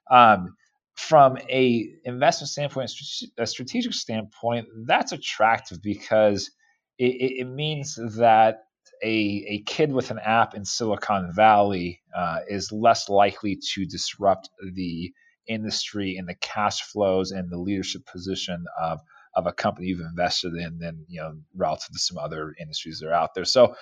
um, 0.10 0.56
from 0.95 1.38
a 1.50 1.93
investment 2.06 2.50
standpoint, 2.50 2.91
a 3.38 3.45
strategic 3.45 3.93
standpoint, 3.93 4.67
that's 4.86 5.12
attractive 5.12 5.82
because 5.82 6.52
it, 6.98 7.41
it 7.41 7.48
means 7.48 8.00
that 8.17 8.64
a, 9.03 9.45
a 9.47 9.63
kid 9.65 9.91
with 9.91 10.12
an 10.12 10.19
app 10.19 10.55
in 10.55 10.65
Silicon 10.65 11.31
Valley 11.34 12.01
uh, 12.15 12.39
is 12.47 12.71
less 12.71 13.10
likely 13.10 13.60
to 13.73 13.86
disrupt 13.86 14.49
the 14.73 15.13
industry 15.47 16.17
and 16.17 16.27
the 16.27 16.36
cash 16.36 16.81
flows 16.81 17.31
and 17.31 17.49
the 17.51 17.58
leadership 17.58 18.05
position 18.05 18.65
of 18.81 18.99
of 19.36 19.47
a 19.47 19.53
company 19.53 19.88
you've 19.88 19.99
invested 19.99 20.53
in 20.53 20.79
than 20.79 21.05
you 21.08 21.21
know 21.21 21.36
relative 21.55 21.91
to 21.91 21.99
some 21.99 22.17
other 22.17 22.53
industries 22.60 22.99
that 22.99 23.10
are 23.10 23.13
out 23.13 23.34
there. 23.34 23.45
So 23.45 23.75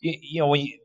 you, 0.00 0.16
you 0.20 0.40
know 0.40 0.48
when 0.48 0.60
you 0.62 0.78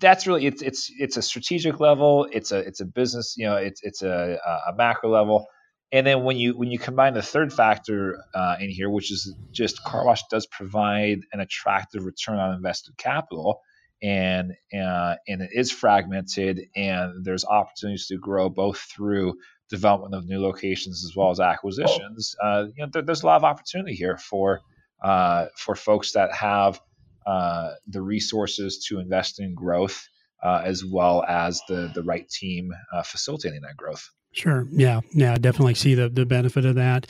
that's 0.00 0.26
really 0.26 0.46
it's 0.46 0.62
it's 0.62 0.90
it's 0.98 1.16
a 1.16 1.22
strategic 1.22 1.78
level 1.78 2.26
it's 2.32 2.52
a 2.52 2.58
it's 2.58 2.80
a 2.80 2.86
business 2.86 3.34
you 3.36 3.44
know 3.44 3.56
it's 3.56 3.82
it's 3.82 4.02
a 4.02 4.38
a 4.68 4.74
macro 4.74 5.10
level 5.10 5.46
and 5.92 6.06
then 6.06 6.24
when 6.24 6.38
you 6.38 6.56
when 6.56 6.70
you 6.70 6.78
combine 6.78 7.12
the 7.12 7.22
third 7.22 7.52
factor 7.52 8.24
uh, 8.34 8.56
in 8.58 8.70
here, 8.70 8.88
which 8.88 9.12
is 9.12 9.34
just 9.50 9.84
car 9.84 10.06
wash 10.06 10.22
does 10.30 10.46
provide 10.46 11.20
an 11.32 11.40
attractive 11.40 12.04
return 12.04 12.38
on 12.38 12.54
invested 12.54 12.96
capital, 12.96 13.60
and 14.02 14.52
uh, 14.74 15.16
and 15.28 15.42
it 15.42 15.50
is 15.52 15.70
fragmented, 15.70 16.62
and 16.74 17.24
there's 17.24 17.44
opportunities 17.44 18.06
to 18.06 18.16
grow 18.16 18.48
both 18.48 18.78
through 18.78 19.34
development 19.68 20.14
of 20.14 20.26
new 20.26 20.40
locations 20.40 21.04
as 21.04 21.14
well 21.14 21.30
as 21.30 21.40
acquisitions. 21.40 22.34
Uh, 22.42 22.66
you 22.74 22.84
know, 22.84 22.90
there, 22.90 23.02
there's 23.02 23.22
a 23.22 23.26
lot 23.26 23.36
of 23.36 23.44
opportunity 23.44 23.94
here 23.94 24.16
for 24.16 24.62
uh, 25.04 25.46
for 25.58 25.74
folks 25.74 26.12
that 26.12 26.32
have 26.32 26.80
uh, 27.26 27.72
the 27.86 28.00
resources 28.00 28.86
to 28.88 28.98
invest 28.98 29.40
in 29.40 29.54
growth, 29.54 30.08
uh, 30.42 30.62
as 30.64 30.82
well 30.82 31.22
as 31.22 31.60
the 31.68 31.90
the 31.94 32.02
right 32.02 32.26
team 32.30 32.72
facilitating 33.04 33.60
that 33.60 33.76
growth. 33.76 34.10
Sure. 34.32 34.66
Yeah. 34.70 35.00
Yeah. 35.12 35.34
I 35.34 35.38
definitely 35.38 35.74
see 35.74 35.94
the 35.94 36.08
the 36.08 36.26
benefit 36.26 36.64
of 36.64 36.74
that. 36.76 37.06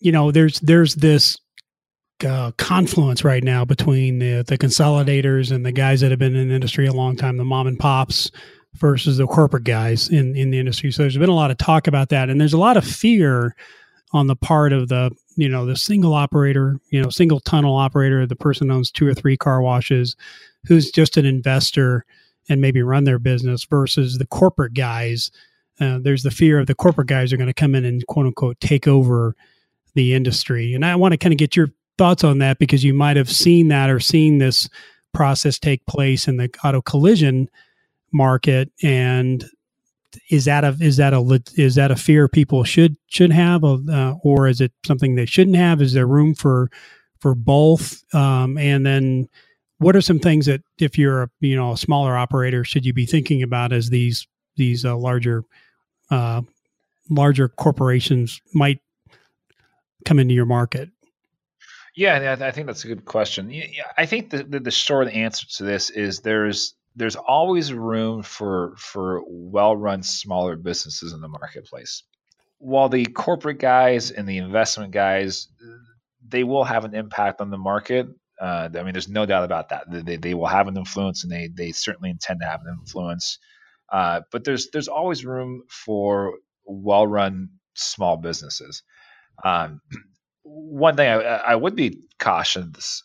You 0.00 0.12
know, 0.12 0.30
there's 0.30 0.60
there's 0.60 0.94
this 0.96 1.38
uh, 2.24 2.52
confluence 2.52 3.24
right 3.24 3.44
now 3.44 3.64
between 3.64 4.18
the 4.18 4.42
the 4.46 4.56
consolidators 4.58 5.54
and 5.54 5.66
the 5.66 5.72
guys 5.72 6.00
that 6.00 6.10
have 6.10 6.18
been 6.18 6.34
in 6.34 6.48
the 6.48 6.54
industry 6.54 6.86
a 6.86 6.92
long 6.92 7.16
time, 7.16 7.36
the 7.36 7.44
mom 7.44 7.66
and 7.66 7.78
pops 7.78 8.30
versus 8.74 9.16
the 9.18 9.26
corporate 9.26 9.64
guys 9.64 10.08
in 10.08 10.34
in 10.36 10.50
the 10.50 10.58
industry. 10.58 10.90
So 10.90 11.02
there's 11.02 11.18
been 11.18 11.28
a 11.28 11.34
lot 11.34 11.50
of 11.50 11.58
talk 11.58 11.86
about 11.86 12.08
that, 12.10 12.30
and 12.30 12.40
there's 12.40 12.54
a 12.54 12.58
lot 12.58 12.76
of 12.76 12.84
fear 12.84 13.54
on 14.12 14.28
the 14.28 14.36
part 14.36 14.72
of 14.72 14.88
the 14.88 15.10
you 15.36 15.48
know 15.48 15.66
the 15.66 15.76
single 15.76 16.14
operator, 16.14 16.80
you 16.90 17.02
know, 17.02 17.10
single 17.10 17.40
tunnel 17.40 17.76
operator, 17.76 18.26
the 18.26 18.36
person 18.36 18.70
owns 18.70 18.90
two 18.90 19.06
or 19.06 19.14
three 19.14 19.36
car 19.36 19.60
washes, 19.60 20.16
who's 20.66 20.90
just 20.90 21.18
an 21.18 21.26
investor 21.26 22.04
and 22.48 22.60
maybe 22.60 22.80
run 22.80 23.04
their 23.04 23.18
business 23.18 23.64
versus 23.64 24.18
the 24.18 24.26
corporate 24.26 24.72
guys 24.72 25.30
uh, 25.80 25.98
there's 26.00 26.22
the 26.22 26.30
fear 26.30 26.58
of 26.58 26.66
the 26.66 26.74
corporate 26.74 27.08
guys 27.08 27.32
are 27.32 27.36
going 27.36 27.48
to 27.48 27.54
come 27.54 27.74
in 27.74 27.84
and 27.84 28.06
quote 28.06 28.26
unquote 28.26 28.58
take 28.60 28.86
over 28.86 29.34
the 29.94 30.14
industry. 30.14 30.74
And 30.74 30.84
I 30.84 30.96
want 30.96 31.12
to 31.12 31.18
kind 31.18 31.32
of 31.32 31.38
get 31.38 31.56
your 31.56 31.68
thoughts 31.98 32.24
on 32.24 32.38
that 32.38 32.58
because 32.58 32.84
you 32.84 32.94
might 32.94 33.16
have 33.16 33.30
seen 33.30 33.68
that 33.68 33.90
or 33.90 34.00
seen 34.00 34.38
this 34.38 34.68
process 35.14 35.58
take 35.58 35.84
place 35.86 36.28
in 36.28 36.36
the 36.36 36.50
auto 36.62 36.82
collision 36.82 37.48
market. 38.12 38.70
And 38.82 39.44
is 40.30 40.44
that 40.46 40.64
a 40.64 40.76
is 40.80 40.96
that 40.98 41.12
a 41.12 41.42
is 41.56 41.74
that 41.74 41.90
a 41.90 41.96
fear 41.96 42.28
people 42.28 42.64
should 42.64 42.96
should 43.08 43.32
have, 43.32 43.64
uh, 43.64 44.14
or 44.22 44.48
is 44.48 44.60
it 44.60 44.72
something 44.86 45.14
they 45.14 45.26
shouldn't 45.26 45.56
have? 45.56 45.82
Is 45.82 45.92
there 45.92 46.06
room 46.06 46.34
for 46.34 46.70
for 47.20 47.34
both? 47.34 48.02
Um, 48.14 48.56
and 48.56 48.86
then 48.86 49.28
what 49.78 49.96
are 49.96 50.00
some 50.00 50.18
things 50.18 50.46
that 50.46 50.62
if 50.78 50.96
you're 50.96 51.24
a 51.24 51.30
you 51.40 51.56
know 51.56 51.72
a 51.72 51.76
smaller 51.76 52.16
operator 52.16 52.64
should 52.64 52.86
you 52.86 52.92
be 52.92 53.06
thinking 53.06 53.42
about 53.42 53.72
as 53.72 53.90
these 53.90 54.26
these 54.56 54.84
uh, 54.84 54.96
larger 54.96 55.44
uh, 56.10 56.42
larger 57.10 57.48
corporations 57.48 58.40
might 58.54 58.80
come 60.04 60.18
into 60.18 60.34
your 60.34 60.46
market? 60.46 60.90
Yeah, 61.96 62.36
I 62.40 62.50
think 62.50 62.66
that's 62.66 62.84
a 62.84 62.88
good 62.88 63.06
question. 63.06 63.52
I 63.96 64.04
think 64.04 64.30
the, 64.30 64.44
the, 64.44 64.60
the 64.60 64.70
short 64.70 65.08
answer 65.08 65.46
to 65.56 65.64
this 65.64 65.88
is 65.90 66.20
there's 66.20 66.74
there's 66.94 67.16
always 67.16 67.72
room 67.72 68.22
for 68.22 68.74
for 68.76 69.22
well-run 69.26 70.02
smaller 70.02 70.56
businesses 70.56 71.12
in 71.12 71.20
the 71.20 71.28
marketplace. 71.28 72.02
While 72.58 72.88
the 72.88 73.06
corporate 73.06 73.58
guys 73.58 74.10
and 74.10 74.28
the 74.28 74.38
investment 74.38 74.92
guys, 74.92 75.48
they 76.26 76.44
will 76.44 76.64
have 76.64 76.84
an 76.84 76.94
impact 76.94 77.40
on 77.40 77.50
the 77.50 77.58
market. 77.58 78.08
Uh, 78.38 78.68
I 78.74 78.82
mean, 78.82 78.92
there's 78.92 79.08
no 79.08 79.24
doubt 79.24 79.44
about 79.44 79.70
that. 79.70 79.84
They, 79.88 80.16
they 80.16 80.34
will 80.34 80.46
have 80.46 80.68
an 80.68 80.76
influence, 80.76 81.22
and 81.22 81.32
they 81.32 81.48
they 81.48 81.72
certainly 81.72 82.10
intend 82.10 82.40
to 82.40 82.46
have 82.46 82.60
an 82.60 82.76
influence. 82.78 83.38
Uh, 83.90 84.22
but 84.32 84.44
there's 84.44 84.70
there's 84.70 84.88
always 84.88 85.24
room 85.24 85.62
for 85.68 86.34
well-run 86.64 87.48
small 87.74 88.16
businesses. 88.16 88.82
Um, 89.44 89.80
one 90.42 90.96
thing 90.96 91.08
I, 91.08 91.20
I 91.20 91.54
would 91.54 91.76
be 91.76 92.00
cautious 92.18 93.02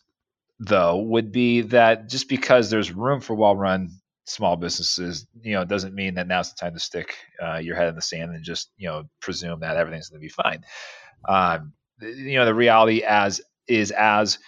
though 0.60 0.98
would 0.98 1.32
be 1.32 1.62
that 1.62 2.08
just 2.08 2.30
because 2.30 2.70
there's 2.70 2.92
room 2.92 3.20
for 3.20 3.36
well-run 3.36 3.90
small 4.26 4.56
businesses, 4.56 5.28
you 5.42 5.54
know, 5.54 5.66
doesn't 5.66 5.96
mean 5.96 6.16
that 6.16 6.28
now's 6.28 6.52
the 6.54 6.58
time 6.60 6.74
to 6.74 6.80
stick 6.80 7.16
uh, 7.44 7.58
your 7.58 7.76
head 7.76 7.90
in 7.90 7.96
the 7.96 8.02
sand 8.02 8.32
and 8.32 8.44
just 8.44 8.72
you 8.78 8.88
know 8.88 9.04
presume 9.20 9.60
that 9.62 9.78
everything's 9.78 10.10
going 10.10 10.22
to 10.22 10.26
be 10.26 10.30
fine. 10.30 10.64
Um, 11.28 11.74
you 12.02 12.36
know, 12.36 12.46
the 12.46 12.54
reality 12.56 13.04
as 13.04 13.42
is 13.68 13.92
as 13.92 14.40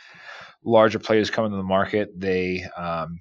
larger 0.63 0.99
players 0.99 1.29
come 1.29 1.45
into 1.45 1.57
the 1.57 1.63
market, 1.63 2.09
they 2.19 2.65
um, 2.77 3.19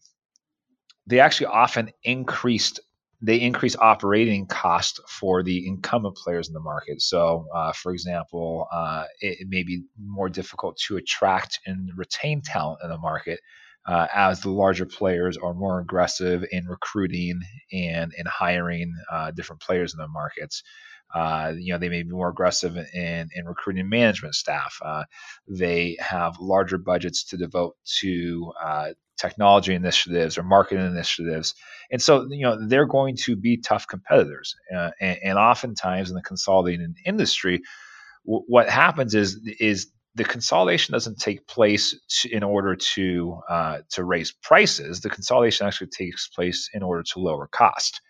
they 1.06 1.20
actually 1.20 1.46
often 1.46 1.90
increased 2.04 2.80
they 3.22 3.40
increase 3.40 3.76
operating 3.76 4.46
cost 4.46 5.00
for 5.08 5.44
the 5.44 5.66
incumbent 5.66 6.16
players 6.16 6.48
in 6.48 6.54
the 6.54 6.60
market. 6.60 7.00
So, 7.00 7.46
uh, 7.54 7.72
for 7.72 7.92
example, 7.92 8.66
uh, 8.72 9.04
it, 9.20 9.42
it, 9.42 9.46
may 9.48 9.62
be 9.62 9.84
more 10.04 10.28
difficult 10.28 10.76
to 10.88 10.96
attract 10.96 11.60
and 11.64 11.88
retain 11.96 12.42
talent 12.42 12.80
in 12.82 12.90
the 12.90 12.98
market 12.98 13.38
uh, 13.86 14.08
as 14.12 14.40
the 14.40 14.50
larger 14.50 14.86
players 14.86 15.36
are 15.36 15.54
more 15.54 15.78
aggressive 15.78 16.44
in 16.50 16.66
recruiting 16.66 17.40
and 17.72 18.12
in 18.18 18.26
hiring 18.26 18.92
uh, 19.10 19.30
different 19.30 19.62
players 19.62 19.94
in 19.94 19.98
the 19.98 20.08
markets. 20.08 20.64
Uh, 21.14 21.52
you 21.56 21.72
know, 21.72 21.78
they 21.78 21.90
may 21.90 22.02
be 22.02 22.10
more 22.10 22.30
aggressive 22.30 22.76
in, 22.76 23.28
in 23.34 23.44
recruiting 23.44 23.88
management 23.88 24.34
staff. 24.34 24.78
Uh, 24.82 25.04
they 25.46 25.96
have 26.00 26.40
larger 26.40 26.78
budgets 26.78 27.24
to 27.24 27.36
devote 27.36 27.76
to 28.00 28.52
technology 29.22 29.74
initiatives 29.74 30.36
or 30.36 30.42
marketing 30.42 30.84
initiatives. 30.84 31.54
And 31.90 32.02
so, 32.02 32.26
you 32.28 32.42
know, 32.42 32.58
they're 32.66 32.86
going 32.86 33.16
to 33.18 33.36
be 33.36 33.56
tough 33.56 33.86
competitors. 33.86 34.54
Uh, 34.74 34.90
and, 35.00 35.18
and, 35.22 35.38
oftentimes 35.38 36.10
in 36.10 36.16
the 36.16 36.22
consolidating 36.22 36.94
industry, 37.06 37.62
w- 38.26 38.44
what 38.48 38.68
happens 38.68 39.14
is 39.14 39.40
is 39.60 39.92
the 40.14 40.24
consolidation 40.24 40.92
doesn't 40.92 41.18
take 41.18 41.46
place 41.46 41.98
to, 42.20 42.30
in 42.30 42.42
order 42.42 42.74
to 42.76 43.40
uh, 43.48 43.78
to 43.90 44.04
raise 44.04 44.32
prices. 44.42 45.00
The 45.00 45.10
consolidation 45.10 45.66
actually 45.66 45.90
takes 45.90 46.28
place 46.28 46.68
in 46.74 46.82
order 46.82 47.02
to 47.12 47.20
lower 47.20 47.46
cost. 47.46 48.00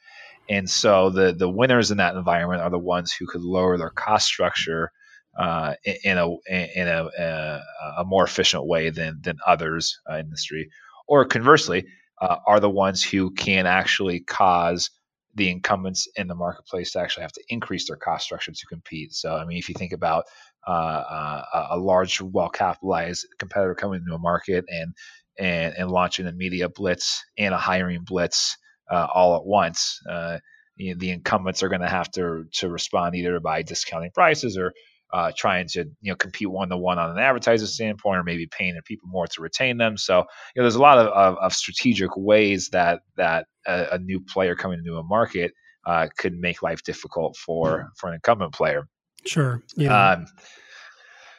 And 0.48 0.68
so 0.68 1.10
the 1.10 1.32
the 1.32 1.48
winners 1.48 1.90
in 1.90 1.98
that 1.98 2.16
environment 2.16 2.62
are 2.62 2.70
the 2.70 2.78
ones 2.78 3.12
who 3.12 3.26
could 3.26 3.42
lower 3.42 3.76
their 3.76 3.90
cost 3.90 4.26
structure 4.26 4.90
uh, 5.38 5.74
in 6.04 6.18
a 6.18 6.28
in 6.48 6.88
a, 6.88 7.08
a, 7.18 7.60
a, 7.98 8.04
more 8.04 8.24
efficient 8.24 8.66
way 8.66 8.90
than 8.90 9.18
than 9.22 9.38
others 9.46 9.98
uh, 10.10 10.14
in 10.14 10.18
the 10.18 10.24
industry 10.26 10.68
or 11.08 11.24
conversely, 11.24 11.86
uh, 12.20 12.36
are 12.46 12.60
the 12.60 12.70
ones 12.70 13.02
who 13.02 13.30
can 13.32 13.66
actually 13.66 14.20
cause 14.20 14.90
the 15.34 15.50
incumbents 15.50 16.08
in 16.16 16.28
the 16.28 16.34
marketplace 16.34 16.92
to 16.92 17.00
actually 17.00 17.22
have 17.22 17.32
to 17.32 17.42
increase 17.48 17.88
their 17.88 17.96
cost 17.96 18.24
structure 18.24 18.52
to 18.52 18.66
compete. 18.66 19.12
So, 19.12 19.34
I 19.34 19.44
mean, 19.44 19.58
if 19.58 19.68
you 19.68 19.74
think 19.74 19.92
about 19.92 20.24
uh, 20.66 20.70
uh, 20.70 21.66
a 21.70 21.78
large, 21.78 22.20
well-capitalized 22.20 23.26
competitor 23.38 23.74
coming 23.74 24.00
into 24.02 24.14
a 24.14 24.18
market 24.18 24.64
and 24.68 24.94
and 25.38 25.74
and 25.76 25.90
launching 25.90 26.26
a 26.26 26.32
media 26.32 26.68
blitz 26.68 27.24
and 27.38 27.54
a 27.54 27.58
hiring 27.58 28.04
blitz 28.04 28.56
uh, 28.90 29.06
all 29.12 29.36
at 29.36 29.46
once, 29.46 29.98
uh, 30.08 30.38
you 30.76 30.92
know, 30.92 30.98
the 30.98 31.10
incumbents 31.10 31.62
are 31.62 31.68
going 31.68 31.80
to 31.80 31.88
have 31.88 32.10
to 32.12 32.44
to 32.52 32.68
respond 32.68 33.14
either 33.14 33.40
by 33.40 33.62
discounting 33.62 34.10
prices 34.14 34.58
or 34.58 34.72
uh, 35.12 35.30
trying 35.36 35.68
to 35.68 35.84
you 36.00 36.12
know 36.12 36.16
compete 36.16 36.50
one 36.50 36.68
to 36.70 36.76
one 36.76 36.98
on 36.98 37.10
an 37.10 37.18
advertiser 37.18 37.66
standpoint, 37.66 38.18
or 38.18 38.24
maybe 38.24 38.46
paying 38.46 38.72
their 38.72 38.82
people 38.82 39.08
more 39.08 39.26
to 39.26 39.42
retain 39.42 39.76
them. 39.76 39.96
So 39.96 40.18
you 40.18 40.24
know, 40.60 40.62
there's 40.62 40.74
a 40.74 40.82
lot 40.82 40.98
of, 40.98 41.08
of, 41.08 41.38
of 41.38 41.52
strategic 41.52 42.16
ways 42.16 42.70
that 42.70 43.00
that 43.16 43.46
a, 43.66 43.88
a, 43.92 43.98
new 43.98 44.20
player 44.20 44.54
coming 44.54 44.78
into 44.78 44.96
a 44.96 45.02
market 45.02 45.52
uh, 45.86 46.08
could 46.16 46.34
make 46.34 46.62
life 46.62 46.82
difficult 46.82 47.36
for 47.36 47.90
for 47.96 48.08
an 48.08 48.14
incumbent 48.14 48.54
player. 48.54 48.88
Sure. 49.26 49.62
Yeah. 49.76 50.12
Um, 50.12 50.26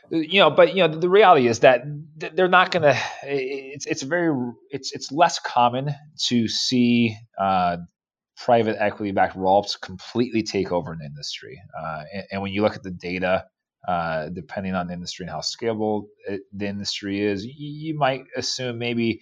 you 0.09 0.39
know, 0.39 0.51
but 0.51 0.76
you 0.76 0.88
know, 0.88 0.95
the 0.95 1.09
reality 1.09 1.47
is 1.47 1.59
that 1.59 1.84
they're 2.17 2.47
not 2.47 2.71
going 2.71 2.84
to. 2.84 2.97
It's 3.24 3.88
it's 3.88 4.03
very 4.03 4.53
it's 4.69 4.91
it's 4.91 5.11
less 5.11 5.39
common 5.39 5.89
to 6.28 6.47
see 6.47 7.17
uh, 7.39 7.78
private 8.38 8.76
equity 8.80 9.11
backed 9.11 9.36
roll-ups 9.36 9.76
completely 9.78 10.43
take 10.43 10.71
over 10.71 10.91
an 10.91 10.99
industry. 11.03 11.59
Uh, 11.80 12.03
and, 12.13 12.24
and, 12.32 12.41
when 12.41 12.51
you 12.51 12.61
look 12.61 12.76
at 12.76 12.84
the 12.84 12.91
data 12.91 13.45
uh, 13.88 14.29
depending 14.29 14.75
on 14.75 14.88
the 14.88 14.93
industry 14.93 15.25
and 15.25 15.31
how 15.31 15.39
scalable 15.39 16.05
it, 16.27 16.41
the 16.53 16.67
industry 16.67 17.21
is, 17.21 17.45
you, 17.45 17.53
you, 17.57 17.97
might 17.97 18.23
assume 18.38 18.77
maybe 18.77 19.21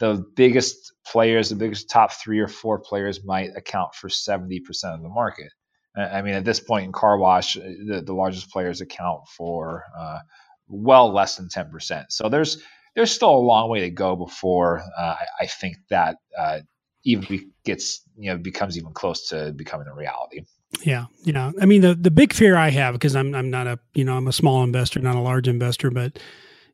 the 0.00 0.24
biggest 0.34 0.92
players, 1.06 1.48
the 1.48 1.56
biggest 1.56 1.88
top 1.88 2.12
three 2.12 2.40
or 2.40 2.48
four 2.48 2.78
players, 2.78 3.24
might 3.24 3.50
account 3.56 3.94
for 3.94 4.08
70% 4.08 4.60
of 4.84 5.02
the 5.02 5.08
market. 5.08 5.50
I 5.96 6.22
mean, 6.22 6.34
at 6.34 6.44
this 6.44 6.60
point 6.60 6.86
in 6.86 6.92
car 6.92 7.18
wash, 7.18 7.56
uh, 7.56 7.60
the, 7.60 8.02
the 8.04 8.14
largest 8.14 8.50
players 8.50 8.80
account 8.80 9.28
for 9.28 9.84
uh, 9.98 10.18
well 10.66 11.12
less 11.12 11.36
than 11.36 11.48
10%. 11.48 12.06
So 12.08 12.28
there's 12.28 12.62
there's 12.94 13.10
still 13.10 13.34
a 13.34 13.36
long 13.36 13.70
way 13.70 13.80
to 13.80 13.90
go 13.90 14.16
before 14.16 14.82
uh, 14.98 15.16
I, 15.18 15.26
I, 15.40 15.46
think 15.46 15.76
that 15.88 16.16
uh, 16.38 16.60
even 17.04 17.50
gets 17.64 18.02
you 18.16 18.30
know 18.30 18.38
becomes 18.38 18.76
even 18.78 18.92
close 18.92 19.28
to 19.28 19.52
becoming 19.52 19.86
a 19.86 19.94
reality. 19.94 20.42
Yeah, 20.80 21.06
yeah. 21.24 21.52
I 21.60 21.66
mean, 21.66 21.82
the 21.82 21.94
the 21.94 22.10
big 22.10 22.32
fear 22.32 22.56
I 22.56 22.70
have 22.70 22.94
because 22.94 23.14
I'm 23.14 23.34
I'm 23.34 23.50
not 23.50 23.66
a 23.66 23.78
you 23.94 24.04
know 24.04 24.16
I'm 24.16 24.26
a 24.26 24.32
small 24.32 24.64
investor, 24.64 25.00
not 25.00 25.16
a 25.16 25.20
large 25.20 25.46
investor, 25.46 25.90
but 25.90 26.18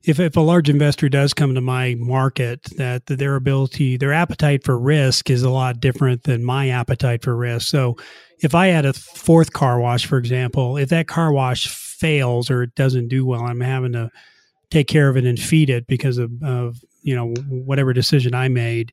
if 0.05 0.21
if 0.21 0.37
a 0.37 0.41
large 0.41 0.71
investor 0.71 1.09
does 1.09 1.35
come 1.35 1.55
to 1.55 1.61
my 1.61 1.95
market, 1.99 2.63
that 2.77 3.07
their 3.07 3.35
ability, 3.35 3.97
their 3.97 4.13
appetite 4.13 4.65
for 4.65 4.79
risk 4.79 5.31
is 5.31 5.43
a 5.43 5.51
lot 5.51 5.81
different 5.81 6.23
than 6.23 6.45
my 6.45 6.69
appetite 6.69 7.23
for 7.23 7.37
risk. 7.37 7.69
So, 7.69 7.97
if 8.41 8.55
I 8.55 8.69
had 8.69 8.87
a 8.87 8.93
fourth 8.93 9.53
car 9.53 9.81
wash, 9.81 10.07
for 10.07 10.17
example, 10.17 10.77
if 10.77 10.89
that 10.91 11.09
car 11.09 11.33
wash 11.33 11.67
fails 11.67 12.51
or 12.51 12.63
it 12.63 12.75
doesn't 12.77 13.09
do 13.09 13.27
well, 13.27 13.43
I'm 13.43 13.61
having 13.61 13.93
to 13.93 14.11
take 14.71 14.87
care 14.87 15.09
of 15.09 15.17
it 15.17 15.25
and 15.25 15.39
feed 15.39 15.71
it 15.71 15.87
because 15.87 16.19
of, 16.19 16.31
of 16.43 16.79
you 17.03 17.17
know 17.17 17.35
whatever 17.49 17.93
decision 17.93 18.35
I 18.35 18.49
made. 18.49 18.93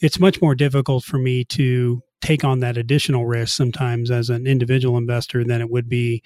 It's 0.00 0.20
much 0.20 0.40
more 0.40 0.54
difficult 0.54 1.04
for 1.04 1.18
me 1.18 1.44
to 1.46 2.02
take 2.24 2.42
on 2.42 2.60
that 2.60 2.78
additional 2.78 3.26
risk 3.26 3.54
sometimes 3.54 4.10
as 4.10 4.30
an 4.30 4.46
individual 4.46 4.96
investor 4.96 5.44
than 5.44 5.60
it 5.60 5.70
would 5.70 5.88
be 5.88 6.22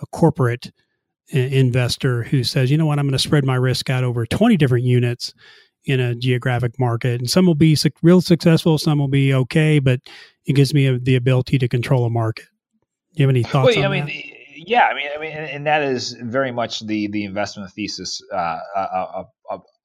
a 0.00 0.06
corporate 0.06 0.70
uh, 1.34 1.38
investor 1.38 2.22
who 2.22 2.44
says, 2.44 2.70
you 2.70 2.78
know 2.78 2.86
what, 2.86 2.98
I'm 2.98 3.06
going 3.06 3.12
to 3.12 3.18
spread 3.18 3.44
my 3.44 3.56
risk 3.56 3.90
out 3.90 4.04
over 4.04 4.24
20 4.24 4.56
different 4.56 4.84
units 4.84 5.34
in 5.84 5.98
a 5.98 6.14
geographic 6.14 6.78
market. 6.78 7.20
And 7.20 7.28
some 7.28 7.46
will 7.46 7.56
be 7.56 7.74
su- 7.74 7.90
real 8.00 8.20
successful, 8.20 8.78
some 8.78 8.98
will 9.00 9.08
be 9.08 9.34
okay, 9.34 9.80
but 9.80 10.00
it 10.46 10.52
gives 10.52 10.72
me 10.72 10.86
a, 10.86 10.98
the 10.98 11.16
ability 11.16 11.58
to 11.58 11.68
control 11.68 12.04
a 12.04 12.10
market. 12.10 12.46
Do 13.14 13.22
you 13.22 13.26
have 13.26 13.30
any 13.30 13.42
thoughts 13.42 13.74
well, 13.76 13.86
on 13.86 13.92
I 13.92 14.00
mean, 14.00 14.06
that? 14.06 14.40
Yeah, 14.68 14.84
I 14.84 14.94
mean, 14.94 15.08
I 15.16 15.20
mean, 15.20 15.32
and, 15.32 15.50
and, 15.50 15.66
that 15.66 15.82
is 15.82 16.12
very 16.12 16.52
much 16.52 16.80
the 16.80 17.08
the 17.08 17.24
investment 17.24 17.72
thesis 17.72 18.22
uh, 18.30 18.58
uh, 18.76 19.06
of, 19.14 19.26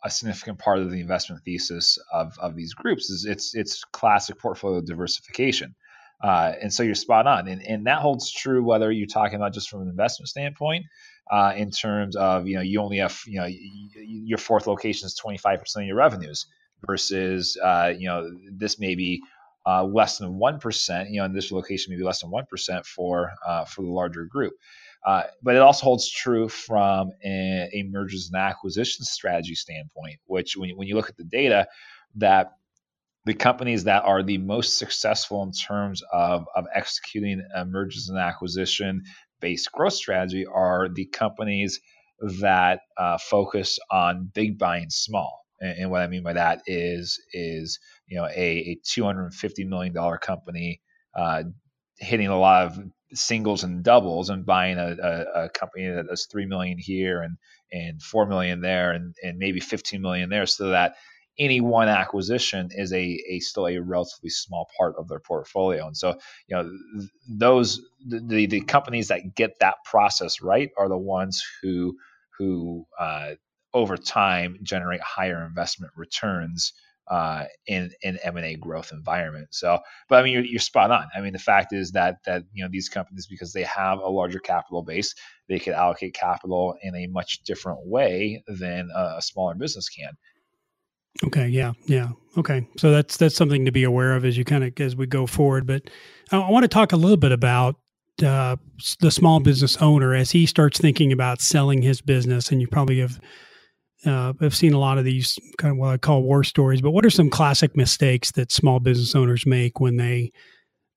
a 0.05 0.09
significant 0.09 0.59
part 0.59 0.77
of 0.79 0.91
the 0.91 1.01
investment 1.01 1.43
thesis 1.43 1.97
of, 2.13 2.37
of 2.39 2.55
these 2.55 2.73
groups 2.75 3.09
is 3.09 3.25
it's 3.25 3.55
it's 3.55 3.83
classic 3.85 4.37
portfolio 4.39 4.79
diversification. 4.79 5.75
Uh, 6.23 6.53
and 6.61 6.71
so 6.71 6.83
you're 6.83 6.95
spot 6.95 7.27
on. 7.27 7.47
And, 7.47 7.61
and 7.67 7.87
that 7.87 7.99
holds 7.99 8.31
true 8.31 8.63
whether 8.63 8.91
you're 8.91 9.07
talking 9.07 9.35
about 9.35 9.53
just 9.53 9.69
from 9.69 9.81
an 9.81 9.89
investment 9.89 10.29
standpoint, 10.29 10.85
uh, 11.29 11.53
in 11.57 11.71
terms 11.71 12.15
of, 12.15 12.47
you 12.47 12.55
know, 12.55 12.61
you 12.61 12.79
only 12.81 12.97
have, 12.97 13.19
you 13.25 13.39
know, 13.39 13.47
your 13.47 14.37
fourth 14.37 14.67
location 14.67 15.07
is 15.07 15.19
25% 15.19 15.75
of 15.75 15.83
your 15.83 15.97
revenues 15.97 16.45
versus, 16.87 17.57
uh, 17.61 17.91
you 17.97 18.07
know, 18.07 18.31
this 18.51 18.79
may 18.79 18.95
be 18.95 19.21
uh, 19.65 19.83
less 19.83 20.19
than 20.19 20.39
1%, 20.39 21.09
you 21.09 21.17
know, 21.17 21.25
in 21.25 21.33
this 21.33 21.51
location, 21.51 21.91
maybe 21.91 22.03
less 22.03 22.21
than 22.21 22.31
1% 22.31 22.85
for, 22.85 23.31
uh, 23.45 23.65
for 23.65 23.81
the 23.81 23.89
larger 23.89 24.25
group. 24.25 24.53
Uh, 25.05 25.23
but 25.43 25.55
it 25.55 25.61
also 25.61 25.83
holds 25.83 26.09
true 26.09 26.49
from 26.49 27.11
a, 27.23 27.69
a, 27.73 27.83
mergers 27.83 28.31
and 28.33 28.41
acquisition 28.41 29.05
strategy 29.05 29.53
standpoint, 29.53 30.19
which 30.25 30.57
when, 30.57 30.71
when 30.71 30.87
you 30.87 30.95
look 30.95 31.09
at 31.09 31.17
the 31.17 31.23
data, 31.23 31.67
that 32.15 32.53
the 33.25 33.33
companies 33.33 33.83
that 33.83 34.03
are 34.03 34.23
the 34.23 34.39
most 34.39 34.77
successful 34.79 35.43
in 35.43 35.51
terms 35.51 36.01
of, 36.11 36.45
of 36.55 36.65
executing 36.73 37.45
a 37.55 37.65
mergers 37.65 38.09
and 38.09 38.17
acquisition 38.17 39.03
based 39.41 39.71
growth 39.71 39.93
strategy 39.93 40.45
are 40.45 40.89
the 40.89 41.05
companies 41.05 41.79
that 42.39 42.79
uh, 42.97 43.17
focus 43.17 43.77
on 43.91 44.31
big 44.33 44.57
buying 44.57 44.89
small. 44.89 45.45
And, 45.59 45.79
and 45.79 45.91
what 45.91 46.01
I 46.01 46.07
mean 46.07 46.23
by 46.23 46.33
that 46.33 46.61
is 46.65 47.19
is 47.33 47.79
you 48.07 48.17
know 48.17 48.25
a, 48.25 48.31
a 48.35 48.79
250 48.85 49.65
million 49.65 49.93
dollar 49.93 50.17
company 50.17 50.81
uh, 51.15 51.43
hitting 51.97 52.27
a 52.27 52.39
lot 52.39 52.65
of 52.65 52.79
singles 53.13 53.63
and 53.63 53.83
doubles 53.83 54.29
and 54.29 54.45
buying 54.45 54.77
a, 54.77 54.95
a, 55.01 55.43
a, 55.43 55.49
company 55.49 55.87
that 55.87 56.07
does 56.07 56.25
three 56.25 56.45
million 56.45 56.77
here 56.77 57.21
and 57.21 57.37
and 57.71 58.01
four 58.01 58.25
million 58.25 58.61
there 58.61 58.91
and, 58.91 59.15
and 59.23 59.37
maybe 59.37 59.59
15 59.59 60.01
million 60.01 60.29
there 60.29 60.45
so 60.45 60.69
that 60.69 60.95
any 61.37 61.59
one 61.59 61.87
acquisition 61.87 62.69
is 62.71 62.93
a, 62.93 63.21
a 63.29 63.39
still 63.39 63.67
a 63.67 63.77
relatively 63.77 64.29
small 64.29 64.69
part 64.77 64.95
of 64.97 65.07
their 65.07 65.19
portfolio. 65.19 65.87
And 65.87 65.97
so 65.97 66.17
you 66.47 66.55
know 66.55 66.71
those 67.27 67.81
the, 68.05 68.45
the 68.45 68.61
companies 68.61 69.09
that 69.09 69.35
get 69.35 69.59
that 69.59 69.75
process 69.85 70.41
right 70.41 70.69
are 70.77 70.89
the 70.89 70.97
ones 70.97 71.43
who 71.61 71.97
who 72.37 72.85
uh, 72.99 73.31
over 73.73 73.97
time 73.97 74.59
generate 74.63 75.01
higher 75.01 75.45
investment 75.45 75.91
returns 75.95 76.73
uh, 77.07 77.45
in 77.67 77.91
in 78.01 78.17
M 78.23 78.37
and 78.37 78.45
A 78.45 78.55
growth 78.55 78.91
environment. 78.91 79.47
So, 79.51 79.79
but 80.09 80.19
I 80.19 80.23
mean, 80.23 80.33
you're, 80.33 80.45
you're 80.45 80.59
spot 80.59 80.91
on. 80.91 81.07
I 81.15 81.21
mean, 81.21 81.33
the 81.33 81.39
fact 81.39 81.73
is 81.73 81.91
that 81.91 82.17
that 82.25 82.43
you 82.53 82.63
know 82.63 82.69
these 82.71 82.89
companies 82.89 83.27
because 83.27 83.53
they 83.53 83.63
have 83.63 83.99
a 83.99 84.09
larger 84.09 84.39
capital 84.39 84.81
base, 84.81 85.13
they 85.47 85.59
could 85.59 85.73
allocate 85.73 86.13
capital 86.13 86.75
in 86.81 86.95
a 86.95 87.07
much 87.07 87.43
different 87.43 87.79
way 87.85 88.43
than 88.47 88.89
a, 88.95 89.15
a 89.17 89.21
smaller 89.21 89.55
business 89.55 89.89
can. 89.89 90.11
Okay. 91.23 91.47
Yeah. 91.47 91.73
Yeah. 91.85 92.09
Okay. 92.37 92.67
So 92.77 92.91
that's 92.91 93.17
that's 93.17 93.35
something 93.35 93.65
to 93.65 93.71
be 93.71 93.83
aware 93.83 94.13
of 94.13 94.25
as 94.25 94.37
you 94.37 94.43
kind 94.43 94.63
of 94.63 94.73
as 94.79 94.95
we 94.95 95.05
go 95.05 95.25
forward. 95.25 95.65
But 95.65 95.89
I, 96.31 96.39
I 96.39 96.49
want 96.49 96.63
to 96.63 96.67
talk 96.67 96.91
a 96.91 96.97
little 96.97 97.17
bit 97.17 97.31
about 97.31 97.75
uh, 98.23 98.55
the 98.99 99.11
small 99.11 99.39
business 99.39 99.77
owner 99.77 100.13
as 100.13 100.31
he 100.31 100.45
starts 100.45 100.79
thinking 100.79 101.11
about 101.11 101.41
selling 101.41 101.81
his 101.81 102.01
business, 102.01 102.51
and 102.51 102.61
you 102.61 102.67
probably 102.67 102.99
have 102.99 103.19
uh, 104.05 104.33
I've 104.41 104.55
seen 104.55 104.73
a 104.73 104.79
lot 104.79 104.97
of 104.97 105.05
these 105.05 105.37
kind 105.57 105.71
of 105.71 105.77
what 105.77 105.89
I 105.89 105.97
call 105.97 106.23
war 106.23 106.43
stories, 106.43 106.81
but 106.81 106.91
what 106.91 107.05
are 107.05 107.09
some 107.09 107.29
classic 107.29 107.75
mistakes 107.75 108.31
that 108.31 108.51
small 108.51 108.79
business 108.79 109.15
owners 109.15 109.45
make 109.45 109.79
when 109.79 109.97
they 109.97 110.31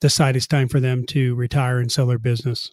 decide 0.01 0.37
it's 0.37 0.47
time 0.47 0.69
for 0.69 0.81
them 0.81 1.05
to 1.07 1.35
retire 1.35 1.79
and 1.79 1.91
sell 1.91 2.07
their 2.07 2.19
business? 2.19 2.73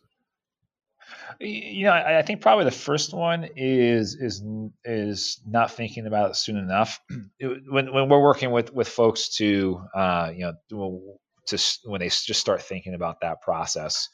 You 1.39 1.85
know, 1.85 1.91
I, 1.91 2.19
I 2.19 2.21
think 2.21 2.41
probably 2.41 2.65
the 2.65 2.71
first 2.71 3.13
one 3.13 3.47
is 3.55 4.15
is 4.15 4.43
is 4.83 5.41
not 5.45 5.71
thinking 5.71 6.07
about 6.07 6.31
it 6.31 6.35
soon 6.35 6.57
enough. 6.57 6.99
when 7.39 7.93
when 7.93 8.09
we're 8.09 8.21
working 8.21 8.51
with 8.51 8.73
with 8.73 8.87
folks 8.87 9.35
to 9.37 9.81
uh, 9.93 10.31
you 10.33 10.45
know 10.45 10.53
to 10.69 11.57
when 11.85 11.99
they 11.99 12.07
just 12.09 12.39
start 12.39 12.61
thinking 12.61 12.93
about 12.93 13.21
that 13.21 13.41
process, 13.41 14.09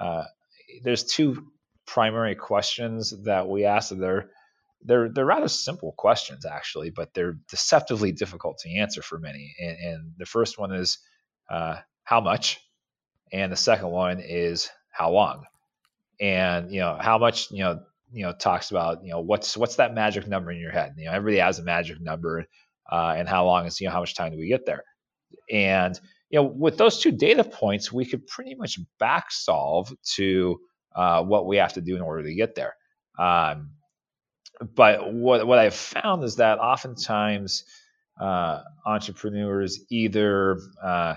uh, 0.00 0.24
there's 0.82 1.04
two 1.04 1.46
primary 1.86 2.34
questions 2.34 3.12
that 3.24 3.48
we 3.48 3.64
ask. 3.64 3.90
They're 3.90 4.30
they're 4.82 5.08
they're 5.08 5.26
rather 5.26 5.48
simple 5.48 5.92
questions 5.96 6.46
actually, 6.46 6.90
but 6.90 7.12
they're 7.14 7.38
deceptively 7.48 8.12
difficult 8.12 8.58
to 8.58 8.74
answer 8.76 9.02
for 9.02 9.18
many. 9.18 9.54
And, 9.60 9.76
and 9.78 10.12
the 10.18 10.26
first 10.26 10.58
one 10.58 10.72
is 10.72 10.98
uh, 11.50 11.76
how 12.04 12.20
much, 12.20 12.60
and 13.32 13.52
the 13.52 13.56
second 13.56 13.90
one 13.90 14.20
is 14.20 14.70
how 14.90 15.10
long. 15.10 15.44
And 16.20 16.72
you 16.72 16.80
know 16.80 16.96
how 17.00 17.18
much 17.18 17.50
you 17.50 17.60
know 17.60 17.80
you 18.12 18.24
know 18.24 18.32
talks 18.32 18.70
about 18.70 19.04
you 19.04 19.10
know 19.10 19.20
what's 19.20 19.56
what's 19.56 19.76
that 19.76 19.94
magic 19.94 20.26
number 20.26 20.50
in 20.50 20.58
your 20.58 20.72
head. 20.72 20.94
You 20.96 21.06
know 21.06 21.12
everybody 21.12 21.38
has 21.38 21.58
a 21.58 21.62
magic 21.62 22.00
number, 22.00 22.46
uh, 22.90 23.14
and 23.16 23.28
how 23.28 23.46
long 23.46 23.66
is 23.66 23.80
you 23.80 23.86
know 23.86 23.92
how 23.92 24.00
much 24.00 24.14
time 24.14 24.32
do 24.32 24.38
we 24.38 24.48
get 24.48 24.66
there? 24.66 24.84
And 25.50 25.98
you 26.30 26.38
know 26.40 26.44
with 26.46 26.78
those 26.78 27.00
two 27.00 27.12
data 27.12 27.44
points, 27.44 27.92
we 27.92 28.04
could 28.04 28.26
pretty 28.26 28.54
much 28.54 28.78
back 28.98 29.30
solve 29.30 29.92
to 30.16 30.58
uh, 30.94 31.22
what 31.22 31.46
we 31.46 31.56
have 31.58 31.74
to 31.74 31.80
do 31.80 31.96
in 31.96 32.02
order 32.02 32.22
to 32.24 32.34
get 32.34 32.54
there. 32.54 32.74
Um, 33.18 33.70
but 34.60 35.12
what 35.12 35.46
what 35.46 35.58
I've 35.58 35.74
found 35.74 36.24
is 36.24 36.36
that 36.36 36.58
oftentimes 36.58 37.64
uh, 38.20 38.62
entrepreneurs 38.86 39.80
either 39.90 40.58
uh, 40.82 41.14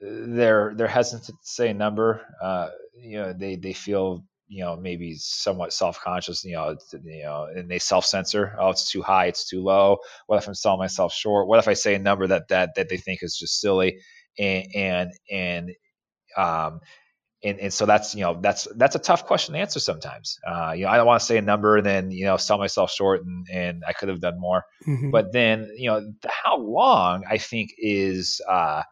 they're 0.00 0.74
they're 0.76 0.88
hesitant 0.88 1.26
to 1.26 1.34
say 1.42 1.70
a 1.70 1.74
number. 1.74 2.22
Uh, 2.42 2.68
you 3.00 3.18
know, 3.18 3.32
they 3.32 3.56
they 3.56 3.72
feel 3.72 4.24
you 4.48 4.64
know 4.64 4.76
maybe 4.76 5.14
somewhat 5.16 5.72
self 5.72 6.00
conscious. 6.00 6.44
You 6.44 6.54
know, 6.56 6.76
you 7.04 7.22
know, 7.24 7.48
and 7.54 7.70
they 7.70 7.78
self 7.78 8.04
censor. 8.06 8.56
Oh, 8.60 8.70
it's 8.70 8.90
too 8.90 9.02
high. 9.02 9.26
It's 9.26 9.48
too 9.48 9.62
low. 9.62 9.98
What 10.26 10.38
if 10.38 10.48
I'm 10.48 10.54
selling 10.54 10.78
myself 10.80 11.12
short? 11.14 11.48
What 11.48 11.58
if 11.58 11.68
I 11.68 11.74
say 11.74 11.94
a 11.94 11.98
number 11.98 12.26
that 12.28 12.48
that 12.48 12.74
that 12.76 12.88
they 12.88 12.98
think 12.98 13.22
is 13.22 13.36
just 13.36 13.60
silly? 13.60 14.00
And 14.38 14.66
and 14.74 15.12
and 15.30 15.70
um, 16.36 16.80
and, 17.46 17.60
and 17.60 17.72
so 17.72 17.86
that's 17.86 18.14
you 18.14 18.22
know 18.22 18.38
that's 18.40 18.66
that's 18.76 18.96
a 18.96 18.98
tough 18.98 19.26
question 19.26 19.54
to 19.54 19.60
answer 19.60 19.78
sometimes. 19.78 20.38
Uh, 20.46 20.72
you 20.76 20.84
know, 20.84 20.90
I 20.90 20.96
don't 20.96 21.06
want 21.06 21.20
to 21.20 21.26
say 21.26 21.36
a 21.36 21.42
number 21.42 21.76
and 21.76 21.86
then 21.86 22.10
you 22.10 22.24
know 22.24 22.36
sell 22.36 22.58
myself 22.58 22.90
short 22.90 23.24
and, 23.24 23.46
and 23.50 23.82
I 23.86 23.92
could 23.92 24.08
have 24.08 24.20
done 24.20 24.40
more. 24.40 24.64
Mm-hmm. 24.86 25.10
But 25.10 25.32
then 25.32 25.70
you 25.76 25.88
know 25.88 26.12
how 26.26 26.58
long 26.58 27.24
I 27.28 27.38
think 27.38 27.74
is 27.78 28.40
uh, 28.48 28.82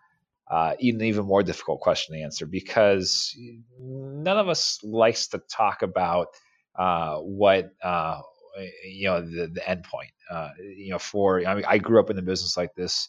uh, 0.50 0.74
even 0.78 1.02
even 1.02 1.26
more 1.26 1.42
difficult 1.42 1.80
question 1.80 2.14
to 2.14 2.22
answer 2.22 2.46
because 2.46 3.36
none 3.78 4.38
of 4.38 4.48
us 4.48 4.78
likes 4.82 5.28
to 5.28 5.38
talk 5.50 5.82
about 5.82 6.28
uh, 6.76 7.16
what 7.16 7.70
uh, 7.82 8.20
you 8.86 9.08
know 9.08 9.20
the, 9.20 9.48
the 9.52 9.68
end 9.68 9.84
point. 9.84 10.12
Uh, 10.30 10.50
you 10.58 10.90
know, 10.90 10.98
for 10.98 11.44
I 11.46 11.54
mean, 11.54 11.64
I 11.66 11.78
grew 11.78 11.98
up 11.98 12.10
in 12.10 12.18
a 12.18 12.22
business 12.22 12.56
like 12.56 12.74
this. 12.74 13.08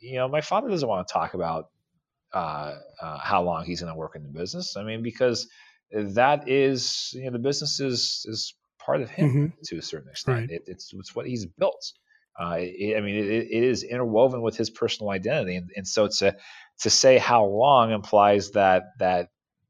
you 0.00 0.16
know, 0.16 0.28
my 0.28 0.42
father 0.42 0.68
doesn't 0.68 0.88
want 0.88 1.08
to 1.08 1.12
talk 1.12 1.34
about 1.34 1.70
uh, 2.34 2.74
uh, 3.00 3.18
how 3.18 3.42
long 3.42 3.64
he's 3.64 3.80
going 3.80 3.92
to 3.92 3.98
work 3.98 4.16
in 4.16 4.22
the 4.22 4.28
business. 4.28 4.76
I 4.76 4.82
mean, 4.82 5.02
because 5.02 5.48
that 5.92 6.48
is, 6.48 7.10
you 7.14 7.24
know, 7.24 7.30
the 7.30 7.38
business 7.38 7.80
is 7.80 8.26
is 8.28 8.54
part 8.84 9.00
of 9.00 9.10
him 9.10 9.28
mm-hmm. 9.28 9.46
to 9.66 9.78
a 9.78 9.82
certain 9.82 10.10
extent. 10.10 10.40
Right. 10.40 10.50
It, 10.50 10.62
it's 10.66 10.92
it's 10.92 11.14
what 11.14 11.26
he's 11.26 11.46
built. 11.46 11.92
Uh, 12.38 12.56
it, 12.58 12.96
I 12.96 13.00
mean, 13.00 13.14
it, 13.14 13.26
it 13.26 13.64
is 13.64 13.84
interwoven 13.84 14.42
with 14.42 14.56
his 14.56 14.68
personal 14.68 15.10
identity, 15.10 15.56
and, 15.56 15.70
and 15.76 15.86
so 15.86 16.08
to 16.18 16.36
to 16.80 16.90
say 16.90 17.18
how 17.18 17.44
long 17.44 17.92
implies 17.92 18.50
that 18.50 18.82
that 18.98 19.28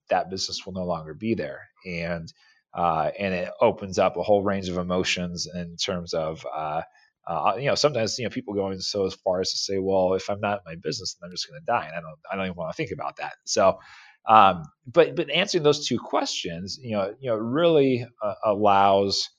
that 0.08 0.30
business 0.30 0.64
will 0.64 0.72
no 0.72 0.84
longer 0.84 1.12
be 1.12 1.34
there, 1.34 1.68
and 1.86 2.32
uh, 2.72 3.10
and 3.18 3.34
it 3.34 3.50
opens 3.60 3.98
up 3.98 4.16
a 4.16 4.22
whole 4.22 4.42
range 4.42 4.68
of 4.68 4.78
emotions 4.78 5.46
in 5.54 5.76
terms 5.76 6.14
of 6.14 6.46
uh, 6.52 6.82
uh, 7.26 7.54
you 7.58 7.66
know, 7.66 7.74
sometimes 7.74 8.18
you 8.18 8.24
know 8.24 8.30
people 8.30 8.54
going 8.54 8.78
so 8.80 9.06
as 9.06 9.14
far 9.14 9.40
as 9.40 9.50
to 9.52 9.56
say, 9.56 9.78
well, 9.78 10.14
if 10.14 10.28
I'm 10.28 10.40
not 10.40 10.58
in 10.58 10.72
my 10.72 10.76
business, 10.76 11.14
then 11.14 11.28
I'm 11.28 11.32
just 11.32 11.48
going 11.48 11.60
to 11.60 11.64
die, 11.64 11.86
and 11.86 11.94
I 11.96 12.00
don't, 12.00 12.18
I 12.30 12.36
don't 12.36 12.46
even 12.46 12.56
want 12.56 12.72
to 12.72 12.76
think 12.76 12.90
about 12.92 13.16
that. 13.16 13.34
So, 13.44 13.78
um, 14.26 14.64
but 14.86 15.16
but 15.16 15.30
answering 15.30 15.64
those 15.64 15.86
two 15.86 15.98
questions, 15.98 16.78
you 16.82 16.92
know, 16.92 17.14
you 17.20 17.30
know, 17.30 17.36
really 17.36 18.06
uh, 18.22 18.34
allows 18.44 19.30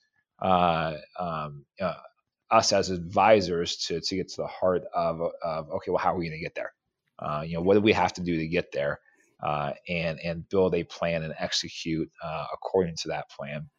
uh, 0.41 0.95
um, 1.19 1.65
uh, 1.79 1.93
us 2.49 2.73
as 2.73 2.89
advisors 2.89 3.77
to 3.87 4.01
to 4.01 4.15
get 4.15 4.29
to 4.29 4.37
the 4.37 4.47
heart 4.47 4.83
of, 4.93 5.21
of 5.43 5.69
okay, 5.71 5.91
well, 5.91 5.99
how 5.99 6.13
are 6.13 6.17
we 6.17 6.27
going 6.27 6.39
to 6.39 6.43
get 6.43 6.55
there? 6.55 6.73
Uh, 7.19 7.43
you 7.45 7.53
know, 7.53 7.61
what 7.61 7.75
do 7.75 7.81
we 7.81 7.93
have 7.93 8.13
to 8.13 8.21
do 8.21 8.37
to 8.37 8.47
get 8.47 8.71
there? 8.71 8.99
Uh, 9.43 9.73
and 9.89 10.19
and 10.21 10.49
build 10.49 10.73
a 10.73 10.83
plan 10.83 11.21
and 11.21 11.35
execute 11.37 12.09
according 12.53 12.95
to 12.95 13.09
that 13.09 13.29
plan. 13.29 13.69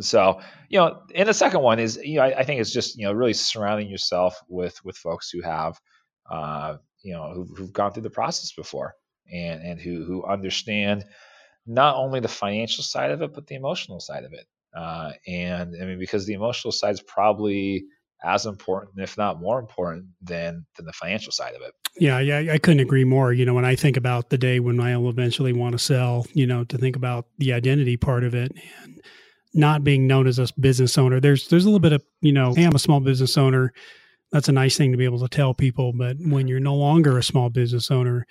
So, 0.00 0.40
you 0.68 0.78
know, 0.78 1.02
and 1.14 1.28
the 1.28 1.34
second 1.34 1.60
one 1.62 1.78
is, 1.78 1.98
you 2.02 2.16
know, 2.16 2.22
I, 2.22 2.38
I, 2.38 2.44
think 2.44 2.60
it's 2.60 2.72
just, 2.72 2.96
you 2.96 3.04
know, 3.04 3.12
really 3.12 3.32
surrounding 3.32 3.88
yourself 3.88 4.40
with 4.48 4.82
with 4.84 4.96
folks 4.96 5.30
who 5.30 5.42
have, 5.42 5.80
uh, 6.30 6.76
you 7.02 7.12
know, 7.12 7.32
who've, 7.34 7.48
who've 7.56 7.72
gone 7.72 7.92
through 7.92 8.02
the 8.02 8.10
process 8.10 8.52
before 8.52 8.94
and 9.32 9.62
and 9.62 9.80
who 9.80 10.04
who 10.04 10.24
understand 10.24 11.04
not 11.66 11.96
only 11.96 12.20
the 12.20 12.28
financial 12.28 12.82
side 12.82 13.10
of 13.10 13.22
it 13.22 13.34
but 13.34 13.46
the 13.46 13.54
emotional 13.54 14.00
side 14.00 14.24
of 14.24 14.32
it. 14.32 14.46
Uh, 14.76 15.12
and 15.26 15.74
I 15.80 15.86
mean, 15.86 15.98
because 15.98 16.26
the 16.26 16.34
emotional 16.34 16.72
side 16.72 16.94
is 16.94 17.00
probably 17.00 17.84
as 18.24 18.46
important, 18.46 18.98
if 18.98 19.16
not 19.16 19.40
more 19.40 19.58
important, 19.58 20.06
than 20.22 20.66
than 20.76 20.86
the 20.86 20.92
financial 20.92 21.32
side 21.32 21.54
of 21.54 21.62
it. 21.62 21.72
Yeah, 21.96 22.20
yeah, 22.20 22.52
I 22.52 22.58
couldn't 22.58 22.80
agree 22.80 23.04
more. 23.04 23.32
You 23.32 23.44
know, 23.44 23.54
when 23.54 23.64
I 23.64 23.74
think 23.74 23.96
about 23.96 24.30
the 24.30 24.38
day 24.38 24.60
when 24.60 24.80
I'll 24.80 25.08
eventually 25.08 25.52
want 25.52 25.72
to 25.72 25.78
sell, 25.78 26.26
you 26.32 26.46
know, 26.46 26.64
to 26.64 26.78
think 26.78 26.96
about 26.96 27.26
the 27.38 27.52
identity 27.52 27.96
part 27.96 28.24
of 28.24 28.34
it 28.34 28.52
and 28.82 29.00
not 29.54 29.84
being 29.84 30.06
known 30.06 30.26
as 30.26 30.38
a 30.38 30.48
business 30.58 30.98
owner. 30.98 31.20
There's 31.20 31.48
there's 31.48 31.64
a 31.64 31.68
little 31.68 31.80
bit 31.80 31.92
of 31.92 32.02
you 32.20 32.32
know, 32.32 32.54
hey, 32.54 32.64
I'm 32.64 32.74
a 32.74 32.78
small 32.78 33.00
business 33.00 33.36
owner. 33.36 33.72
That's 34.30 34.48
a 34.48 34.52
nice 34.52 34.76
thing 34.76 34.92
to 34.92 34.98
be 34.98 35.04
able 35.04 35.20
to 35.20 35.28
tell 35.28 35.54
people. 35.54 35.92
But 35.92 36.16
when 36.20 36.48
you're 36.48 36.60
no 36.60 36.74
longer 36.74 37.16
a 37.16 37.22
small 37.22 37.48
business 37.48 37.90
owner, 37.90 38.26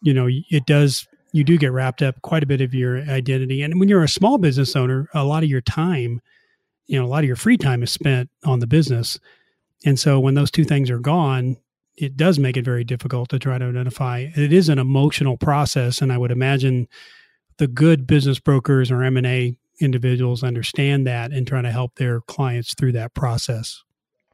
you 0.00 0.14
know, 0.14 0.28
it 0.28 0.66
does 0.66 1.06
you 1.32 1.44
do 1.44 1.58
get 1.58 1.72
wrapped 1.72 2.02
up 2.02 2.20
quite 2.22 2.42
a 2.42 2.46
bit 2.46 2.60
of 2.60 2.74
your 2.74 2.98
identity. 2.98 3.62
And 3.62 3.80
when 3.80 3.88
you're 3.88 4.04
a 4.04 4.08
small 4.08 4.38
business 4.38 4.76
owner, 4.76 5.08
a 5.14 5.24
lot 5.24 5.42
of 5.42 5.48
your 5.48 5.62
time, 5.62 6.20
you 6.86 6.98
know, 6.98 7.06
a 7.06 7.08
lot 7.08 7.24
of 7.24 7.26
your 7.26 7.36
free 7.36 7.56
time 7.56 7.82
is 7.82 7.90
spent 7.90 8.28
on 8.44 8.60
the 8.60 8.66
business. 8.66 9.18
And 9.84 9.98
so 9.98 10.20
when 10.20 10.34
those 10.34 10.50
two 10.50 10.64
things 10.64 10.90
are 10.90 10.98
gone, 10.98 11.56
it 11.96 12.16
does 12.16 12.38
make 12.38 12.56
it 12.56 12.64
very 12.64 12.84
difficult 12.84 13.30
to 13.30 13.38
try 13.38 13.58
to 13.58 13.64
identify. 13.64 14.26
It 14.34 14.52
is 14.52 14.68
an 14.68 14.78
emotional 14.78 15.36
process, 15.36 16.00
and 16.00 16.12
I 16.12 16.18
would 16.18 16.30
imagine 16.30 16.88
the 17.58 17.66
good 17.66 18.06
business 18.06 18.38
brokers 18.38 18.90
or 18.90 19.02
M 19.02 19.16
and 19.16 19.26
A 19.26 19.56
individuals 19.82 20.42
understand 20.42 21.06
that 21.06 21.32
and 21.32 21.46
trying 21.46 21.64
to 21.64 21.70
help 21.70 21.96
their 21.96 22.20
clients 22.20 22.74
through 22.74 22.92
that 22.92 23.14
process. 23.14 23.82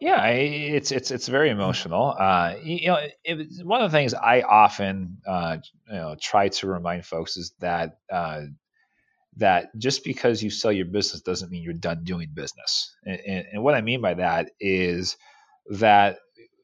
Yeah, 0.00 0.26
it's 0.26 0.92
it's 0.92 1.10
it's 1.10 1.26
very 1.26 1.50
emotional. 1.50 2.14
Uh, 2.16 2.54
you 2.62 2.86
know, 2.86 2.98
it, 3.24 3.64
one 3.64 3.82
of 3.82 3.90
the 3.90 3.96
things 3.96 4.14
I 4.14 4.42
often 4.42 5.18
uh, 5.26 5.58
you 5.88 5.96
know 5.96 6.16
try 6.20 6.48
to 6.48 6.68
remind 6.68 7.04
folks 7.04 7.36
is 7.36 7.52
that 7.58 7.98
uh, 8.12 8.42
that 9.38 9.76
just 9.76 10.04
because 10.04 10.40
you 10.42 10.50
sell 10.50 10.70
your 10.70 10.86
business 10.86 11.22
doesn't 11.22 11.50
mean 11.50 11.64
you're 11.64 11.72
done 11.72 12.04
doing 12.04 12.28
business. 12.32 12.94
And, 13.04 13.20
and, 13.26 13.46
and 13.54 13.62
what 13.64 13.74
I 13.74 13.80
mean 13.80 14.00
by 14.00 14.14
that 14.14 14.50
is 14.60 15.16
that 15.70 16.18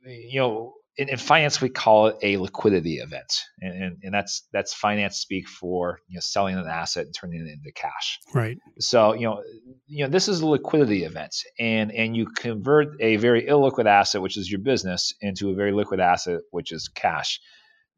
you 0.04 0.38
know 0.38 0.74
in, 0.96 1.08
in, 1.08 1.16
finance 1.16 1.60
we 1.60 1.68
call 1.68 2.06
it 2.06 2.16
a 2.22 2.36
liquidity 2.36 2.98
event. 2.98 3.42
And, 3.60 3.82
and, 3.82 3.96
and, 4.02 4.14
that's 4.14 4.46
that's 4.52 4.72
finance 4.72 5.16
speak 5.16 5.48
for 5.48 5.98
you 6.08 6.16
know 6.16 6.20
selling 6.20 6.56
an 6.56 6.66
asset 6.66 7.06
and 7.06 7.14
turning 7.14 7.40
it 7.40 7.52
into 7.52 7.72
cash. 7.72 8.18
Right. 8.32 8.58
So 8.78 9.14
you 9.14 9.26
know 9.26 9.42
you 9.86 10.04
know 10.04 10.10
this 10.10 10.28
is 10.28 10.40
a 10.40 10.46
liquidity 10.46 11.04
event. 11.04 11.34
And 11.58 11.92
and 11.92 12.16
you 12.16 12.26
convert 12.26 13.00
a 13.00 13.16
very 13.16 13.42
illiquid 13.42 13.86
asset 13.86 14.22
which 14.22 14.36
is 14.36 14.50
your 14.50 14.60
business 14.60 15.14
into 15.20 15.50
a 15.50 15.54
very 15.54 15.72
liquid 15.72 16.00
asset 16.00 16.40
which 16.50 16.72
is 16.72 16.88
cash. 16.88 17.40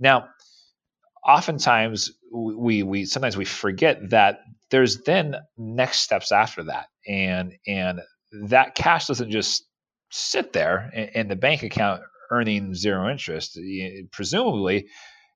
Now 0.01 0.29
oftentimes 1.27 2.13
we 2.33 2.83
we 2.83 3.05
sometimes 3.05 3.37
we 3.37 3.45
forget 3.45 4.11
that 4.11 4.41
there's 4.71 5.03
then 5.03 5.37
next 5.57 6.01
steps 6.01 6.33
after 6.33 6.65
that. 6.65 6.87
And 7.07 7.55
and 7.67 8.01
that 8.49 8.75
cash 8.75 9.07
doesn't 9.07 9.31
just 9.31 9.65
sit 10.11 10.53
there 10.53 10.91
in, 10.95 11.09
in 11.09 11.29
the 11.29 11.37
bank 11.37 11.63
account 11.63 12.03
earning 12.31 12.75
zero 12.75 13.11
interest, 13.11 13.59
presumably 14.13 14.89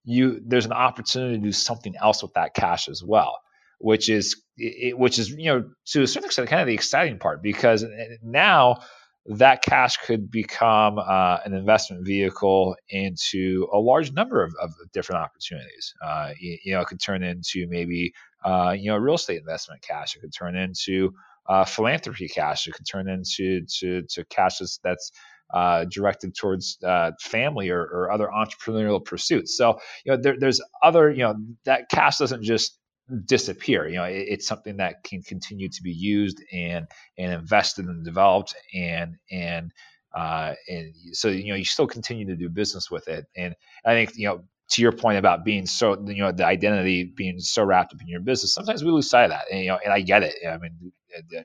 you 0.05 0.41
there's 0.45 0.67
an 0.67 0.73
opportunity 0.73 1.37
to 1.37 1.43
do 1.43 1.53
something 1.53 1.95
else 2.01 2.23
with 2.23 2.33
that 2.35 2.55
cash 2.55 2.89
as 2.89 3.03
well, 3.03 3.39
which 3.79 4.09
is 4.09 4.43
it, 4.57 4.99
which 4.99 5.19
is 5.19 5.31
you 5.31 5.47
know 5.47 5.71
to 5.87 6.03
a 6.03 6.07
certain 6.07 6.27
extent 6.27 6.49
kind 6.49 6.63
of 6.63 6.67
the 6.67 6.75
exciting 6.75 7.19
part 7.19 7.43
because 7.43 7.85
now 8.23 8.81
that 9.27 9.63
cash 9.63 9.99
could 9.99 10.31
become 10.31 10.99
uh, 10.99 11.39
an 11.45 11.53
investment 11.53 12.05
vehicle 12.07 12.75
into 12.89 13.69
a 13.73 13.79
large 13.79 14.13
number 14.13 14.43
of, 14.43 14.55
of 14.61 14.73
different 14.93 15.23
opportunities. 15.23 15.95
Uh, 16.03 16.33
you, 16.41 16.59
you, 16.65 16.73
know, 16.73 16.81
it 16.81 16.87
could 16.87 17.01
turn 17.01 17.23
into 17.23 17.67
maybe 17.69 18.13
uh, 18.45 18.75
you 18.77 18.91
know 18.91 18.97
real 18.97 19.15
estate 19.15 19.39
investment 19.39 19.83
cash. 19.83 20.17
It 20.17 20.21
could 20.21 20.33
turn 20.33 20.57
into 20.57 21.13
uh, 21.47 21.65
philanthropy 21.65 22.29
cash. 22.29 22.67
It 22.67 22.73
could 22.73 22.87
turn 22.87 23.09
into 23.09 23.65
to 23.81 24.03
to 24.03 24.25
cash 24.27 24.59
that's, 24.59 24.79
that's 24.83 25.13
uh, 25.53 25.85
directed 25.85 26.35
towards 26.35 26.79
uh, 26.85 27.13
family 27.21 27.71
or, 27.71 27.83
or, 27.83 28.11
other 28.11 28.29
entrepreneurial 28.29 29.05
pursuits. 29.05 29.57
So 29.57 29.79
you 30.05 30.13
know 30.13 30.21
there, 30.21 30.37
there's 30.39 30.61
other 30.83 31.11
you 31.11 31.25
know 31.25 31.35
that 31.65 31.89
cash 31.91 32.19
doesn't 32.19 32.43
just 32.43 32.79
disappear. 33.25 33.89
You 33.89 33.97
know 33.97 34.05
it, 34.05 34.27
it's 34.29 34.47
something 34.47 34.77
that 34.79 35.03
can 35.05 35.23
continue 35.23 35.69
to 35.69 35.83
be 35.83 35.93
used 35.93 36.43
and 36.53 36.87
and 37.19 37.33
invested 37.33 37.87
and 37.87 38.05
developed 38.05 38.55
and 38.75 39.17
and 39.31 39.73
uh, 40.15 40.55
and 40.69 40.95
so 41.13 41.29
you 41.29 41.49
know 41.49 41.57
you 41.57 41.65
still 41.65 41.87
continue 41.87 42.27
to 42.27 42.37
do 42.37 42.49
business 42.49 42.91
with 42.91 43.09
it. 43.09 43.27
And 43.37 43.55
I 43.85 43.95
think 43.95 44.13
you 44.17 44.29
know 44.29 44.45
to 44.71 44.83
your 44.83 44.93
point 44.93 45.19
about 45.19 45.45
being 45.45 45.67
so 45.67 46.01
you 46.07 46.23
know 46.23 46.33
the 46.33 46.47
identity 46.47 47.05
being 47.05 47.39
so 47.41 47.65
wrapped 47.65 47.93
up 47.93 48.01
in 48.01 48.09
your 48.09 48.21
business 48.21 48.55
sometimes 48.55 48.85
we 48.85 48.91
lose 48.91 49.11
sight 49.11 49.25
of 49.25 49.31
that 49.31 49.45
and, 49.51 49.61
you 49.61 49.69
know 49.69 49.79
and 49.85 49.93
i 49.93 50.01
get 50.01 50.23
it 50.23 50.35
i 50.49 50.57
mean 50.59 50.93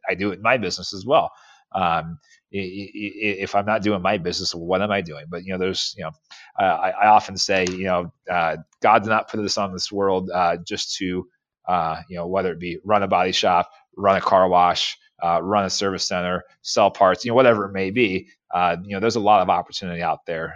i 0.07 0.13
do 0.13 0.29
it 0.29 0.35
in 0.35 0.41
my 0.41 0.57
business 0.57 0.93
as 0.93 1.05
well 1.05 1.31
um, 1.75 2.19
if 2.51 3.53
I'm 3.53 3.65
not 3.65 3.81
doing 3.81 4.01
my 4.01 4.17
business, 4.17 4.55
what 4.55 4.81
am 4.81 4.91
I 4.91 5.01
doing? 5.01 5.25
But 5.27 5.43
you 5.43 5.51
know, 5.51 5.59
there's 5.59 5.93
you 5.97 6.05
know, 6.05 6.11
uh, 6.59 6.63
I, 6.63 6.89
I, 6.91 7.07
often 7.07 7.37
say 7.37 7.65
you 7.69 7.83
know, 7.83 8.13
uh, 8.31 8.57
God 8.81 9.03
did 9.03 9.09
not 9.09 9.29
put 9.29 9.41
us 9.41 9.57
on 9.57 9.73
this 9.73 9.91
world 9.91 10.29
uh, 10.33 10.57
just 10.65 10.95
to 10.97 11.27
uh, 11.67 12.01
you 12.09 12.15
know 12.15 12.27
whether 12.27 12.53
it 12.53 12.59
be 12.59 12.77
run 12.85 13.03
a 13.03 13.07
body 13.07 13.33
shop, 13.33 13.69
run 13.97 14.15
a 14.15 14.21
car 14.21 14.47
wash, 14.47 14.97
uh, 15.21 15.41
run 15.41 15.65
a 15.65 15.69
service 15.69 16.07
center, 16.07 16.43
sell 16.61 16.89
parts, 16.89 17.25
you 17.25 17.31
know, 17.31 17.35
whatever 17.35 17.65
it 17.65 17.73
may 17.73 17.91
be. 17.91 18.29
You 18.53 18.93
know, 18.93 19.01
there's 19.01 19.17
a 19.17 19.19
lot 19.19 19.41
of 19.41 19.49
opportunity 19.49 20.01
out 20.01 20.25
there. 20.25 20.55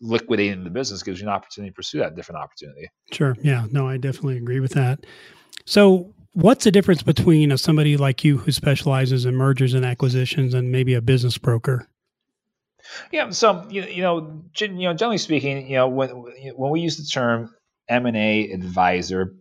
liquidating 0.00 0.62
the 0.62 0.70
business 0.70 1.02
gives 1.02 1.20
you 1.20 1.26
an 1.26 1.32
opportunity 1.32 1.72
to 1.72 1.74
pursue 1.74 1.98
that 1.98 2.14
different 2.14 2.40
opportunity. 2.40 2.88
Sure. 3.10 3.36
Yeah. 3.42 3.66
No, 3.72 3.88
I 3.88 3.96
definitely 3.96 4.36
agree 4.36 4.60
with 4.60 4.72
that. 4.72 5.04
So 5.66 6.14
What's 6.34 6.64
the 6.64 6.72
difference 6.72 7.02
between 7.02 7.52
a, 7.52 7.58
somebody 7.58 7.96
like 7.96 8.24
you 8.24 8.38
who 8.38 8.50
specializes 8.50 9.24
in 9.24 9.36
mergers 9.36 9.72
and 9.72 9.84
acquisitions 9.84 10.52
and 10.52 10.72
maybe 10.72 10.94
a 10.94 11.00
business 11.00 11.38
broker? 11.38 11.88
Yeah, 13.12 13.30
so 13.30 13.66
you, 13.70 13.84
you 13.84 14.02
know, 14.02 14.42
you 14.58 14.68
know, 14.68 14.94
generally 14.94 15.18
speaking, 15.18 15.68
you 15.68 15.76
know, 15.76 15.88
when 15.88 16.10
when 16.10 16.70
we 16.70 16.80
use 16.80 16.96
the 16.96 17.04
term 17.04 17.54
M 17.88 18.06
and 18.06 18.16
A 18.16 18.50
advisor, 18.50 19.36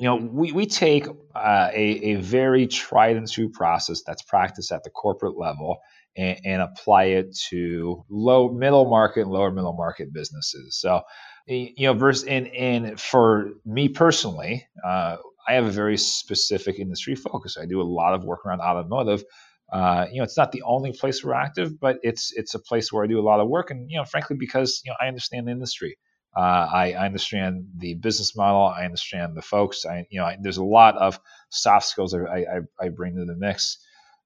you 0.00 0.06
know, 0.06 0.16
we 0.16 0.52
we 0.52 0.66
take 0.66 1.06
uh, 1.08 1.68
a 1.72 2.12
a 2.12 2.14
very 2.16 2.66
tried 2.66 3.16
and 3.16 3.30
true 3.30 3.48
process 3.48 4.02
that's 4.04 4.22
practiced 4.22 4.72
at 4.72 4.82
the 4.82 4.90
corporate 4.90 5.38
level 5.38 5.78
and, 6.16 6.38
and 6.44 6.62
apply 6.62 7.04
it 7.04 7.36
to 7.50 8.04
low 8.10 8.50
middle 8.50 8.90
market 8.90 9.22
and 9.22 9.30
lower 9.30 9.52
middle 9.52 9.74
market 9.74 10.12
businesses. 10.12 10.76
So, 10.78 11.02
you 11.46 11.86
know, 11.86 11.94
versus 11.94 12.24
and 12.24 12.48
and 12.48 13.00
for 13.00 13.52
me 13.64 13.88
personally, 13.88 14.66
uh, 14.84 15.16
I 15.50 15.54
have 15.54 15.66
a 15.66 15.70
very 15.70 15.96
specific 15.96 16.78
industry 16.78 17.16
focus. 17.16 17.58
I 17.58 17.66
do 17.66 17.80
a 17.80 17.82
lot 17.82 18.14
of 18.14 18.24
work 18.24 18.46
around 18.46 18.60
automotive. 18.60 19.24
Uh, 19.72 20.06
you 20.12 20.18
know, 20.18 20.24
it's 20.24 20.36
not 20.36 20.52
the 20.52 20.62
only 20.62 20.92
place 20.92 21.24
we're 21.24 21.34
active, 21.34 21.80
but 21.80 21.98
it's 22.04 22.32
it's 22.36 22.54
a 22.54 22.60
place 22.60 22.92
where 22.92 23.02
I 23.02 23.08
do 23.08 23.18
a 23.18 23.26
lot 23.30 23.40
of 23.40 23.48
work, 23.48 23.72
and 23.72 23.90
you 23.90 23.98
know, 23.98 24.04
frankly, 24.04 24.36
because 24.36 24.80
you 24.84 24.92
know, 24.92 24.96
I 25.00 25.08
understand 25.08 25.48
the 25.48 25.52
industry. 25.52 25.96
Uh, 26.36 26.68
I, 26.72 26.92
I, 26.92 27.06
understand 27.06 27.66
the 27.76 27.94
business 27.94 28.36
model. 28.36 28.62
I 28.62 28.84
understand 28.84 29.36
the 29.36 29.42
folks. 29.42 29.84
I, 29.84 30.06
you 30.10 30.20
know, 30.20 30.26
I, 30.26 30.36
there's 30.40 30.58
a 30.58 30.64
lot 30.64 30.96
of 30.96 31.18
soft 31.48 31.86
skills 31.86 32.14
I, 32.14 32.18
I, 32.20 32.60
I 32.80 32.88
bring 32.90 33.16
to 33.16 33.24
the 33.24 33.34
mix. 33.34 33.78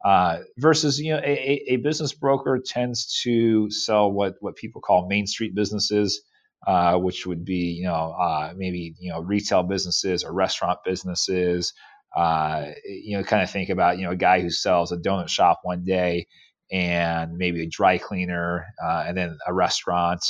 Uh, 0.04 0.40
versus, 0.58 1.00
you 1.00 1.14
know, 1.14 1.20
a, 1.24 1.62
a, 1.66 1.76
business 1.76 2.12
broker 2.12 2.60
tends 2.62 3.22
to 3.22 3.70
sell 3.70 4.12
what 4.12 4.34
what 4.40 4.54
people 4.56 4.82
call 4.82 5.08
main 5.08 5.26
street 5.26 5.54
businesses. 5.54 6.20
Uh, 6.66 6.96
which 6.96 7.26
would 7.26 7.44
be 7.44 7.76
you 7.78 7.84
know 7.84 8.14
uh, 8.18 8.52
maybe 8.56 8.94
you 8.98 9.10
know 9.10 9.20
retail 9.20 9.62
businesses 9.62 10.24
or 10.24 10.32
restaurant 10.32 10.78
businesses. 10.84 11.72
Uh, 12.16 12.70
you 12.86 13.16
know, 13.16 13.24
kind 13.24 13.42
of 13.42 13.50
think 13.50 13.68
about 13.68 13.98
you 13.98 14.04
know 14.04 14.12
a 14.12 14.16
guy 14.16 14.40
who 14.40 14.48
sells 14.50 14.92
a 14.92 14.96
donut 14.96 15.28
shop 15.28 15.60
one 15.62 15.84
day 15.84 16.26
and 16.72 17.36
maybe 17.36 17.62
a 17.62 17.68
dry 17.68 17.98
cleaner 17.98 18.66
uh, 18.82 19.04
and 19.06 19.16
then 19.16 19.36
a 19.46 19.52
restaurant, 19.52 20.24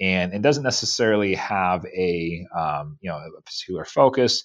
and 0.00 0.32
it 0.32 0.42
doesn't 0.42 0.62
necessarily 0.62 1.34
have 1.34 1.84
a 1.86 2.46
um, 2.56 2.96
you 3.00 3.10
know 3.10 3.16
a 3.16 3.42
particular 3.42 3.84
focus, 3.84 4.44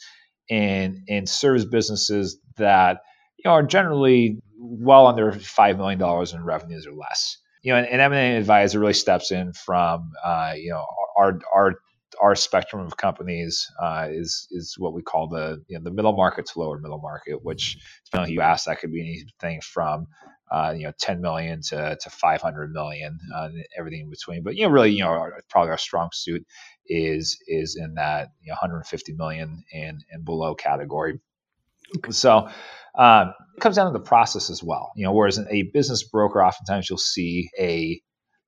and 0.50 1.00
and 1.10 1.30
serves 1.30 1.66
businesses 1.66 2.40
that 2.58 3.02
you 3.38 3.44
know 3.50 3.52
are 3.54 3.64
generally 3.64 4.40
well 4.58 5.08
under 5.08 5.32
five 5.34 5.78
million 5.78 6.00
dollars 6.00 6.34
in 6.34 6.44
revenues 6.44 6.88
or 6.88 6.94
less 6.94 7.38
you 7.66 7.74
know, 7.74 7.80
an, 7.80 7.86
an 7.86 8.00
M&A 8.00 8.38
advisor 8.38 8.80
really 8.80 8.94
steps 8.94 9.32
in 9.32 9.52
from, 9.52 10.12
uh, 10.24 10.54
you 10.56 10.70
know, 10.70 10.86
our, 11.18 11.40
our, 11.52 11.74
our 12.22 12.36
spectrum 12.36 12.86
of 12.86 12.96
companies 12.96 13.68
uh, 13.82 14.08
is 14.10 14.48
is 14.52 14.76
what 14.78 14.94
we 14.94 15.02
call 15.02 15.28
the 15.28 15.62
you 15.68 15.78
know, 15.78 15.84
the 15.84 15.92
middle 15.92 16.16
market 16.16 16.46
to 16.46 16.60
lower 16.60 16.80
middle 16.80 17.00
market, 17.00 17.44
which 17.44 17.78
depending 18.06 18.24
on 18.24 18.28
who 18.28 18.34
you 18.36 18.42
ask, 18.42 18.66
that 18.66 18.80
could 18.80 18.92
be 18.92 19.02
anything 19.02 19.60
from 19.62 20.06
uh, 20.52 20.74
you 20.78 20.84
know 20.84 20.94
10 21.00 21.20
million 21.20 21.62
to, 21.62 21.98
to 22.00 22.10
500 22.10 22.72
million, 22.72 23.18
uh, 23.36 23.50
everything 23.78 24.02
in 24.02 24.10
between. 24.12 24.44
But 24.44 24.56
you 24.56 24.64
know, 24.64 24.70
really, 24.70 24.92
you 24.92 25.04
know, 25.04 25.10
our, 25.10 25.42
probably 25.50 25.72
our 25.72 25.78
strong 25.78 26.10
suit 26.14 26.46
is 26.86 27.38
is 27.48 27.76
in 27.76 27.96
that 27.96 28.30
you 28.44 28.52
know, 28.52 28.58
150 28.62 29.14
million 29.14 29.64
and 29.74 30.06
and 30.12 30.24
below 30.24 30.54
category. 30.56 31.20
So 32.12 32.50
um, 32.98 33.34
it 33.56 33.62
comes 33.62 33.76
down 33.76 33.92
to 33.92 33.98
the 33.98 34.04
process 34.04 34.50
as 34.50 34.64
well. 34.64 34.92
You 34.96 35.06
know, 35.06 35.14
whereas 35.14 35.40
a 35.50 35.64
business 35.74 36.04
broker, 36.04 36.44
oftentimes 36.44 36.90
you'll 36.90 36.98
see 36.98 37.50
a 37.60 38.02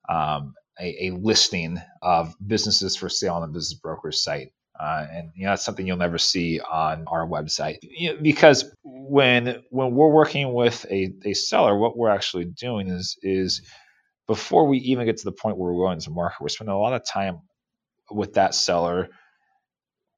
um, 0.09 0.53
a, 0.79 1.07
a, 1.07 1.11
listing 1.11 1.81
of 2.01 2.33
businesses 2.45 2.95
for 2.95 3.09
sale 3.09 3.33
on 3.33 3.41
the 3.41 3.47
business 3.47 3.73
broker's 3.79 4.23
site. 4.23 4.49
Uh, 4.79 5.07
and 5.11 5.31
you 5.35 5.43
know 5.43 5.51
that's 5.51 5.65
something 5.65 5.87
you'll 5.87 5.97
never 5.97 6.19
see 6.19 6.59
on 6.59 7.03
our 7.07 7.27
website 7.27 7.77
you 7.81 8.13
know, 8.13 8.19
because 8.21 8.71
when 8.83 9.63
when 9.71 9.95
we're 9.95 10.11
working 10.11 10.53
with 10.53 10.85
a, 10.91 11.11
a 11.25 11.33
seller, 11.33 11.75
what 11.75 11.97
we're 11.97 12.11
actually 12.11 12.45
doing 12.45 12.87
is 12.87 13.17
is 13.23 13.61
before 14.27 14.67
we 14.67 14.77
even 14.79 15.05
get 15.05 15.17
to 15.17 15.23
the 15.23 15.31
point 15.31 15.57
where 15.57 15.71
we're 15.71 15.85
going 15.85 15.99
to 15.99 16.11
market, 16.11 16.37
we're 16.41 16.49
spending 16.49 16.75
a 16.75 16.79
lot 16.79 16.93
of 16.93 17.03
time 17.05 17.39
with 18.11 18.33
that 18.33 18.53
seller, 18.53 19.09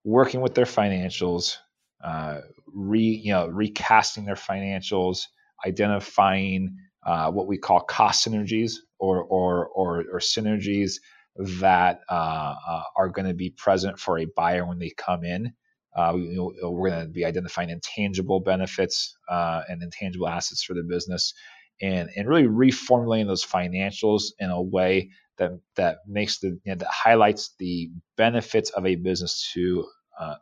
working 0.04 0.42
with 0.42 0.56
their 0.56 0.66
financials, 0.66 1.56
uh, 2.04 2.42
re 2.74 3.02
you 3.02 3.32
know 3.32 3.48
recasting 3.48 4.26
their 4.26 4.36
financials, 4.36 5.24
identifying 5.66 6.76
uh, 7.06 7.32
what 7.32 7.48
we 7.48 7.58
call 7.58 7.82
cost 7.82 8.28
synergies 8.28 8.74
or 9.00 9.24
or 9.24 9.68
or, 9.68 10.06
or 10.12 10.20
synergies 10.20 10.96
that 11.36 12.02
uh, 12.10 12.54
uh 12.68 12.84
are 12.98 13.10
going 13.10 13.28
to 13.28 13.34
be 13.34 13.52
present 13.52 14.00
for 14.00 14.20
a 14.20 14.28
buyer 14.36 14.66
when 14.66 14.80
they 14.80 14.92
come 14.98 15.24
in. 15.24 15.54
Uh, 15.96 16.14
we, 16.16 16.38
are 16.38 16.52
going 16.52 17.02
to 17.02 17.08
be 17.12 17.26
identifying 17.26 17.70
intangible 17.70 18.40
benefits 18.40 19.18
uh, 19.30 19.62
and 19.68 19.82
intangible 19.82 20.28
assets 20.28 20.64
for 20.64 20.74
the 20.74 20.84
business, 20.84 21.34
and 21.82 22.10
and 22.16 22.28
really 22.28 22.48
reformulating 22.48 23.28
those 23.28 23.46
financials 23.46 24.26
in 24.40 24.50
a 24.50 24.62
way 24.62 25.10
that 25.38 25.52
that 25.76 26.00
makes 26.08 26.40
the 26.40 26.50
you 26.50 26.60
know, 26.66 26.76
that 26.76 26.90
highlights 26.90 27.56
the 27.60 27.90
benefits 28.18 28.70
of 28.72 28.86
a 28.86 28.96
business 28.96 29.50
to 29.54 29.86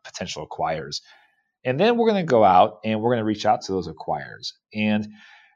potential 0.03 0.47
acquirers. 0.47 1.01
And 1.67 1.77
then 1.77 1.97
we're 1.97 2.09
going 2.09 2.25
to 2.25 2.29
go 2.29 2.45
out 2.45 2.79
and 2.85 3.01
we're 3.01 3.09
going 3.09 3.19
to 3.19 3.25
reach 3.25 3.45
out 3.45 3.61
to 3.63 3.73
those 3.73 3.89
acquirers. 3.89 4.53
And 4.73 5.09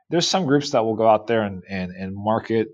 there's 0.10 0.28
some 0.28 0.46
groups 0.46 0.72
that 0.72 0.84
will 0.84 0.98
go 0.98 1.08
out 1.08 1.26
there 1.26 1.44
and, 1.44 1.64
and, 1.70 1.94
and 1.94 2.14
market 2.14 2.68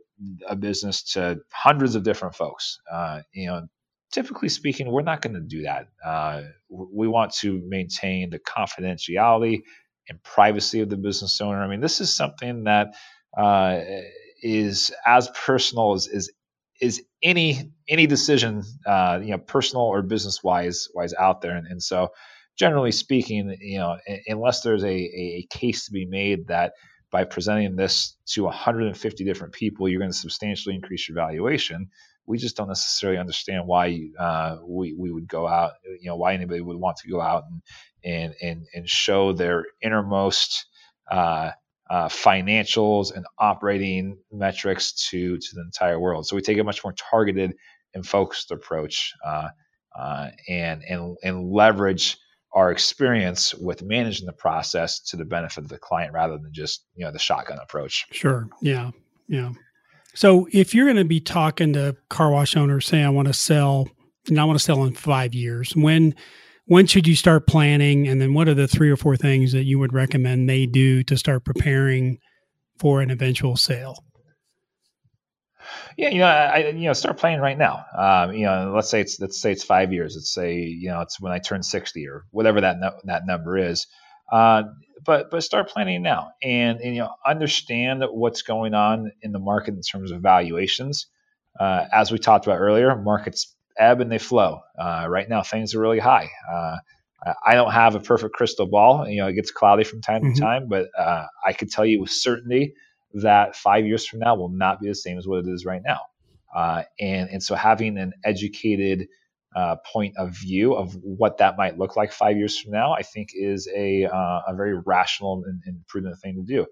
a 0.48 0.56
business 0.56 1.04
to 1.14 1.38
hundreds 1.54 1.94
of 1.94 2.02
different 2.02 2.34
folks. 2.34 2.80
Uh, 2.92 3.22
you 3.32 3.46
know, 3.46 3.68
typically 4.12 4.50
speaking, 4.50 4.92
we're 4.92 5.04
not 5.04 5.22
going 5.22 5.36
to 5.36 5.40
do 5.42 5.62
that. 5.62 5.90
Uh, 6.04 6.42
we 6.70 7.08
want 7.08 7.32
to 7.36 7.62
maintain 7.68 8.32
the 8.32 8.40
confidentiality 8.40 9.62
and 10.10 10.24
privacy 10.24 10.82
of 10.82 10.90
the 10.90 10.98
business 10.98 11.40
owner. 11.40 11.62
I 11.62 11.68
mean, 11.68 11.80
this 11.80 12.02
is 12.02 12.12
something 12.16 12.64
that 12.64 12.96
uh, 13.38 13.82
is 14.42 14.92
as 15.06 15.30
personal 15.30 15.94
as, 15.94 16.08
as 16.08 16.32
is 16.82 17.04
any 17.22 17.72
any 17.88 18.08
decision, 18.08 18.64
uh, 18.86 19.20
you 19.22 19.32
know, 19.32 19.38
personal 19.38 19.86
or 19.86 20.02
business 20.02 20.44
wise 20.44 20.88
wise 20.96 21.14
out 21.14 21.42
there. 21.42 21.56
And, 21.56 21.68
and 21.68 21.84
so, 21.84 22.10
generally 22.58 22.92
speaking, 22.92 23.56
you 23.62 23.78
know, 23.80 23.98
unless 24.28 24.62
there's 24.62 24.84
a, 24.84 24.90
a 24.90 25.48
case 25.50 25.86
to 25.86 25.92
be 25.92 26.06
made 26.06 26.48
that 26.48 26.74
by 27.12 27.24
presenting 27.24 27.76
this 27.76 28.18
to 28.26 28.44
150 28.44 29.24
different 29.24 29.54
people, 29.54 29.88
you're 29.88 30.00
going 30.00 30.12
to 30.12 30.18
substantially 30.18 30.76
increase 30.76 31.08
your 31.08 31.16
valuation. 31.16 31.88
We 32.26 32.38
just 32.38 32.58
don't 32.58 32.68
necessarily 32.68 33.20
understand 33.20 33.66
why 33.66 34.10
uh, 34.20 34.58
we, 34.68 34.94
we 34.94 35.12
would 35.12 35.28
go 35.28 35.48
out, 35.48 35.74
you 36.02 36.10
know, 36.10 36.18
why 36.18 36.34
anybody 36.34 36.60
would 36.60 36.76
want 36.78 36.98
to 36.98 37.10
go 37.10 37.22
out 37.22 37.44
and 37.50 37.62
and 38.04 38.34
and, 38.42 38.68
and 38.74 38.90
show 38.90 39.32
their 39.32 39.66
innermost 39.82 40.66
uh, 41.10 41.52
uh, 41.90 42.10
financials 42.10 43.16
and 43.16 43.26
operating 43.40 44.18
metrics 44.32 45.10
to 45.10 45.38
to 45.38 45.48
the 45.54 45.62
entire 45.62 46.00
world. 46.00 46.28
So 46.28 46.36
we 46.36 46.42
take 46.42 46.58
a 46.58 46.64
much 46.64 46.84
more 46.84 46.94
targeted 46.94 47.54
and 47.94 48.06
focused 48.06 48.52
approach, 48.52 49.14
uh, 49.26 49.48
uh, 49.98 50.30
and 50.50 50.84
and 50.84 51.16
and 51.24 51.50
leverage 51.50 52.18
our 52.58 52.72
experience 52.72 53.54
with 53.54 53.84
managing 53.84 54.26
the 54.26 54.34
process 54.34 55.00
to 55.00 55.16
the 55.16 55.24
benefit 55.24 55.64
of 55.64 55.70
the 55.70 55.78
client 55.78 56.12
rather 56.12 56.40
than 56.40 56.52
just 56.52 56.86
you 56.96 57.06
know 57.06 57.12
the 57.12 57.20
shotgun 57.20 57.60
approach. 57.60 58.08
Sure. 58.12 58.50
Yeah. 58.62 58.90
Yeah. 59.28 59.52
So 60.16 60.48
if 60.52 60.74
you're 60.74 60.88
going 60.88 60.98
to 60.98 61.06
be 61.06 61.20
talking 61.20 61.74
to 61.74 61.96
car 62.10 62.32
wash 62.32 62.58
owners, 62.58 62.88
say 62.88 63.04
I 63.04 63.10
want 63.10 63.28
to 63.28 63.34
sell, 63.34 63.88
and 64.28 64.40
I 64.40 64.44
want 64.46 64.58
to 64.58 64.66
sell 64.66 64.84
in 64.86 64.96
five 64.96 65.36
years, 65.36 65.76
when 65.76 66.16
when 66.66 66.88
should 66.88 67.08
you 67.08 67.16
start 67.16 67.46
planning 67.46 68.08
and 68.08 68.20
then 68.20 68.34
what 68.34 68.48
are 68.48 68.56
the 68.56 68.68
three 68.68 68.90
or 68.90 68.98
four 68.98 69.16
things 69.16 69.52
that 69.52 69.66
you 69.66 69.78
would 69.78 69.94
recommend 69.94 70.50
they 70.50 70.66
do 70.66 71.04
to 71.04 71.16
start 71.16 71.46
preparing 71.46 72.18
for 72.80 73.02
an 73.02 73.12
eventual 73.12 73.56
sale 73.56 74.04
yeah 75.98 76.10
you 76.10 76.20
know 76.20 76.28
i 76.28 76.70
you 76.70 76.86
know 76.86 76.94
start 76.94 77.18
playing 77.18 77.40
right 77.40 77.58
now 77.58 77.86
um, 77.98 78.34
you 78.34 78.46
know 78.46 78.72
let's 78.74 78.90
say 78.90 79.02
it's 79.02 79.20
let's 79.20 79.42
say 79.42 79.52
it's 79.52 79.64
five 79.64 79.92
years 79.92 80.16
let's 80.16 80.34
say 80.34 80.60
you 80.60 80.90
know 80.90 81.02
it's 81.02 81.20
when 81.20 81.34
i 81.34 81.40
turn 81.40 81.62
60 81.62 82.08
or 82.08 82.26
whatever 82.32 82.62
that 82.62 82.80
no, 82.80 82.92
that 83.06 83.26
number 83.26 83.58
is 83.58 83.88
uh, 84.32 84.64
but 85.06 85.32
but 85.32 85.42
start 85.42 85.70
planning 85.70 86.02
now 86.02 86.32
and, 86.42 86.80
and, 86.80 86.96
you 86.96 87.02
know 87.02 87.14
understand 87.26 88.04
what's 88.12 88.42
going 88.42 88.74
on 88.74 89.12
in 89.22 89.32
the 89.32 89.40
market 89.40 89.74
in 89.74 89.82
terms 89.82 90.12
of 90.12 90.22
valuations 90.22 91.08
uh, 91.60 91.86
as 91.92 92.12
we 92.12 92.18
talked 92.18 92.46
about 92.46 92.60
earlier 92.60 92.96
markets 92.96 93.56
ebb 93.78 94.02
and 94.02 94.12
they 94.12 94.18
flow. 94.18 94.62
Uh, 94.78 95.06
right 95.08 95.30
now, 95.30 95.44
things 95.44 95.76
are 95.76 95.80
really 95.80 96.00
high. 96.00 96.30
Uh, 96.52 96.78
I 97.46 97.56
don't 97.56 97.72
have 97.72 97.96
a 97.96 98.00
perfect 98.00 98.34
crystal 98.36 98.68
ball. 98.68 99.08
You 99.08 99.22
know, 99.22 99.28
it 99.28 99.34
gets 99.34 99.52
cloudy 99.52 99.84
from 99.84 100.02
time 100.02 100.22
mm-hmm. 100.22 100.34
to 100.34 100.40
time, 100.40 100.68
but 100.68 100.88
uh, 100.98 101.26
I 101.46 101.54
could 101.54 101.72
tell 101.72 101.86
you 101.86 102.02
with 102.02 102.12
certainty 102.12 102.76
that 103.14 103.56
five 103.56 103.86
years 103.86 104.06
from 104.06 104.20
now 104.20 104.36
will 104.36 104.50
not 104.50 104.80
be 104.82 104.88
the 104.88 104.96
same 104.96 105.18
as 105.18 105.28
what 105.28 105.40
it 105.40 105.48
is 105.48 105.66
right 105.66 105.82
now. 105.86 106.02
Uh, 106.56 106.84
and 107.00 107.30
and 107.30 107.44
so 107.44 107.56
having 107.56 107.98
an 107.98 108.14
educated 108.24 109.08
uh, 109.56 109.76
point 109.92 110.16
of 110.18 110.36
view 110.36 110.74
of 110.74 110.96
what 111.02 111.38
that 111.38 111.58
might 111.58 111.78
look 111.78 111.96
like 111.96 112.12
five 112.12 112.38
years 112.38 112.58
from 112.58 112.72
now, 112.72 112.94
I 112.94 113.04
think 113.04 113.30
is 113.34 113.68
a 113.76 114.06
uh, 114.06 114.42
a 114.48 114.56
very 114.56 114.80
rational 114.86 115.44
and, 115.46 115.62
and 115.66 115.86
prudent 115.88 116.20
thing 116.20 116.36
to 116.36 116.44
do. 116.44 116.66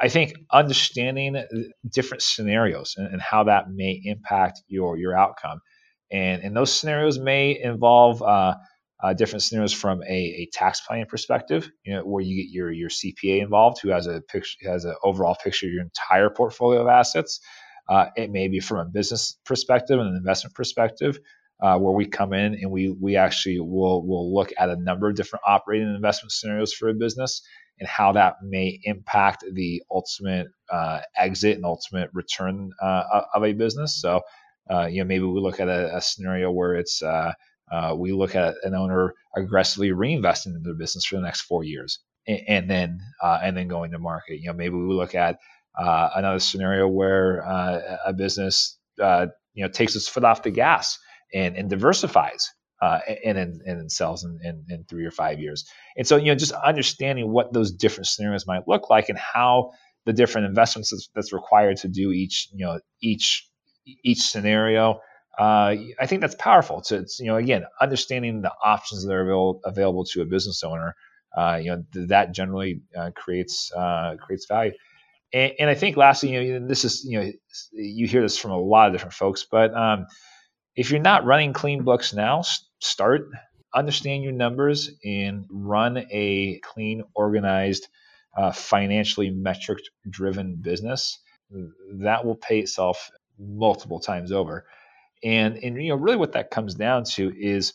I 0.00 0.08
think 0.08 0.34
understanding 0.50 1.42
different 1.88 2.22
scenarios 2.22 2.94
and, 2.96 3.06
and, 3.12 3.22
how 3.22 3.44
that 3.44 3.70
may 3.70 4.00
impact 4.04 4.62
your 4.66 4.98
your 4.98 5.16
outcome 5.16 5.60
and, 6.12 6.42
and 6.42 6.54
those 6.54 6.72
scenarios 6.72 7.18
may 7.18 7.58
involve 7.60 8.22
uh, 9.02 9.12
different 9.12 9.42
scenarios 9.42 9.72
from 9.72 10.02
a, 10.02 10.06
a, 10.12 10.48
tax 10.52 10.80
planning 10.86 11.06
perspective, 11.06 11.70
you 11.84 11.94
know, 11.94 12.02
where 12.02 12.22
you 12.22 12.36
get 12.36 12.52
your 12.52 12.70
your 12.70 12.88
CPA 12.88 13.42
involved, 13.42 13.80
who 13.82 13.88
has 13.88 14.06
a 14.06 14.20
picture 14.20 14.70
has 14.70 14.84
an 14.84 14.94
overall 15.02 15.36
picture 15.42 15.66
of 15.66 15.72
your 15.72 15.82
entire 15.82 16.30
portfolio 16.30 16.82
of 16.82 16.88
assets. 16.88 17.40
Uh, 17.88 18.06
it 18.14 18.30
may 18.30 18.46
be 18.46 18.60
from 18.60 18.78
a 18.78 18.84
business 18.84 19.36
perspective 19.44 19.98
and 19.98 20.08
an 20.08 20.16
investment 20.16 20.54
perspective, 20.54 21.18
uh, 21.60 21.76
where 21.78 21.92
we 21.92 22.06
come 22.06 22.32
in 22.32 22.54
and 22.54 22.70
we 22.70 22.90
we 22.90 23.16
actually 23.16 23.58
will 23.58 24.06
will 24.06 24.32
look 24.32 24.52
at 24.56 24.70
a 24.70 24.76
number 24.76 25.08
of 25.08 25.16
different 25.16 25.42
operating 25.46 25.88
and 25.88 25.96
investment 25.96 26.30
scenarios 26.30 26.72
for 26.72 26.88
a 26.88 26.94
business 26.94 27.42
and 27.80 27.88
how 27.88 28.12
that 28.12 28.36
may 28.44 28.78
impact 28.84 29.44
the 29.52 29.82
ultimate 29.90 30.46
uh, 30.70 31.00
exit 31.16 31.56
and 31.56 31.64
ultimate 31.64 32.10
return 32.12 32.70
uh, 32.80 33.22
of 33.34 33.42
a 33.42 33.52
business. 33.52 34.00
So 34.00 34.20
uh, 34.70 34.86
you 34.86 35.02
know, 35.02 35.08
maybe 35.08 35.24
we 35.24 35.40
look 35.40 35.58
at 35.58 35.68
a, 35.68 35.96
a 35.96 36.00
scenario 36.00 36.52
where 36.52 36.76
it's 36.76 37.02
uh, 37.72 37.76
uh, 37.92 37.94
we 37.94 38.12
look 38.12 38.34
at 38.34 38.54
an 38.62 38.74
owner 38.74 39.14
aggressively 39.36 39.90
reinvesting 39.90 40.54
in 40.54 40.62
their 40.62 40.74
business 40.74 41.04
for 41.04 41.16
the 41.16 41.22
next 41.22 41.42
four 41.42 41.64
years, 41.64 41.98
and, 42.26 42.40
and 42.48 42.70
then 42.70 43.00
uh, 43.22 43.38
and 43.42 43.56
then 43.56 43.68
going 43.68 43.92
to 43.92 43.98
market. 43.98 44.40
You 44.40 44.48
know, 44.48 44.54
maybe 44.54 44.74
we 44.76 44.94
look 44.94 45.14
at 45.14 45.38
uh, 45.78 46.10
another 46.14 46.38
scenario 46.38 46.86
where 46.88 47.46
uh, 47.46 47.98
a 48.06 48.12
business 48.12 48.78
you 48.98 49.64
know 49.64 49.68
takes 49.68 49.96
its 49.96 50.08
foot 50.08 50.24
off 50.24 50.42
the 50.42 50.50
gas 50.50 50.98
and, 51.34 51.56
and 51.56 51.70
diversifies. 51.70 52.50
and 52.82 53.38
then 53.38 53.60
and 53.64 53.92
sells 53.92 54.24
in, 54.24 54.38
in, 54.42 54.64
in 54.68 54.84
three 54.84 55.06
or 55.06 55.10
five 55.12 55.40
years, 55.40 55.64
and 55.96 56.06
so 56.06 56.16
you 56.16 56.26
know 56.26 56.34
just 56.34 56.52
understanding 56.52 57.32
what 57.32 57.52
those 57.52 57.72
different 57.72 58.06
scenarios 58.06 58.46
might 58.46 58.66
look 58.68 58.90
like 58.90 59.08
and 59.08 59.18
how 59.18 59.70
the 60.04 60.12
different 60.12 60.48
investments 60.48 60.90
that's, 60.90 61.08
that's 61.14 61.32
required 61.32 61.76
to 61.76 61.88
do 61.88 62.10
each 62.10 62.48
you 62.52 62.66
know 62.66 62.80
each 63.00 63.48
each 64.04 64.20
scenario. 64.20 65.00
Uh, 65.38 65.76
I 65.98 66.06
think 66.06 66.20
that's 66.20 66.34
powerful. 66.34 66.82
it's, 66.90 67.18
you 67.18 67.26
know, 67.26 67.36
again, 67.36 67.64
understanding 67.80 68.42
the 68.42 68.52
options 68.64 69.04
that 69.04 69.12
are 69.12 69.22
available, 69.22 69.60
available 69.64 70.04
to 70.06 70.22
a 70.22 70.26
business 70.26 70.62
owner. 70.62 70.94
Uh, 71.34 71.58
you 71.62 71.70
know, 71.70 71.82
that 72.08 72.32
generally 72.32 72.82
uh, 72.94 73.10
creates 73.14 73.72
uh, 73.72 74.16
creates 74.20 74.44
value. 74.46 74.72
And, 75.32 75.52
and, 75.60 75.70
I 75.70 75.74
think 75.74 75.96
lastly, 75.96 76.34
you 76.34 76.60
know, 76.60 76.68
this 76.68 76.84
is 76.84 77.06
you 77.06 77.18
know, 77.18 77.32
you 77.72 78.06
hear 78.06 78.20
this 78.20 78.36
from 78.36 78.50
a 78.50 78.60
lot 78.60 78.88
of 78.88 78.92
different 78.92 79.14
folks, 79.14 79.46
but 79.50 79.74
um, 79.74 80.06
if 80.76 80.90
you're 80.90 81.00
not 81.00 81.24
running 81.24 81.54
clean 81.54 81.84
books 81.84 82.12
now, 82.12 82.42
start 82.80 83.28
understand 83.74 84.22
your 84.22 84.32
numbers 84.32 84.90
and 85.04 85.46
run 85.50 86.04
a 86.10 86.60
clean, 86.62 87.02
organized, 87.14 87.88
uh, 88.36 88.52
financially 88.52 89.30
metric 89.30 89.78
driven 90.08 90.56
business. 90.56 91.18
That 91.94 92.24
will 92.24 92.36
pay 92.36 92.60
itself 92.60 93.10
multiple 93.38 94.00
times 94.00 94.32
over. 94.32 94.66
And 95.24 95.56
and 95.58 95.82
you 95.82 95.90
know 95.90 95.96
really 95.96 96.16
what 96.16 96.32
that 96.32 96.50
comes 96.50 96.74
down 96.74 97.04
to 97.14 97.32
is 97.36 97.74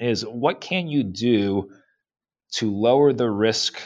is 0.00 0.22
what 0.26 0.60
can 0.60 0.88
you 0.88 1.04
do 1.04 1.70
to 2.52 2.70
lower 2.74 3.12
the 3.12 3.30
risk 3.30 3.80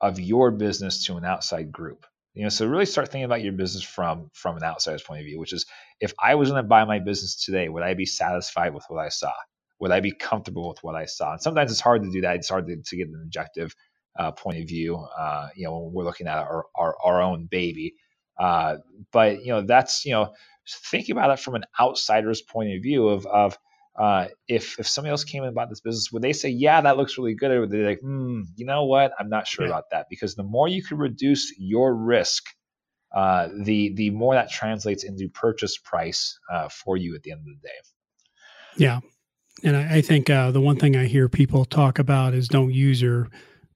of 0.00 0.20
your 0.20 0.50
business 0.50 1.06
to 1.06 1.16
an 1.16 1.24
outside 1.24 1.72
group? 1.72 2.06
You 2.34 2.44
know, 2.44 2.48
so 2.50 2.66
really 2.66 2.86
start 2.86 3.08
thinking 3.08 3.24
about 3.24 3.42
your 3.42 3.52
business 3.52 3.82
from 3.82 4.30
from 4.32 4.56
an 4.56 4.62
outsider's 4.62 5.02
point 5.02 5.20
of 5.20 5.26
view, 5.26 5.40
which 5.40 5.52
is 5.52 5.66
if 6.00 6.12
I 6.22 6.36
was 6.36 6.50
going 6.50 6.62
to 6.62 6.68
buy 6.68 6.84
my 6.84 7.00
business 7.00 7.44
today, 7.44 7.68
would 7.68 7.82
I 7.82 7.94
be 7.94 8.06
satisfied 8.06 8.74
with 8.74 8.84
what 8.88 9.00
I 9.04 9.08
saw? 9.08 9.32
Would 9.80 9.90
I 9.90 10.00
be 10.00 10.12
comfortable 10.12 10.68
with 10.68 10.82
what 10.82 10.94
I 10.94 11.06
saw? 11.06 11.32
And 11.32 11.42
sometimes 11.42 11.72
it's 11.72 11.80
hard 11.80 12.02
to 12.04 12.10
do 12.10 12.20
that. 12.22 12.36
It's 12.36 12.48
hard 12.48 12.66
to, 12.68 12.76
to 12.76 12.96
get 12.96 13.08
an 13.08 13.20
objective 13.24 13.74
uh, 14.18 14.32
point 14.32 14.58
of 14.58 14.68
view. 14.68 14.96
Uh, 14.96 15.48
you 15.56 15.66
know, 15.66 15.78
when 15.78 15.94
we're 15.94 16.04
looking 16.04 16.26
at 16.28 16.38
our, 16.38 16.66
our, 16.76 16.96
our 17.02 17.22
own 17.22 17.46
baby, 17.46 17.94
uh, 18.38 18.76
but 19.12 19.44
you 19.44 19.48
know, 19.52 19.62
that's 19.62 20.04
you 20.04 20.12
know, 20.12 20.32
thinking 20.68 21.16
about 21.16 21.30
it 21.30 21.40
from 21.40 21.54
an 21.54 21.64
outsider's 21.78 22.42
point 22.42 22.74
of 22.74 22.82
view 22.82 23.08
of 23.08 23.26
of 23.26 23.58
uh, 23.98 24.28
if 24.46 24.78
if 24.78 24.88
somebody 24.88 25.10
else 25.10 25.24
came 25.24 25.42
in 25.42 25.52
bought 25.54 25.68
this 25.68 25.80
business, 25.80 26.12
would 26.12 26.22
they 26.22 26.32
say, 26.32 26.48
"Yeah, 26.48 26.80
that 26.80 26.96
looks 26.96 27.18
really 27.18 27.34
good," 27.34 27.50
or 27.50 27.60
would 27.62 27.70
they 27.70 27.78
like, 27.78 28.00
"Hmm, 28.00 28.42
you 28.54 28.64
know 28.64 28.84
what? 28.84 29.12
I'm 29.18 29.28
not 29.28 29.48
sure 29.48 29.64
yeah. 29.64 29.72
about 29.72 29.90
that." 29.90 30.06
Because 30.08 30.36
the 30.36 30.44
more 30.44 30.68
you 30.68 30.84
can 30.84 30.98
reduce 30.98 31.52
your 31.58 31.94
risk, 31.94 32.44
uh, 33.12 33.48
the 33.64 33.92
the 33.94 34.10
more 34.10 34.34
that 34.34 34.50
translates 34.50 35.02
into 35.02 35.28
purchase 35.28 35.78
price 35.78 36.38
uh, 36.52 36.68
for 36.68 36.96
you 36.96 37.16
at 37.16 37.22
the 37.22 37.32
end 37.32 37.40
of 37.40 37.46
the 37.46 37.68
day. 37.68 37.74
Yeah, 38.76 39.00
and 39.64 39.76
I, 39.76 39.96
I 39.96 40.00
think 40.00 40.30
uh, 40.30 40.52
the 40.52 40.60
one 40.60 40.76
thing 40.76 40.96
I 40.96 41.06
hear 41.06 41.28
people 41.28 41.64
talk 41.64 41.98
about 41.98 42.34
is 42.34 42.46
don't 42.46 42.72
use 42.72 43.02
your 43.02 43.28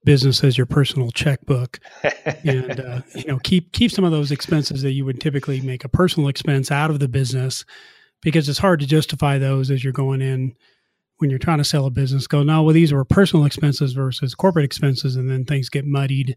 business 0.05 0.43
as 0.43 0.57
your 0.57 0.67
personal 0.67 1.11
checkbook 1.11 1.79
and 2.45 2.81
uh, 2.81 3.01
you 3.15 3.25
know 3.25 3.39
keep 3.39 3.73
keep 3.73 3.91
some 3.91 4.05
of 4.05 4.11
those 4.11 4.31
expenses 4.31 4.83
that 4.83 4.93
you 4.93 5.05
would 5.05 5.21
typically 5.21 5.61
make 5.61 5.85
a 5.85 5.89
personal 5.89 6.29
expense 6.29 6.71
out 6.71 6.91
of 6.91 6.99
the 6.99 7.09
business 7.09 7.65
because 8.21 8.49
it's 8.49 8.59
hard 8.59 8.81
to 8.81 8.87
justify 8.87 9.39
those 9.39 9.71
as 9.71 9.83
you're 9.85 9.93
going 9.93 10.21
in 10.21 10.55
when 11.19 11.31
you're 11.31 11.39
trying 11.39 11.59
to 11.59 11.65
sell 11.65 11.87
a 11.87 11.91
business 11.91 12.27
go 12.27 12.43
no 12.43 12.63
well 12.63 12.75
these 12.75 12.93
were 12.93 13.05
personal 13.05 13.45
expenses 13.45 13.93
versus 13.93 14.35
corporate 14.35 14.65
expenses 14.65 15.17
and 15.17 15.31
then 15.31 15.45
things 15.45 15.69
get 15.69 15.85
muddied 15.85 16.37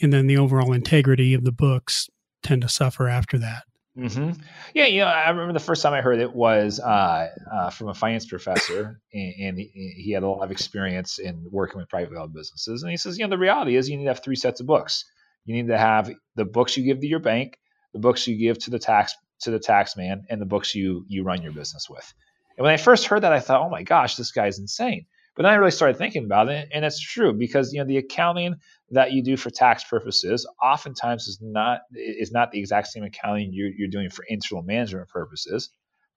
and 0.00 0.12
then 0.12 0.26
the 0.26 0.38
overall 0.38 0.72
integrity 0.72 1.34
of 1.34 1.44
the 1.44 1.52
books 1.52 2.08
tend 2.42 2.62
to 2.62 2.68
suffer 2.68 3.08
after 3.08 3.38
that 3.38 3.64
Mm-hmm. 3.96 4.40
Yeah, 4.74 4.86
you 4.86 5.00
know, 5.00 5.06
I 5.06 5.30
remember 5.30 5.52
the 5.52 5.60
first 5.60 5.80
time 5.80 5.92
I 5.92 6.00
heard 6.00 6.18
it 6.18 6.34
was 6.34 6.80
uh, 6.80 7.28
uh, 7.52 7.70
from 7.70 7.88
a 7.88 7.94
finance 7.94 8.26
professor, 8.26 9.00
and, 9.12 9.34
and 9.40 9.58
he, 9.58 9.94
he, 9.96 10.10
had 10.10 10.24
a 10.24 10.28
lot 10.28 10.42
of 10.42 10.50
experience 10.50 11.20
in 11.20 11.46
working 11.48 11.78
with 11.78 11.88
privately 11.88 12.16
held 12.16 12.34
businesses. 12.34 12.82
And 12.82 12.90
he 12.90 12.96
says, 12.96 13.18
you 13.18 13.24
know, 13.24 13.30
the 13.30 13.38
reality 13.38 13.76
is 13.76 13.88
you 13.88 13.96
need 13.96 14.04
to 14.04 14.10
have 14.10 14.22
three 14.22 14.34
sets 14.34 14.60
of 14.60 14.66
books. 14.66 15.04
You 15.44 15.54
need 15.54 15.68
to 15.68 15.78
have 15.78 16.10
the 16.34 16.44
books 16.44 16.76
you 16.76 16.84
give 16.84 17.00
to 17.00 17.06
your 17.06 17.20
bank, 17.20 17.56
the 17.92 18.00
books 18.00 18.26
you 18.26 18.36
give 18.36 18.58
to 18.64 18.70
the 18.70 18.80
tax 18.80 19.14
to 19.42 19.52
the 19.52 19.60
tax 19.60 19.96
man, 19.96 20.24
and 20.28 20.40
the 20.40 20.46
books 20.46 20.74
you 20.74 21.04
you 21.06 21.22
run 21.22 21.42
your 21.42 21.52
business 21.52 21.88
with. 21.88 22.12
And 22.56 22.64
when 22.64 22.74
I 22.74 22.78
first 22.78 23.06
heard 23.06 23.22
that, 23.22 23.32
I 23.32 23.40
thought, 23.40 23.64
oh 23.64 23.70
my 23.70 23.84
gosh, 23.84 24.16
this 24.16 24.32
guy's 24.32 24.58
insane. 24.58 25.06
But 25.36 25.42
then 25.42 25.52
I 25.52 25.56
really 25.56 25.70
started 25.72 25.96
thinking 25.96 26.24
about 26.24 26.48
it, 26.48 26.68
and 26.72 26.84
it's 26.84 27.00
true 27.00 27.32
because 27.32 27.72
you 27.72 27.80
know 27.80 27.86
the 27.86 27.96
accounting 27.98 28.56
that 28.90 29.12
you 29.12 29.22
do 29.22 29.36
for 29.36 29.50
tax 29.50 29.82
purposes 29.84 30.46
oftentimes 30.62 31.26
is 31.26 31.38
not 31.42 31.80
is 31.94 32.30
not 32.32 32.52
the 32.52 32.58
exact 32.60 32.88
same 32.88 33.02
accounting 33.04 33.50
you're, 33.52 33.70
you're 33.76 33.88
doing 33.88 34.10
for 34.10 34.24
internal 34.28 34.62
management 34.62 35.08
purposes, 35.08 35.70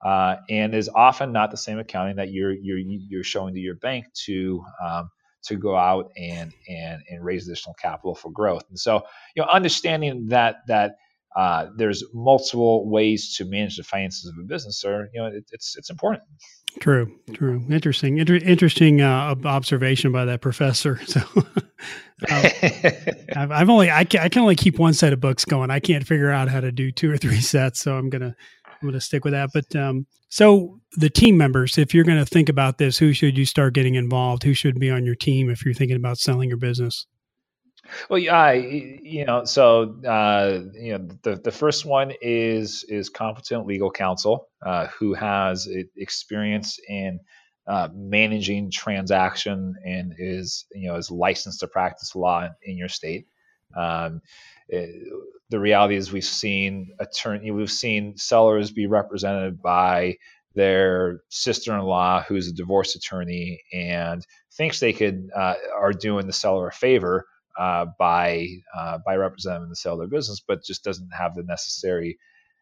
uh, 0.05 0.35
and 0.49 0.75
is 0.75 0.89
often 0.93 1.31
not 1.31 1.49
the 1.51 1.57
same 1.57 1.79
accounting 1.79 2.17
that 2.17 2.31
you're 2.31 2.53
you're 2.53 2.77
you're 2.77 3.23
showing 3.23 3.55
to 3.55 3.59
your 3.59 3.75
bank 3.75 4.05
to 4.25 4.63
um, 4.85 5.09
to 5.43 5.55
go 5.55 5.75
out 5.75 6.11
and 6.17 6.53
and 6.69 7.01
and 7.09 7.23
raise 7.23 7.47
additional 7.47 7.75
capital 7.81 8.13
for 8.13 8.31
growth. 8.31 8.65
And 8.69 8.79
so 8.79 9.01
you 9.35 9.41
know 9.41 9.49
understanding 9.49 10.27
that 10.27 10.57
that 10.67 10.97
uh, 11.37 11.67
there's 11.75 12.03
multiple 12.15 12.89
ways 12.89 13.35
to 13.35 13.45
manage 13.45 13.77
the 13.77 13.83
finances 13.83 14.25
of 14.25 14.43
a 14.43 14.47
business, 14.47 14.83
or 14.83 15.07
you 15.13 15.21
know, 15.21 15.27
it, 15.27 15.45
it's 15.51 15.77
it's 15.77 15.91
important. 15.91 16.23
True, 16.79 17.15
true, 17.33 17.63
interesting, 17.69 18.17
Inter- 18.17 18.35
interesting 18.35 19.01
uh, 19.01 19.35
observation 19.45 20.11
by 20.11 20.25
that 20.25 20.41
professor. 20.41 20.99
So, 21.07 21.21
um, 22.31 22.45
I've, 23.35 23.51
I've, 23.51 23.69
only 23.69 23.91
I 23.91 24.03
can, 24.03 24.21
I 24.21 24.29
can 24.29 24.41
only 24.41 24.55
keep 24.55 24.79
one 24.79 24.95
set 24.95 25.13
of 25.13 25.19
books 25.19 25.45
going. 25.45 25.69
I 25.69 25.79
can't 25.79 26.05
figure 26.05 26.31
out 26.31 26.49
how 26.49 26.59
to 26.59 26.71
do 26.71 26.91
two 26.91 27.11
or 27.11 27.17
three 27.17 27.39
sets, 27.41 27.79
so 27.81 27.95
I'm 27.95 28.09
gonna 28.09 28.35
I'm 28.65 28.87
gonna 28.87 28.99
stick 28.99 29.23
with 29.23 29.33
that. 29.33 29.51
But 29.53 29.75
um, 29.75 30.07
so 30.29 30.79
the 30.93 31.11
team 31.11 31.37
members, 31.37 31.77
if 31.77 31.93
you're 31.93 32.03
gonna 32.03 32.25
think 32.25 32.49
about 32.49 32.79
this, 32.79 32.97
who 32.97 33.13
should 33.13 33.37
you 33.37 33.45
start 33.45 33.75
getting 33.75 33.93
involved? 33.93 34.41
Who 34.41 34.55
should 34.55 34.79
be 34.79 34.89
on 34.89 35.05
your 35.05 35.13
team 35.13 35.51
if 35.51 35.63
you're 35.63 35.75
thinking 35.75 35.97
about 35.97 36.17
selling 36.17 36.49
your 36.49 36.57
business? 36.57 37.05
Well, 38.09 38.19
yeah, 38.19 38.51
you 38.51 39.25
know, 39.25 39.45
so 39.45 39.95
uh, 40.05 40.61
you 40.73 40.97
know, 40.97 41.07
the 41.23 41.35
the 41.35 41.51
first 41.51 41.85
one 41.85 42.13
is 42.21 42.83
is 42.87 43.09
competent 43.09 43.65
legal 43.65 43.91
counsel 43.91 44.49
uh, 44.65 44.87
who 44.87 45.13
has 45.13 45.67
experience 45.95 46.79
in 46.87 47.19
uh, 47.67 47.89
managing 47.93 48.71
transaction 48.71 49.75
and 49.85 50.13
is 50.17 50.65
you 50.73 50.89
know 50.89 50.95
is 50.95 51.11
licensed 51.11 51.59
to 51.61 51.67
practice 51.67 52.15
law 52.15 52.47
in 52.63 52.77
your 52.77 52.89
state. 52.89 53.27
Um, 53.75 54.21
it, 54.69 54.89
eh, 54.89 55.09
the 55.49 55.59
reality 55.59 55.95
is 55.95 56.11
we've 56.11 56.25
seen 56.25 56.89
attorney 56.99 57.51
we've 57.51 57.71
seen 57.71 58.17
sellers 58.17 58.71
be 58.71 58.85
represented 58.85 59.61
by 59.61 60.17
their 60.55 61.21
sister-in-law 61.29 62.23
who's 62.27 62.47
a 62.47 62.53
divorce 62.53 62.95
attorney 62.95 63.61
and 63.71 64.25
thinks 64.53 64.79
they 64.79 64.91
could 64.91 65.29
uh, 65.35 65.53
are 65.75 65.93
doing 65.93 66.27
the 66.27 66.33
seller 66.33 66.67
a 66.67 66.71
favor 66.73 67.25
uh, 67.57 67.85
by 67.97 68.47
uh, 68.75 68.99
by 69.05 69.15
representing 69.15 69.63
them 69.63 69.71
to 69.71 69.75
sell 69.75 69.97
their 69.97 70.07
business, 70.07 70.41
but 70.47 70.63
just 70.63 70.83
doesn't 70.83 71.09
have 71.11 71.35
the 71.35 71.43
necessary 71.43 72.17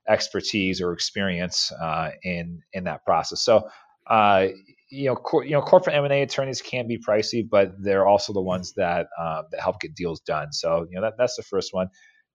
expertise 0.08 0.82
or 0.82 0.94
experience 0.94 1.72
uh, 1.72 2.12
in 2.24 2.62
in 2.74 2.86
that 2.86 3.04
process. 3.04 3.42
So, 3.42 3.70
uh, 4.08 4.48
you 4.90 5.08
know, 5.08 5.16
cor- 5.16 5.44
you 5.44 5.52
know, 5.52 5.62
corporate 5.62 5.96
M 5.96 6.04
and 6.04 6.14
A 6.14 6.22
attorneys 6.22 6.62
can 6.62 6.88
be 6.88 6.98
pricey, 6.98 7.48
but 7.48 7.74
they're 7.82 8.08
also 8.08 8.34
the 8.34 8.42
ones 8.42 8.74
that 8.74 9.08
uh, 9.20 9.44
that 9.52 9.62
help 9.62 9.80
get 9.80 9.96
deals 9.96 10.22
done. 10.22 10.54
So, 10.54 10.86
you 10.90 10.96
know, 10.96 11.02
that, 11.02 11.14
that's 11.18 11.36
the 11.36 11.44
first 11.44 11.74
one. 11.74 11.88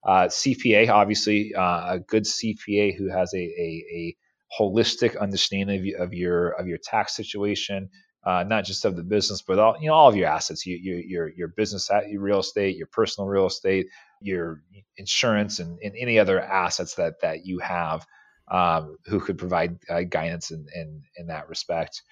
Uh, 0.02 0.28
CPA, 0.28 0.88
obviously, 0.88 1.52
a 1.56 1.98
good 2.06 2.24
CPA 2.24 2.96
who 2.96 3.10
has 3.10 3.32
a, 3.34 3.38
a, 3.38 3.84
a 3.94 4.16
holistic 4.58 5.20
understanding 5.20 5.94
of, 5.94 6.08
of 6.08 6.14
your 6.14 6.50
of 6.52 6.66
your 6.66 6.78
tax 6.82 7.14
situation, 7.14 7.90
uh, 8.24 8.44
not 8.46 8.64
just 8.64 8.84
of 8.84 8.96
the 8.96 9.02
business, 9.02 9.42
but 9.42 9.58
all 9.58 9.76
you 9.80 9.88
know 9.88 9.94
all 9.94 10.08
of 10.08 10.16
your 10.16 10.28
assets, 10.28 10.66
you, 10.66 10.76
you, 10.76 10.96
your 11.06 11.28
your 11.28 11.48
business, 11.48 11.90
your 12.08 12.20
real 12.20 12.40
estate, 12.40 12.76
your 12.76 12.86
personal 12.86 13.28
real 13.28 13.46
estate, 13.46 13.86
your 14.20 14.62
insurance, 14.96 15.58
and, 15.58 15.78
and 15.82 15.94
any 15.98 16.18
other 16.18 16.40
assets 16.40 16.94
that 16.96 17.20
that 17.22 17.46
you 17.46 17.58
have, 17.60 18.06
um, 18.50 18.96
who 19.06 19.20
could 19.20 19.38
provide 19.38 19.78
uh, 19.88 20.02
guidance 20.02 20.50
in, 20.50 20.66
in 20.74 21.02
in 21.16 21.26
that 21.28 21.48
respect. 21.48 22.02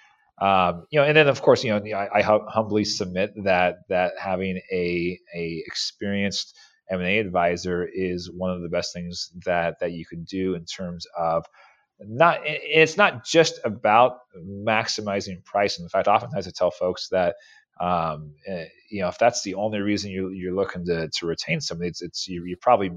Um, 0.40 0.86
you 0.90 1.00
know, 1.00 1.04
and 1.04 1.16
then 1.16 1.28
of 1.28 1.42
course, 1.42 1.64
you 1.64 1.70
know, 1.70 1.96
I, 1.96 2.20
I 2.20 2.22
humbly 2.22 2.84
submit 2.84 3.32
that 3.44 3.78
that 3.88 4.12
having 4.18 4.60
a 4.72 5.18
a 5.34 5.62
experienced 5.66 6.56
M 6.90 7.00
and 7.00 7.08
A 7.08 7.18
advisor 7.18 7.86
is 7.92 8.30
one 8.30 8.50
of 8.50 8.62
the 8.62 8.68
best 8.68 8.94
things 8.94 9.30
that 9.44 9.80
that 9.80 9.92
you 9.92 10.06
can 10.06 10.24
do 10.24 10.54
in 10.54 10.64
terms 10.64 11.06
of 11.18 11.44
not 12.00 12.40
it's 12.44 12.96
not 12.96 13.24
just 13.24 13.60
about 13.64 14.18
maximizing 14.36 15.44
price. 15.44 15.78
In 15.78 15.88
fact, 15.88 16.08
oftentimes 16.08 16.46
I 16.46 16.50
tell 16.50 16.70
folks 16.70 17.08
that 17.08 17.36
um, 17.80 18.34
eh, 18.46 18.66
you 18.90 19.02
know 19.02 19.08
if 19.08 19.18
that's 19.18 19.42
the 19.42 19.54
only 19.54 19.80
reason 19.80 20.10
you, 20.10 20.30
you're 20.30 20.54
looking 20.54 20.84
to, 20.86 21.08
to 21.08 21.26
retain 21.26 21.60
somebody, 21.60 21.88
it's, 21.88 22.02
it's 22.02 22.28
you're, 22.28 22.56
probably 22.60 22.90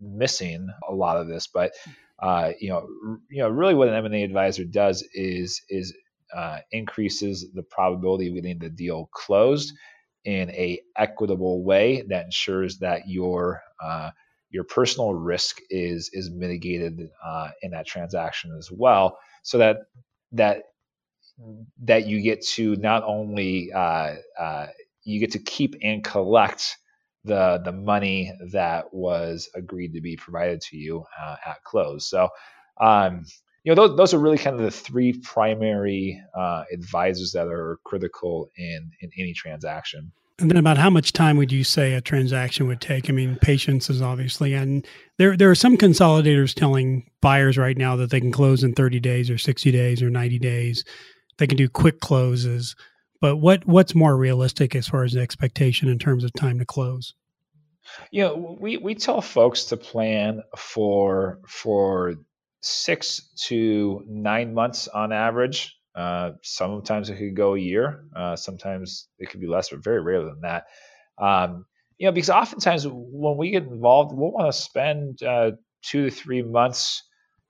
missing 0.00 0.68
a 0.88 0.92
lot 0.92 1.16
of 1.16 1.28
this. 1.28 1.46
But 1.46 1.72
uh, 2.18 2.52
you 2.60 2.70
know, 2.70 2.86
you 3.30 3.38
know, 3.42 3.48
really 3.48 3.74
what 3.74 3.88
an 3.88 3.94
M&A 4.06 4.22
advisor 4.22 4.64
does 4.64 5.04
is 5.14 5.62
is 5.68 5.94
uh, 6.34 6.58
increases 6.70 7.46
the 7.54 7.62
probability 7.62 8.28
of 8.28 8.34
getting 8.34 8.58
the 8.58 8.68
deal 8.68 9.08
closed 9.12 9.72
in 10.24 10.50
a 10.50 10.80
equitable 10.96 11.62
way 11.64 12.02
that 12.08 12.26
ensures 12.26 12.78
that 12.78 13.08
your 13.08 13.62
uh, 13.82 14.10
your 14.50 14.64
personal 14.64 15.14
risk 15.14 15.60
is 15.70 16.10
is 16.12 16.30
mitigated 16.30 17.08
uh, 17.24 17.48
in 17.62 17.70
that 17.72 17.86
transaction 17.86 18.54
as 18.58 18.70
well, 18.70 19.18
so 19.42 19.58
that 19.58 19.78
that 20.32 20.64
that 21.82 22.06
you 22.06 22.20
get 22.20 22.44
to 22.44 22.76
not 22.76 23.02
only 23.04 23.72
uh, 23.72 24.14
uh, 24.38 24.66
you 25.04 25.20
get 25.20 25.32
to 25.32 25.38
keep 25.38 25.74
and 25.82 26.04
collect 26.04 26.76
the 27.24 27.60
the 27.64 27.72
money 27.72 28.32
that 28.52 28.92
was 28.92 29.48
agreed 29.54 29.94
to 29.94 30.00
be 30.00 30.16
provided 30.16 30.60
to 30.60 30.76
you 30.76 31.04
uh, 31.20 31.36
at 31.46 31.62
close. 31.64 32.08
So. 32.08 32.28
Um, 32.80 33.24
you 33.62 33.74
know, 33.74 33.88
those, 33.88 33.96
those 33.98 34.14
are 34.14 34.18
really 34.18 34.38
kind 34.38 34.56
of 34.56 34.62
the 34.62 34.70
three 34.70 35.12
primary 35.12 36.18
uh, 36.34 36.64
advisors 36.72 37.32
that 37.32 37.46
are 37.46 37.78
critical 37.84 38.48
in 38.56 38.90
in 39.02 39.10
any 39.18 39.34
transaction. 39.34 40.12
And 40.40 40.50
then 40.50 40.56
about 40.56 40.78
how 40.78 40.88
much 40.88 41.12
time 41.12 41.36
would 41.36 41.52
you 41.52 41.64
say 41.64 41.92
a 41.92 42.00
transaction 42.00 42.66
would 42.66 42.80
take? 42.80 43.10
I 43.10 43.12
mean, 43.12 43.36
patience 43.36 43.90
is 43.90 44.00
obviously, 44.00 44.54
and 44.54 44.86
there 45.18 45.36
there 45.36 45.50
are 45.50 45.54
some 45.54 45.76
consolidators 45.76 46.54
telling 46.54 47.10
buyers 47.20 47.58
right 47.58 47.76
now 47.76 47.94
that 47.96 48.10
they 48.10 48.20
can 48.20 48.32
close 48.32 48.64
in 48.64 48.72
30 48.72 49.00
days 49.00 49.30
or 49.30 49.36
60 49.36 49.70
days 49.70 50.02
or 50.02 50.08
90 50.08 50.38
days. 50.38 50.84
They 51.38 51.46
can 51.46 51.58
do 51.58 51.68
quick 51.68 52.00
closes. 52.00 52.74
But 53.20 53.36
what 53.36 53.66
what's 53.66 53.94
more 53.94 54.16
realistic 54.16 54.74
as 54.74 54.88
far 54.88 55.04
as 55.04 55.12
the 55.12 55.20
expectation 55.20 55.88
in 55.88 55.98
terms 55.98 56.24
of 56.24 56.32
time 56.32 56.58
to 56.58 56.64
close? 56.64 57.14
You 58.10 58.24
know, 58.24 58.56
we, 58.60 58.76
we 58.76 58.94
tell 58.94 59.20
folks 59.20 59.64
to 59.64 59.76
plan 59.76 60.42
for 60.56 61.40
for 61.46 62.14
six 62.62 63.30
to 63.46 64.04
nine 64.06 64.54
months 64.54 64.88
on 64.88 65.12
average 65.12 65.76
uh, 65.94 66.32
sometimes 66.42 67.10
it 67.10 67.16
could 67.16 67.36
go 67.36 67.54
a 67.54 67.58
year. 67.58 68.04
Uh, 68.14 68.36
sometimes 68.36 69.08
it 69.18 69.30
could 69.30 69.40
be 69.40 69.46
less, 69.46 69.70
but 69.70 69.82
very 69.82 70.00
rarely 70.00 70.26
than 70.30 70.40
that. 70.42 70.64
Um, 71.18 71.66
you 71.98 72.06
know, 72.06 72.12
because 72.12 72.30
oftentimes 72.30 72.86
when 72.88 73.36
we 73.36 73.50
get 73.50 73.64
involved, 73.64 74.14
we'll 74.14 74.32
want 74.32 74.52
to 74.52 74.58
spend 74.58 75.22
uh, 75.22 75.52
two 75.82 76.04
to 76.04 76.10
three 76.10 76.42
months, 76.42 77.02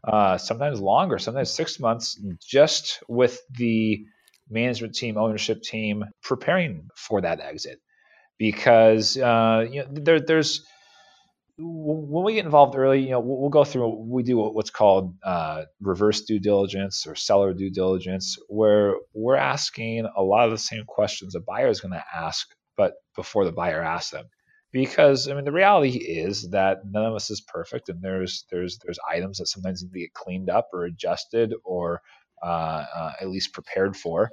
uh, 0.05 0.39
sometimes 0.39 0.81
longer, 0.81 1.19
sometimes 1.19 1.51
six 1.51 1.79
months, 1.79 2.21
just 2.45 3.03
with 3.09 3.41
the 3.57 4.05
management 4.49 4.95
team, 4.95 5.17
ownership 5.17 5.63
team, 5.63 6.05
preparing 6.23 6.89
for 6.97 7.21
that 7.21 7.41
exit. 7.41 7.79
Because 8.39 9.17
uh, 9.17 9.67
you 9.71 9.83
know, 9.83 9.89
there, 9.93 10.21
there's 10.21 10.65
when 11.63 12.25
we 12.25 12.35
get 12.35 12.45
involved 12.45 12.77
early, 12.77 13.01
you 13.01 13.11
know, 13.11 13.21
we'll, 13.21 13.51
go 13.51 13.65
through. 13.65 14.07
We 14.07 14.23
do 14.23 14.39
what's 14.39 14.71
called 14.71 15.15
uh, 15.23 15.65
reverse 15.81 16.23
due 16.23 16.39
diligence 16.39 17.07
or 17.07 17.15
seller 17.15 17.53
due 17.53 17.71
diligence, 17.71 18.39
where 18.49 18.95
we're 19.13 19.37
asking 19.37 20.07
a 20.17 20.23
lot 20.23 20.47
of 20.47 20.53
the 20.53 20.59
same 20.59 20.85
questions 20.87 21.35
a 21.35 21.41
buyer 21.41 21.69
is 21.69 21.81
going 21.81 21.93
to 21.93 22.05
ask, 22.15 22.49
but 22.77 22.95
before 23.15 23.45
the 23.45 23.53
buyer 23.53 23.83
asks 23.83 24.11
them. 24.11 24.27
Because 24.73 25.29
I 25.29 25.35
mean, 25.35 25.45
the 25.45 25.53
reality 25.53 25.99
is 25.99 26.51
that 26.51 26.83
none 26.89 27.05
of 27.05 27.15
us 27.15 27.31
is 27.31 27.41
perfect, 27.41 27.89
and 27.89 28.01
there's 28.01 28.45
there's 28.51 28.79
there's 28.85 28.99
items 29.09 29.39
that 29.39 29.47
sometimes 29.47 29.83
need 29.83 29.93
to 29.93 29.99
get 30.01 30.15
cleaned 30.15 30.49
up 30.49 30.69
or 30.73 30.85
adjusted 30.85 31.53
or 31.65 32.01
uh, 32.43 32.85
uh, 32.95 33.13
at 33.21 33.29
least 33.29 33.53
prepared 33.53 33.97
for. 33.97 34.31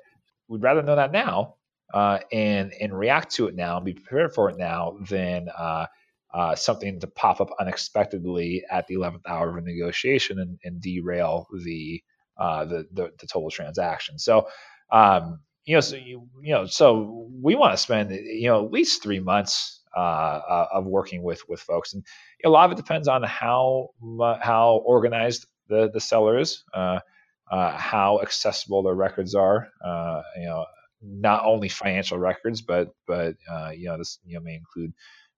We'd 0.47 0.61
rather 0.61 0.83
know 0.83 0.95
that 0.95 1.11
now 1.11 1.55
uh, 1.93 2.19
and 2.31 2.71
and 2.79 2.97
react 2.97 3.33
to 3.35 3.47
it 3.47 3.55
now 3.55 3.77
and 3.77 3.85
be 3.85 3.93
prepared 3.93 4.33
for 4.33 4.49
it 4.49 4.57
now 4.57 4.97
than 5.09 5.49
uh, 6.33 6.37
uh, 6.37 6.55
something 6.55 6.99
to 6.99 7.07
pop 7.07 7.41
up 7.41 7.49
unexpectedly 7.59 8.63
at 8.69 8.87
the 8.87 8.95
11th 8.95 9.21
hour 9.27 9.49
of 9.49 9.57
a 9.57 9.61
negotiation 9.61 10.39
and, 10.39 10.59
and 10.63 10.81
derail 10.81 11.47
the, 11.63 12.01
uh, 12.37 12.65
the, 12.65 12.87
the, 12.91 13.11
the 13.19 13.27
total 13.27 13.49
transaction. 13.49 14.17
So, 14.19 14.47
um, 14.91 15.39
you 15.65 15.75
know, 15.75 15.81
so 15.81 15.97
you, 15.97 16.27
you 16.41 16.53
know, 16.53 16.65
so 16.65 17.27
we 17.41 17.55
want 17.55 17.73
to 17.73 17.77
spend 17.77 18.11
you 18.11 18.47
know 18.47 18.63
at 18.65 18.71
least 18.71 19.03
three 19.03 19.19
months 19.19 19.81
uh, 19.95 19.99
uh 19.99 20.67
of 20.71 20.85
working 20.85 21.23
with 21.23 21.41
with 21.49 21.59
folks, 21.59 21.93
and 21.93 22.05
a 22.45 22.49
lot 22.49 22.65
of 22.65 22.71
it 22.71 22.81
depends 22.81 23.09
on 23.09 23.21
how 23.23 23.89
how 24.41 24.81
organized 24.85 25.45
the 25.67 25.91
the 25.93 25.99
seller 25.99 26.39
is, 26.39 26.63
uh, 26.73 26.99
uh, 27.51 27.77
how 27.77 28.21
accessible 28.21 28.81
their 28.81 28.93
records 28.93 29.35
are. 29.35 29.67
you 30.37 30.45
know, 30.45 30.65
not 31.01 31.43
only 31.43 31.67
financial 31.67 32.17
records, 32.17 32.61
but 32.61 32.95
but 33.05 33.35
you 33.75 33.89
know 33.89 33.97
this 33.97 34.19
you 34.25 34.35
know 34.35 34.41
may 34.41 34.55
include 34.55 34.93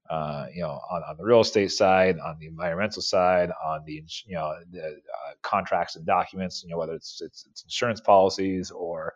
uh, 0.10 0.48
you 0.54 0.62
know, 0.62 0.80
on, 0.90 1.04
on 1.04 1.18
the 1.18 1.24
real 1.24 1.42
estate 1.42 1.72
side, 1.72 2.18
on 2.20 2.38
the 2.40 2.48
environmental 2.48 3.02
side, 3.02 3.52
on 3.64 3.84
the 3.86 4.04
you 4.26 4.36
know 4.36 4.54
the 4.72 4.84
uh, 4.84 5.34
contracts 5.44 5.96
and 5.96 6.06
documents, 6.06 6.64
you 6.64 6.70
know, 6.70 6.78
whether 6.78 6.94
it's 6.94 7.22
it's, 7.22 7.46
it's 7.50 7.64
insurance 7.64 8.02
policies 8.02 8.72
or 8.72 9.14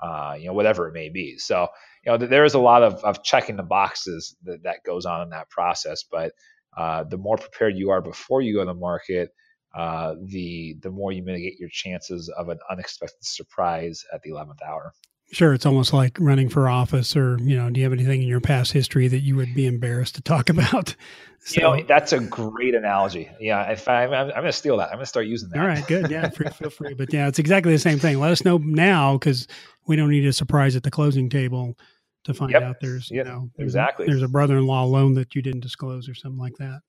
uh, 0.00 0.36
you 0.38 0.46
know 0.46 0.52
whatever 0.52 0.88
it 0.88 0.92
may 0.94 1.08
be. 1.08 1.36
So 1.38 1.66
you 2.04 2.12
know 2.12 2.18
there 2.18 2.44
is 2.44 2.54
a 2.54 2.60
lot 2.60 2.84
of, 2.84 3.02
of 3.02 3.24
checking 3.24 3.56
the 3.56 3.64
boxes 3.64 4.36
that, 4.44 4.62
that 4.62 4.84
goes 4.84 5.04
on 5.04 5.22
in 5.22 5.30
that 5.30 5.50
process, 5.50 6.04
but 6.10 6.32
uh, 6.76 7.04
the 7.04 7.18
more 7.18 7.36
prepared 7.36 7.76
you 7.76 7.90
are 7.90 8.00
before 8.00 8.40
you 8.40 8.54
go 8.54 8.60
to 8.60 8.66
the 8.66 8.74
market, 8.74 9.30
uh, 9.74 10.14
the 10.26 10.76
the 10.80 10.90
more 10.90 11.10
you 11.10 11.24
mitigate 11.24 11.58
your 11.58 11.70
chances 11.70 12.28
of 12.28 12.50
an 12.50 12.58
unexpected 12.70 13.24
surprise 13.24 14.04
at 14.12 14.22
the 14.22 14.30
11th 14.30 14.62
hour. 14.64 14.92
Sure, 15.32 15.54
it's 15.54 15.66
almost 15.66 15.92
like 15.92 16.16
running 16.20 16.48
for 16.48 16.68
office, 16.68 17.16
or 17.16 17.36
you 17.40 17.56
know, 17.56 17.68
do 17.68 17.80
you 17.80 17.84
have 17.84 17.92
anything 17.92 18.22
in 18.22 18.28
your 18.28 18.40
past 18.40 18.72
history 18.72 19.08
that 19.08 19.20
you 19.20 19.34
would 19.34 19.54
be 19.54 19.66
embarrassed 19.66 20.14
to 20.14 20.22
talk 20.22 20.48
about? 20.50 20.94
So, 21.40 21.74
you 21.74 21.82
know, 21.82 21.86
that's 21.86 22.12
a 22.12 22.20
great 22.20 22.74
analogy. 22.74 23.30
Yeah, 23.38 23.70
if 23.70 23.88
I, 23.88 24.04
I'm, 24.04 24.12
I'm 24.12 24.28
going 24.30 24.44
to 24.46 24.52
steal 24.52 24.76
that. 24.78 24.86
I'm 24.86 24.94
going 24.94 25.00
to 25.00 25.06
start 25.06 25.26
using 25.26 25.48
that. 25.50 25.60
All 25.60 25.66
right, 25.66 25.86
good. 25.86 26.10
Yeah, 26.10 26.28
feel 26.50 26.70
free. 26.70 26.94
But 26.94 27.12
yeah, 27.12 27.28
it's 27.28 27.38
exactly 27.38 27.72
the 27.72 27.78
same 27.78 27.98
thing. 27.98 28.18
Let 28.18 28.32
us 28.32 28.44
know 28.44 28.58
now 28.58 29.16
because 29.16 29.46
we 29.86 29.96
don't 29.96 30.10
need 30.10 30.26
a 30.26 30.32
surprise 30.32 30.74
at 30.74 30.82
the 30.82 30.90
closing 30.90 31.28
table 31.28 31.76
to 32.24 32.34
find 32.34 32.50
yep. 32.50 32.62
out 32.62 32.76
there's 32.80 33.08
yep. 33.10 33.24
you 33.24 33.32
know 33.32 33.50
there's 33.56 33.68
exactly 33.68 34.04
a, 34.04 34.08
there's 34.08 34.22
a 34.22 34.28
brother-in-law 34.28 34.84
loan 34.84 35.14
that 35.14 35.36
you 35.36 35.42
didn't 35.42 35.60
disclose 35.60 36.08
or 36.08 36.14
something 36.14 36.40
like 36.40 36.56
that. 36.58 36.80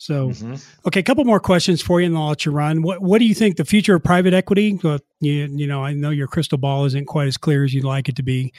So, 0.00 0.30
mm-hmm. 0.30 0.54
okay, 0.86 1.00
a 1.00 1.02
couple 1.02 1.26
more 1.26 1.40
questions 1.40 1.82
for 1.82 2.00
you, 2.00 2.06
and 2.06 2.16
I'll 2.16 2.28
let 2.28 2.46
you 2.46 2.52
run. 2.52 2.80
What 2.80 3.02
What 3.02 3.18
do 3.18 3.26
you 3.26 3.34
think 3.34 3.58
the 3.58 3.66
future 3.66 3.96
of 3.96 4.02
private 4.02 4.32
equity? 4.32 4.80
Well, 4.82 4.98
you, 5.20 5.46
you 5.52 5.66
know, 5.66 5.84
I 5.84 5.92
know 5.92 6.08
your 6.08 6.26
crystal 6.26 6.56
ball 6.56 6.86
isn't 6.86 7.04
quite 7.04 7.28
as 7.28 7.36
clear 7.36 7.64
as 7.64 7.74
you'd 7.74 7.84
like 7.84 8.08
it 8.08 8.16
to 8.16 8.22
be, 8.22 8.50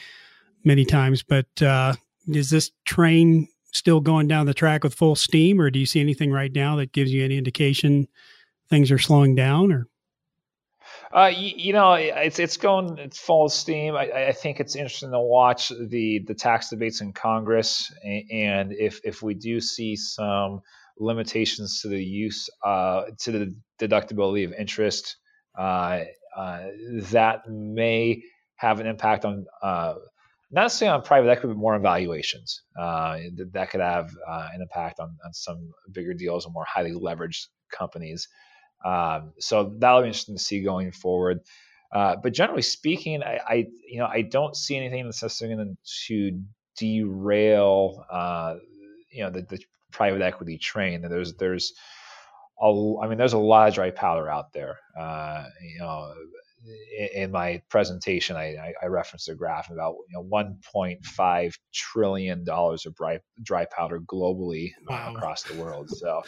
many 0.62 0.84
times. 0.84 1.24
But 1.24 1.60
uh, 1.60 1.94
is 2.28 2.50
this 2.50 2.70
train 2.84 3.48
still 3.72 3.98
going 3.98 4.28
down 4.28 4.46
the 4.46 4.54
track 4.54 4.84
with 4.84 4.94
full 4.94 5.16
steam, 5.16 5.60
or 5.60 5.68
do 5.68 5.80
you 5.80 5.86
see 5.86 6.00
anything 6.00 6.30
right 6.30 6.52
now 6.54 6.76
that 6.76 6.92
gives 6.92 7.12
you 7.12 7.24
any 7.24 7.36
indication 7.38 8.06
things 8.70 8.92
are 8.92 8.98
slowing 8.98 9.34
down? 9.34 9.72
Or 9.72 9.88
uh, 11.12 11.26
you, 11.26 11.54
you, 11.56 11.72
know, 11.72 11.94
it's 11.94 12.38
it's 12.38 12.56
going 12.56 12.98
it's 12.98 13.18
full 13.18 13.48
steam. 13.48 13.96
I, 13.96 14.28
I, 14.28 14.32
think 14.32 14.60
it's 14.60 14.76
interesting 14.76 15.10
to 15.10 15.18
watch 15.18 15.70
the 15.70 16.20
the 16.24 16.34
tax 16.34 16.70
debates 16.70 17.00
in 17.00 17.12
Congress, 17.12 17.92
and 18.04 18.72
if 18.72 19.00
if 19.02 19.22
we 19.22 19.34
do 19.34 19.60
see 19.60 19.96
some 19.96 20.62
limitations 20.98 21.80
to 21.80 21.88
the 21.88 22.02
use 22.02 22.48
uh, 22.64 23.04
to 23.20 23.32
the 23.32 23.56
deductibility 23.80 24.44
of 24.44 24.52
interest 24.52 25.16
uh, 25.58 26.04
uh, 26.36 26.62
that 27.10 27.48
may 27.48 28.22
have 28.56 28.80
an 28.80 28.86
impact 28.86 29.24
on 29.24 29.44
uh, 29.62 29.94
not 30.50 30.62
necessarily 30.64 30.96
on 30.96 31.02
private 31.02 31.30
equity, 31.30 31.48
but 31.48 31.56
more 31.56 31.74
on 31.74 31.82
valuations. 31.82 32.62
Uh, 32.78 33.18
that 33.52 33.70
could 33.70 33.80
have 33.80 34.10
uh, 34.28 34.48
an 34.52 34.60
impact 34.60 35.00
on, 35.00 35.16
on 35.24 35.32
some 35.32 35.72
bigger 35.90 36.12
deals 36.14 36.44
and 36.44 36.52
more 36.52 36.64
highly 36.64 36.92
leveraged 36.92 37.46
companies. 37.70 38.28
Um, 38.84 39.32
so 39.38 39.74
that'll 39.78 40.02
be 40.02 40.08
interesting 40.08 40.36
to 40.36 40.42
see 40.42 40.62
going 40.62 40.92
forward. 40.92 41.40
but 41.92 42.32
generally 42.32 42.62
speaking, 42.62 43.22
I, 43.22 43.40
I, 43.46 43.54
you 43.88 43.98
know 43.98 44.06
I 44.06 44.22
don't 44.22 44.56
see 44.56 44.76
anything 44.76 45.04
that's 45.04 45.22
necessarily 45.22 45.56
going 45.56 45.76
to 46.06 46.40
derail 46.76 48.06
you 49.12 49.22
know 49.22 49.30
the, 49.30 49.42
the 49.42 49.58
private 49.92 50.22
equity 50.22 50.58
train. 50.58 51.02
There's 51.02 51.34
there's 51.34 51.72
a, 52.60 52.94
I 53.02 53.08
mean 53.08 53.18
there's 53.18 53.32
a 53.32 53.38
lot 53.38 53.68
of 53.68 53.74
dry 53.74 53.90
powder 53.90 54.28
out 54.28 54.52
there. 54.52 54.78
Uh, 54.98 55.44
you 55.62 55.78
know, 55.78 56.14
in, 56.98 57.22
in 57.24 57.30
my 57.30 57.62
presentation, 57.68 58.36
I, 58.36 58.54
I, 58.56 58.74
I, 58.82 58.86
referenced 58.86 59.28
a 59.28 59.34
graph 59.34 59.70
about 59.70 59.96
you 60.08 60.14
know 60.14 60.24
1.5 60.24 61.58
trillion 61.72 62.44
dollars 62.44 62.86
of 62.86 62.94
dry 62.94 63.20
dry 63.42 63.66
powder 63.66 64.00
globally 64.00 64.72
wow. 64.88 65.12
across 65.14 65.42
the 65.42 65.60
world. 65.60 65.90
So 65.90 66.22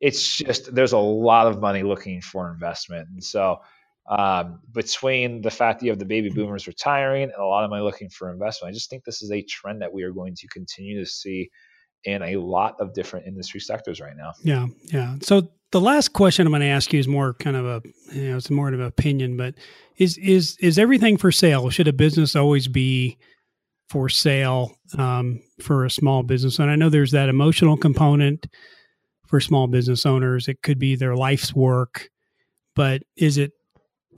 it's 0.00 0.36
just 0.36 0.74
there's 0.74 0.92
a 0.92 0.98
lot 0.98 1.46
of 1.46 1.60
money 1.60 1.82
looking 1.82 2.20
for 2.20 2.52
investment, 2.52 3.08
and 3.08 3.22
so. 3.22 3.60
Um, 4.08 4.58
between 4.72 5.40
the 5.40 5.52
fact 5.52 5.78
that 5.78 5.86
you 5.86 5.92
have 5.92 6.00
the 6.00 6.04
baby 6.04 6.30
boomers 6.30 6.66
retiring 6.66 7.24
and 7.24 7.32
a 7.34 7.44
lot 7.44 7.62
of 7.62 7.70
money 7.70 7.84
looking 7.84 8.08
for 8.08 8.32
investment, 8.32 8.70
I 8.70 8.74
just 8.74 8.90
think 8.90 9.04
this 9.04 9.22
is 9.22 9.30
a 9.30 9.40
trend 9.42 9.82
that 9.82 9.92
we 9.92 10.02
are 10.02 10.10
going 10.10 10.34
to 10.34 10.48
continue 10.48 10.98
to 10.98 11.08
see 11.08 11.48
in 12.04 12.22
a 12.22 12.36
lot 12.36 12.76
of 12.80 12.94
different 12.94 13.26
industry 13.26 13.60
sectors 13.60 14.00
right 14.00 14.16
now. 14.16 14.32
Yeah, 14.42 14.66
yeah. 14.84 15.16
So 15.22 15.50
the 15.72 15.80
last 15.80 16.12
question 16.12 16.46
I'm 16.46 16.52
going 16.52 16.60
to 16.60 16.66
ask 16.66 16.92
you 16.92 16.98
is 16.98 17.08
more 17.08 17.34
kind 17.34 17.56
of 17.56 17.66
a, 17.66 17.82
you 18.12 18.30
know, 18.30 18.36
it's 18.36 18.50
more 18.50 18.68
of 18.68 18.74
an 18.74 18.82
opinion, 18.82 19.36
but 19.36 19.54
is 19.98 20.16
is 20.18 20.56
is 20.60 20.78
everything 20.78 21.16
for 21.16 21.30
sale? 21.30 21.70
Should 21.70 21.88
a 21.88 21.92
business 21.92 22.34
always 22.34 22.68
be 22.68 23.18
for 23.88 24.08
sale 24.08 24.76
um, 24.98 25.40
for 25.60 25.84
a 25.84 25.90
small 25.90 26.22
business? 26.22 26.58
And 26.58 26.70
I 26.70 26.76
know 26.76 26.88
there's 26.88 27.12
that 27.12 27.28
emotional 27.28 27.76
component 27.76 28.46
for 29.26 29.40
small 29.40 29.68
business 29.68 30.06
owners. 30.06 30.48
It 30.48 30.62
could 30.62 30.78
be 30.78 30.96
their 30.96 31.14
life's 31.14 31.54
work, 31.54 32.08
but 32.74 33.02
is 33.16 33.38
it? 33.38 33.52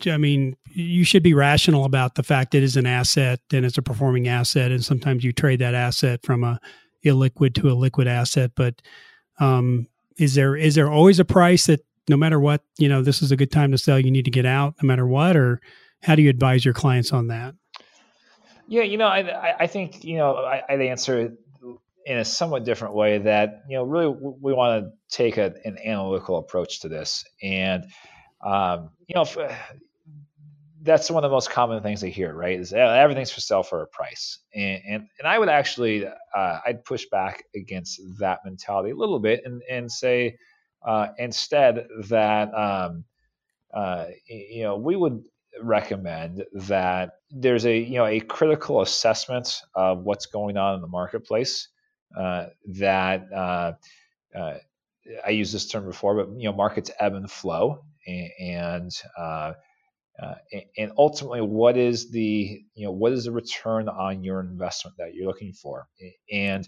I 0.06 0.16
mean, 0.16 0.56
you 0.74 1.04
should 1.04 1.22
be 1.22 1.34
rational 1.34 1.84
about 1.84 2.14
the 2.14 2.22
fact 2.22 2.54
it 2.54 2.62
is 2.62 2.78
an 2.78 2.86
asset 2.86 3.40
and 3.52 3.66
it's 3.66 3.76
a 3.76 3.82
performing 3.82 4.26
asset, 4.26 4.70
and 4.70 4.82
sometimes 4.82 5.22
you 5.22 5.32
trade 5.32 5.58
that 5.58 5.74
asset 5.74 6.20
from 6.24 6.44
a 6.44 6.58
illiquid 7.04 7.54
to 7.54 7.70
a 7.70 7.74
liquid 7.74 8.06
asset. 8.06 8.52
But 8.54 8.82
um, 9.38 9.86
is 10.16 10.34
there 10.34 10.56
is 10.56 10.74
there 10.74 10.90
always 10.90 11.18
a 11.18 11.24
price 11.24 11.66
that 11.66 11.80
no 12.08 12.16
matter 12.16 12.40
what, 12.40 12.62
you 12.78 12.88
know, 12.88 13.02
this 13.02 13.22
is 13.22 13.30
a 13.30 13.36
good 13.36 13.52
time 13.52 13.70
to 13.72 13.78
sell, 13.78 13.98
you 13.98 14.10
need 14.10 14.24
to 14.24 14.30
get 14.30 14.46
out 14.46 14.74
no 14.82 14.86
matter 14.86 15.06
what, 15.06 15.36
or 15.36 15.60
how 16.02 16.14
do 16.14 16.22
you 16.22 16.30
advise 16.30 16.64
your 16.64 16.74
clients 16.74 17.12
on 17.12 17.28
that? 17.28 17.54
Yeah, 18.68 18.82
you 18.82 18.96
know, 18.96 19.06
I 19.06 19.54
I 19.60 19.66
think 19.66 20.04
you 20.04 20.16
know 20.16 20.34
I, 20.36 20.62
would 20.70 20.80
answer 20.80 21.32
in 22.06 22.18
a 22.18 22.24
somewhat 22.24 22.64
different 22.64 22.94
way. 22.94 23.18
That 23.18 23.64
you 23.68 23.76
know, 23.76 23.84
really, 23.84 24.08
we 24.08 24.52
want 24.52 24.84
to 24.84 24.92
take 25.14 25.36
a, 25.36 25.54
an 25.64 25.78
analytical 25.84 26.38
approach 26.38 26.80
to 26.80 26.88
this, 26.88 27.24
and 27.42 27.84
um, 28.40 28.90
you 29.06 29.14
know, 29.14 29.24
that's 30.82 31.10
one 31.10 31.24
of 31.24 31.30
the 31.30 31.34
most 31.34 31.50
common 31.50 31.82
things 31.82 32.00
they 32.00 32.10
hear, 32.10 32.34
right? 32.34 32.58
Is 32.58 32.72
everything's 32.72 33.30
for 33.30 33.40
sale 33.40 33.62
for 33.62 33.82
a 33.82 33.86
price, 33.86 34.38
and 34.54 34.82
and, 34.86 35.08
and 35.18 35.28
I 35.28 35.38
would 35.38 35.48
actually 35.48 36.06
uh, 36.06 36.58
I'd 36.66 36.84
push 36.84 37.06
back 37.10 37.44
against 37.54 38.00
that 38.18 38.40
mentality 38.44 38.90
a 38.90 38.96
little 38.96 39.20
bit 39.20 39.42
and 39.44 39.62
and 39.70 39.90
say 39.90 40.36
uh, 40.86 41.08
instead 41.18 41.86
that 42.08 42.52
um, 42.54 43.04
uh, 43.72 44.06
you 44.28 44.64
know 44.64 44.76
we 44.76 44.96
would 44.96 45.22
recommend 45.60 46.44
that 46.52 47.12
there's 47.30 47.66
a 47.66 47.78
you 47.78 47.96
know 47.96 48.06
a 48.06 48.20
critical 48.20 48.82
assessment 48.82 49.62
of 49.74 50.00
what's 50.02 50.26
going 50.26 50.56
on 50.56 50.74
in 50.74 50.80
the 50.80 50.88
marketplace 50.88 51.68
uh, 52.18 52.46
that 52.66 53.32
uh, 53.32 53.72
uh, 54.36 54.54
I 55.24 55.30
used 55.30 55.54
this 55.54 55.68
term 55.68 55.86
before, 55.86 56.16
but 56.16 56.28
you 56.38 56.50
know 56.50 56.56
markets 56.56 56.90
ebb 56.98 57.14
and 57.14 57.30
flow 57.30 57.84
and, 58.06 58.30
and 58.40 58.92
uh, 60.22 60.34
and 60.76 60.92
ultimately, 60.96 61.40
what 61.40 61.76
is 61.76 62.10
the 62.10 62.62
you 62.74 62.86
know 62.86 62.92
what 62.92 63.12
is 63.12 63.24
the 63.24 63.32
return 63.32 63.88
on 63.88 64.22
your 64.22 64.40
investment 64.40 64.96
that 64.98 65.14
you're 65.14 65.26
looking 65.26 65.52
for? 65.52 65.88
And 66.30 66.66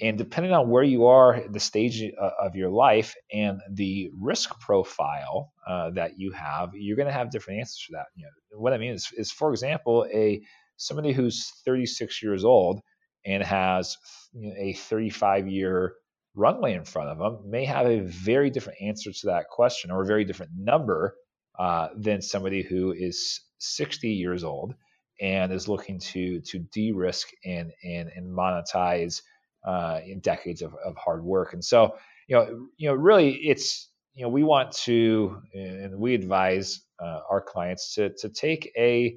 and 0.00 0.18
depending 0.18 0.52
on 0.52 0.68
where 0.68 0.82
you 0.82 1.06
are 1.06 1.42
the 1.48 1.60
stage 1.60 2.02
of 2.02 2.54
your 2.54 2.68
life 2.70 3.14
and 3.32 3.60
the 3.72 4.10
risk 4.20 4.60
profile 4.60 5.52
uh, 5.66 5.90
that 5.90 6.18
you 6.18 6.32
have, 6.32 6.70
you're 6.74 6.96
going 6.96 7.06
to 7.06 7.12
have 7.12 7.30
different 7.30 7.60
answers 7.60 7.82
for 7.86 7.92
that. 7.92 8.06
You 8.14 8.26
know, 8.26 8.60
what 8.60 8.74
I 8.74 8.78
mean 8.78 8.92
is, 8.92 9.08
is, 9.16 9.32
for 9.32 9.50
example, 9.50 10.06
a 10.12 10.42
somebody 10.76 11.12
who's 11.12 11.50
36 11.64 12.22
years 12.22 12.44
old 12.44 12.82
and 13.24 13.42
has 13.42 13.96
you 14.34 14.48
know, 14.50 14.54
a 14.58 14.74
35 14.74 15.48
year 15.48 15.94
runway 16.34 16.74
in 16.74 16.84
front 16.84 17.08
of 17.08 17.16
them 17.16 17.50
may 17.50 17.64
have 17.64 17.86
a 17.86 18.00
very 18.00 18.50
different 18.50 18.82
answer 18.82 19.10
to 19.10 19.26
that 19.28 19.48
question 19.48 19.90
or 19.90 20.02
a 20.02 20.06
very 20.06 20.26
different 20.26 20.52
number 20.54 21.14
uh, 21.58 21.88
than 21.96 22.22
somebody 22.22 22.62
who 22.62 22.92
is 22.92 23.40
60 23.58 24.10
years 24.10 24.44
old 24.44 24.74
and 25.20 25.52
is 25.52 25.68
looking 25.68 25.98
to 25.98 26.40
to 26.42 26.58
de-risk 26.58 27.28
and 27.44 27.72
and, 27.82 28.10
and 28.14 28.26
monetize 28.26 29.22
uh, 29.66 30.00
decades 30.20 30.62
of, 30.62 30.74
of 30.84 30.96
hard 30.96 31.24
work. 31.24 31.52
And 31.52 31.64
so, 31.64 31.96
you 32.28 32.36
know, 32.36 32.68
you 32.76 32.88
know, 32.88 32.94
really, 32.94 33.34
it's 33.34 33.90
you 34.14 34.22
know, 34.22 34.28
we 34.28 34.44
want 34.44 34.72
to 34.72 35.40
and 35.54 35.98
we 35.98 36.14
advise 36.14 36.80
uh, 37.02 37.20
our 37.30 37.40
clients 37.40 37.94
to 37.94 38.10
to 38.18 38.28
take 38.28 38.72
a 38.76 39.16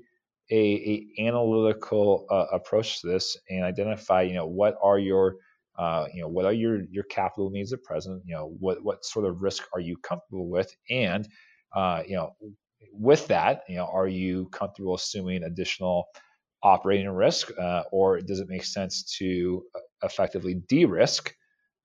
a, 0.51 1.05
a 1.19 1.27
analytical 1.27 2.25
uh, 2.31 2.45
approach 2.51 3.01
to 3.01 3.07
this 3.07 3.37
and 3.49 3.63
identify, 3.63 4.23
you 4.23 4.33
know, 4.33 4.47
what 4.47 4.75
are 4.81 4.97
your 4.97 5.35
uh, 5.77 6.07
you 6.13 6.21
know, 6.21 6.27
what 6.27 6.45
are 6.45 6.53
your 6.53 6.81
your 6.91 7.05
capital 7.05 7.49
needs 7.49 7.71
at 7.71 7.83
present? 7.83 8.21
You 8.25 8.35
know, 8.35 8.53
what 8.59 8.83
what 8.83 9.05
sort 9.05 9.25
of 9.25 9.41
risk 9.41 9.63
are 9.73 9.79
you 9.79 9.95
comfortable 9.97 10.49
with, 10.49 10.75
and 10.89 11.27
uh, 11.75 12.03
you 12.07 12.15
know, 12.15 12.35
with 12.93 13.27
that, 13.27 13.63
you 13.69 13.75
know, 13.75 13.85
are 13.85 14.07
you 14.07 14.47
comfortable 14.49 14.95
assuming 14.95 15.43
additional 15.43 16.05
operating 16.63 17.09
risk, 17.09 17.51
uh, 17.57 17.83
or 17.91 18.19
does 18.21 18.39
it 18.39 18.49
make 18.49 18.63
sense 18.65 19.03
to 19.17 19.63
uh, 19.75 19.79
effectively 20.03 20.55
de-risk 20.67 21.33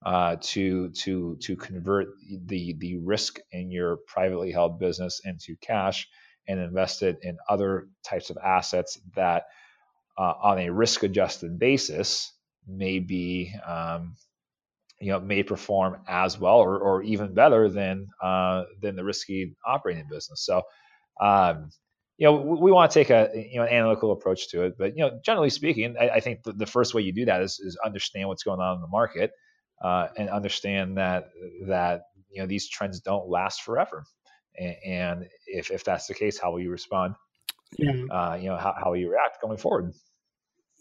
uh, 0.04 0.36
to 0.40 0.90
to 0.90 1.36
to 1.40 1.56
convert 1.56 2.08
the 2.46 2.74
the 2.78 2.96
risk 2.98 3.38
in 3.52 3.70
your 3.70 3.98
privately 4.06 4.52
held 4.52 4.78
business 4.78 5.20
into 5.24 5.56
cash 5.60 6.08
and 6.48 6.60
invest 6.60 7.02
it 7.02 7.18
in 7.22 7.38
other 7.48 7.88
types 8.04 8.30
of 8.30 8.36
assets 8.44 8.98
that, 9.16 9.44
uh, 10.18 10.34
on 10.42 10.58
a 10.58 10.70
risk-adjusted 10.70 11.58
basis, 11.58 12.32
may 12.66 12.98
be 12.98 13.54
um, 13.66 14.14
you 15.04 15.10
know 15.10 15.20
may 15.20 15.42
perform 15.42 15.98
as 16.08 16.40
well 16.40 16.56
or, 16.56 16.78
or 16.78 17.02
even 17.02 17.34
better 17.34 17.68
than 17.68 18.08
uh, 18.22 18.64
than 18.80 18.96
the 18.96 19.04
risky 19.04 19.54
operating 19.66 20.06
business. 20.10 20.40
So, 20.46 20.62
um, 21.20 21.68
you 22.16 22.26
know, 22.26 22.36
we, 22.36 22.58
we 22.58 22.72
want 22.72 22.90
to 22.90 22.98
take 22.98 23.10
a 23.10 23.30
you 23.34 23.58
know 23.58 23.64
an 23.64 23.68
analytical 23.68 24.12
approach 24.12 24.48
to 24.48 24.62
it. 24.62 24.78
But 24.78 24.96
you 24.96 25.04
know, 25.04 25.20
generally 25.22 25.50
speaking, 25.50 25.96
I, 26.00 26.08
I 26.08 26.20
think 26.20 26.42
the, 26.42 26.54
the, 26.54 26.64
first 26.64 26.94
way 26.94 27.02
you 27.02 27.12
do 27.12 27.26
that 27.26 27.42
is, 27.42 27.60
is 27.60 27.76
understand 27.84 28.28
what's 28.28 28.44
going 28.44 28.60
on 28.60 28.76
in 28.76 28.80
the 28.80 28.88
market 28.88 29.32
uh, 29.82 30.08
and 30.16 30.30
understand 30.30 30.96
that 30.96 31.28
that 31.66 32.04
you 32.30 32.40
know 32.40 32.46
these 32.46 32.66
trends 32.70 33.00
don't 33.00 33.28
last 33.28 33.60
forever. 33.60 34.04
And, 34.56 34.76
and 34.86 35.28
if 35.46 35.70
if 35.70 35.84
that's 35.84 36.06
the 36.06 36.14
case, 36.14 36.38
how 36.38 36.50
will 36.50 36.60
you 36.60 36.70
respond? 36.70 37.14
Yeah. 37.76 38.04
Uh, 38.10 38.38
you 38.40 38.48
know, 38.48 38.56
how, 38.56 38.74
how 38.74 38.90
will 38.90 38.96
you 38.96 39.10
react 39.10 39.42
going 39.42 39.58
forward? 39.58 39.92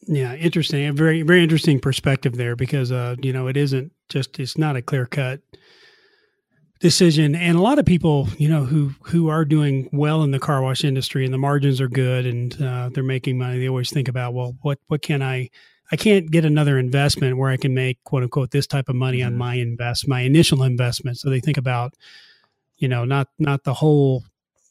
Yeah, 0.07 0.35
interesting. 0.35 0.85
A 0.87 0.93
very 0.93 1.21
very 1.21 1.43
interesting 1.43 1.79
perspective 1.79 2.35
there 2.35 2.55
because 2.55 2.91
uh, 2.91 3.15
you 3.21 3.33
know, 3.33 3.47
it 3.47 3.57
isn't 3.57 3.91
just 4.09 4.39
it's 4.39 4.57
not 4.57 4.75
a 4.75 4.81
clear 4.81 5.05
cut 5.05 5.41
decision 6.83 7.33
and 7.33 7.57
a 7.57 7.61
lot 7.61 7.79
of 7.79 7.85
people 7.85 8.27
you 8.37 8.49
know 8.49 8.65
who 8.65 8.93
who 9.03 9.29
are 9.29 9.45
doing 9.45 9.87
well 9.93 10.21
in 10.21 10.31
the 10.31 10.39
car 10.39 10.61
wash 10.61 10.83
industry 10.83 11.23
and 11.23 11.33
the 11.33 11.37
margins 11.37 11.79
are 11.79 11.87
good 11.87 12.25
and 12.25 12.61
uh, 12.61 12.89
they're 12.93 13.05
making 13.05 13.37
money 13.37 13.57
they 13.57 13.69
always 13.69 13.89
think 13.89 14.09
about 14.09 14.33
well 14.33 14.53
what 14.63 14.77
what 14.87 15.01
can 15.01 15.21
i 15.21 15.49
i 15.93 15.95
can't 15.95 16.29
get 16.29 16.43
another 16.43 16.77
investment 16.77 17.37
where 17.37 17.49
i 17.49 17.55
can 17.55 17.73
make 17.73 18.03
quote 18.03 18.21
unquote 18.21 18.51
this 18.51 18.67
type 18.67 18.89
of 18.89 18.95
money 18.95 19.19
mm-hmm. 19.19 19.27
on 19.27 19.37
my 19.37 19.55
invest 19.55 20.09
my 20.09 20.19
initial 20.19 20.61
investment 20.61 21.17
so 21.17 21.29
they 21.29 21.39
think 21.39 21.55
about 21.55 21.93
you 22.75 22.89
know 22.89 23.05
not 23.05 23.29
not 23.39 23.63
the 23.63 23.73
whole 23.73 24.25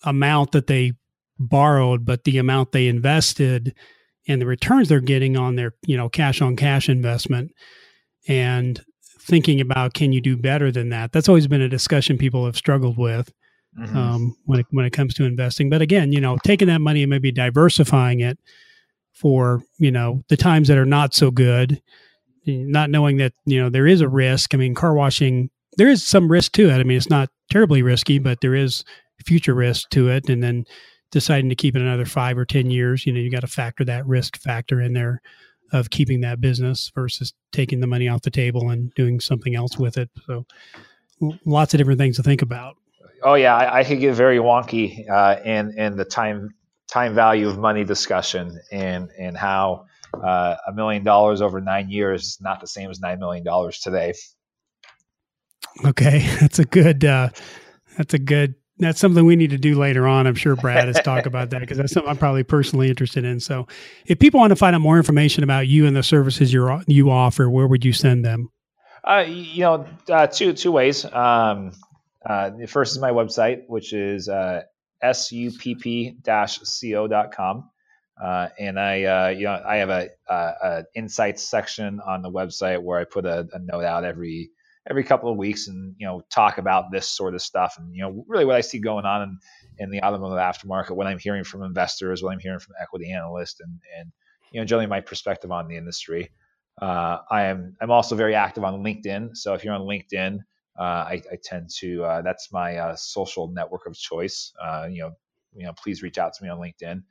amount 0.05 0.53
that 0.53 0.67
they 0.67 0.93
borrowed 1.39 2.05
but 2.05 2.25
the 2.25 2.37
amount 2.37 2.73
they 2.73 2.89
invested 2.89 3.75
and 4.29 4.41
the 4.41 4.47
returns 4.47 4.89
they're 4.89 5.01
getting 5.01 5.37
on 5.37 5.57
their 5.57 5.75
you 5.87 5.97
know 5.97 6.09
cash 6.09 6.41
on 6.41 6.57
cash 6.57 6.89
investment 6.89 7.53
and 8.29 8.85
thinking 9.21 9.61
about 9.61 9.95
can 9.95 10.13
you 10.13 10.21
do 10.21 10.37
better 10.37 10.73
than 10.73 10.89
that? 10.91 11.13
That's 11.13 11.29
always 11.29 11.47
been 11.47 11.61
a 11.61 11.69
discussion 11.69 12.19
people 12.19 12.45
have 12.47 12.57
struggled 12.57 12.99
with 12.99 13.33
mm-hmm. 13.79 13.97
um, 13.97 14.37
when, 14.47 14.61
it, 14.61 14.67
when 14.71 14.85
it 14.85 14.93
comes 14.93 15.15
to 15.15 15.25
investing. 15.25 15.71
But 15.71 15.83
again 15.83 16.13
you 16.13 16.21
know 16.21 16.39
taking 16.45 16.69
that 16.69 16.81
money 16.81 17.03
and 17.03 17.11
maybe 17.11 17.33
diversifying 17.33 18.21
it 18.21 18.39
for 19.13 19.63
you 19.79 19.91
know 19.91 20.23
the 20.29 20.37
times 20.37 20.69
that 20.69 20.79
are 20.79 20.87
not 20.87 21.15
so 21.15 21.31
good 21.31 21.81
not 22.45 22.91
knowing 22.91 23.19
that 23.19 23.33
you 23.45 23.61
know 23.61 23.71
there 23.71 23.87
is 23.87 24.01
a 24.01 24.09
risk. 24.09 24.55
I 24.55 24.59
mean 24.59 24.75
car 24.75 24.95
washing 24.95 25.51
there 25.79 25.89
is 25.89 26.07
some 26.07 26.31
risk 26.31 26.53
to 26.53 26.69
it. 26.69 26.79
I 26.79 26.83
mean 26.85 26.97
it's 26.97 27.11
not 27.11 27.29
terribly 27.51 27.83
risky 27.83 28.19
but 28.19 28.41
there 28.41 28.55
is 28.55 28.85
future 29.23 29.55
risk 29.55 29.89
to 29.91 30.09
it. 30.09 30.29
And 30.29 30.43
then 30.43 30.65
deciding 31.13 31.49
to 31.49 31.55
keep 31.55 31.77
it 31.77 31.83
another 31.83 32.05
five 32.05 32.37
or 32.37 32.45
ten 32.45 32.71
years 32.71 33.07
you 33.07 33.13
know 33.13 33.21
you 33.21 33.31
got 33.31 33.41
to 33.41 33.47
factor 33.47 33.85
that 33.85 34.05
risk 34.07 34.37
factor 34.39 34.81
in 34.81 34.93
there 34.93 35.23
of 35.73 35.91
keeping 35.91 36.21
that 36.21 36.41
business 36.41 36.93
versus 36.95 37.33
taking 37.51 37.81
the 37.81 37.87
money 37.87 38.09
off 38.09 38.23
the 38.23 38.31
table 38.31 38.71
and 38.71 38.93
doing 38.95 39.21
something 39.21 39.57
else 39.57 39.79
with 39.79 39.97
it. 39.97 40.11
So 40.27 40.47
lots 41.47 41.73
of 41.73 41.79
different 41.79 41.99
things 41.99 42.17
to 42.17 42.23
think 42.23 42.43
about. 42.43 42.77
Oh 43.25 43.35
yeah 43.35 43.57
i, 43.57 43.79
I 43.79 43.85
could 43.85 44.01
get 44.01 44.17
very 44.17 44.39
wonky 44.39 45.09
uh, 45.09 45.37
in 45.45 45.79
in 45.79 45.97
the 45.97 46.05
time 46.05 46.51
time 46.89 47.15
value 47.15 47.49
of 47.49 47.57
money 47.57 47.85
discussion 47.85 48.59
and 48.73 49.11
and 49.17 49.37
how 49.37 49.87
uh, 50.13 50.57
a 50.67 50.73
million 50.73 51.05
dollars 51.05 51.41
over 51.41 51.61
nine 51.61 51.89
years 51.89 52.25
is 52.25 52.39
not 52.41 52.61
the 52.61 52.67
same 52.67 52.91
as 52.91 52.99
nine 52.99 53.21
million 53.21 53.45
dollars 53.45 53.79
today. 53.79 54.13
Okay 55.85 56.29
that's 56.41 56.59
a 56.59 56.65
good 56.65 57.05
uh, 57.05 57.29
that's 57.97 58.13
a 58.13 58.19
good 58.19 58.57
that's 58.85 59.01
something 59.01 59.25
we 59.25 59.37
need 59.37 59.51
to 59.51 59.59
do 59.59 59.79
later 59.79 60.07
on. 60.07 60.27
I'm 60.27 60.35
sure 60.35 60.57
Brad 60.57 60.87
has 60.87 61.01
talked 61.03 61.27
about 61.27 61.51
that 61.51 61.61
because 61.61 61.79
that's 61.79 61.93
something 61.93 62.11
I'm 62.11 62.17
probably 62.17 62.45
personally 62.45 62.89
interested 62.89 63.25
in. 63.25 63.41
So, 63.41 63.67
if 64.07 64.19
people 64.19 64.41
want 64.41 64.51
to 64.51 64.57
find 64.57 64.75
out 64.75 64.81
more 64.81 64.97
information 64.97 65.45
about 65.45 65.69
you 65.69 65.87
and 65.87 65.97
the 65.97 66.03
services 66.03 66.53
you 66.53 66.81
you 66.87 67.11
offer, 67.11 67.49
where 67.51 67.67
would 67.67 67.85
you 67.85 67.93
send 67.93 68.25
them? 68.25 68.51
Uh, 69.05 69.25
you 69.27 69.63
know, 69.63 69.87
uh, 70.09 70.27
two 70.27 70.53
two 70.53 70.73
ways. 70.73 71.05
Um, 71.05 71.73
uh, 72.25 72.51
the 72.51 72.67
first 72.67 72.93
is 72.93 73.01
my 73.01 73.11
website, 73.11 73.63
which 73.67 73.93
is 73.93 74.29
uh, 74.29 74.63
supp-co.com. 75.03 76.19
Uh, 78.23 78.49
and 78.59 78.79
I, 78.79 79.05
uh, 79.05 79.29
you 79.31 79.45
know, 79.45 79.61
I 79.67 79.77
have 79.77 79.89
a, 79.91 80.11
a, 80.29 80.35
a, 80.35 80.85
insights 80.95 81.43
section 81.43 81.99
on 82.07 82.23
the 82.23 82.31
website 82.31 82.81
where 82.81 83.01
I 83.01 83.05
put 83.05 83.25
a, 83.25 83.49
a 83.53 83.59
note 83.59 83.85
out 83.85 84.05
every 84.05 84.51
every 84.89 85.05
couple 85.05 85.31
of 85.31 85.37
weeks 85.37 85.69
and 85.69 85.95
you 85.99 86.07
know 86.07 86.23
talk 86.31 86.59
about 86.59 86.91
this 86.91 87.09
sort 87.09 87.35
of 87.35 87.43
stuff 87.43 87.77
and 87.79 87.95
you 87.95 88.03
know 88.03 88.25
really 88.27 88.45
what 88.45 88.57
I 88.57 88.61
see 88.61 88.79
going 88.79 89.05
on 89.05 89.23
in, 89.23 89.39
in 89.79 89.91
the 89.91 90.03
automotive 90.03 90.39
aftermarket, 90.39 90.97
what 90.97 91.07
I'm 91.07 91.19
hearing 91.19 91.45
from 91.45 91.63
investors, 91.63 92.23
what 92.23 92.33
I'm 92.33 92.41
hearing 92.41 92.59
from 92.59 92.75
equity 92.81 93.13
analysts, 93.13 93.61
and 93.61 93.79
and 93.99 94.13
you 94.53 94.61
know 94.61 94.65
generally 94.65 94.87
my 94.87 95.01
perspective 95.01 95.51
on 95.51 95.69
the 95.69 95.77
industry. 95.77 96.31
Uh, 96.81 97.19
I 97.31 97.45
am 97.45 97.77
I'm 97.81 97.91
also 97.91 98.17
very 98.17 98.35
active 98.35 98.65
on 98.65 98.83
LinkedIn, 98.83 99.37
so 99.37 99.55
if 99.55 99.63
you're 99.63 99.75
on 99.75 99.83
LinkedIn, 99.83 100.39
uh, 100.79 100.83
I, 100.83 101.23
I, 101.31 101.37
tend 101.45 101.69
to 101.81 102.03
uh, 102.03 102.23
that's 102.23 102.51
my 102.51 102.77
uh, 102.77 102.97
social 102.97 103.49
network 103.49 103.87
of 103.87 103.95
choice. 103.95 104.53
Uh, 104.61 104.89
you 104.91 105.03
know, 105.03 105.11
you 105.55 105.67
know, 105.67 105.73
please 105.75 106.03
reach 106.03 106.19
out 106.19 106.33
to 106.35 106.43
me 106.43 106.49
on 106.49 106.59
LinkedIn. 106.59 107.03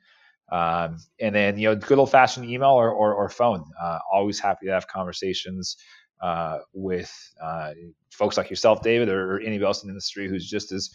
Um, 0.50 0.98
and 1.20 1.34
then 1.34 1.58
you 1.58 1.68
know, 1.68 1.76
good 1.76 1.98
old 1.98 2.10
fashioned 2.10 2.44
email 2.44 2.70
or, 2.70 2.90
or, 2.90 3.14
or 3.14 3.28
phone. 3.28 3.64
Uh, 3.80 3.98
always 4.12 4.40
happy 4.40 4.66
to 4.66 4.72
have 4.72 4.86
conversations 4.88 5.76
uh, 6.22 6.60
with 6.72 7.12
uh, 7.42 7.72
folks 8.10 8.36
like 8.36 8.48
yourself, 8.48 8.80
David, 8.82 9.08
or, 9.08 9.34
or, 9.34 9.40
anybody 9.40 9.66
else 9.66 9.82
in 9.82 9.88
the 9.88 9.92
industry 9.92 10.28
who's 10.28 10.48
just 10.48 10.70
as 10.70 10.90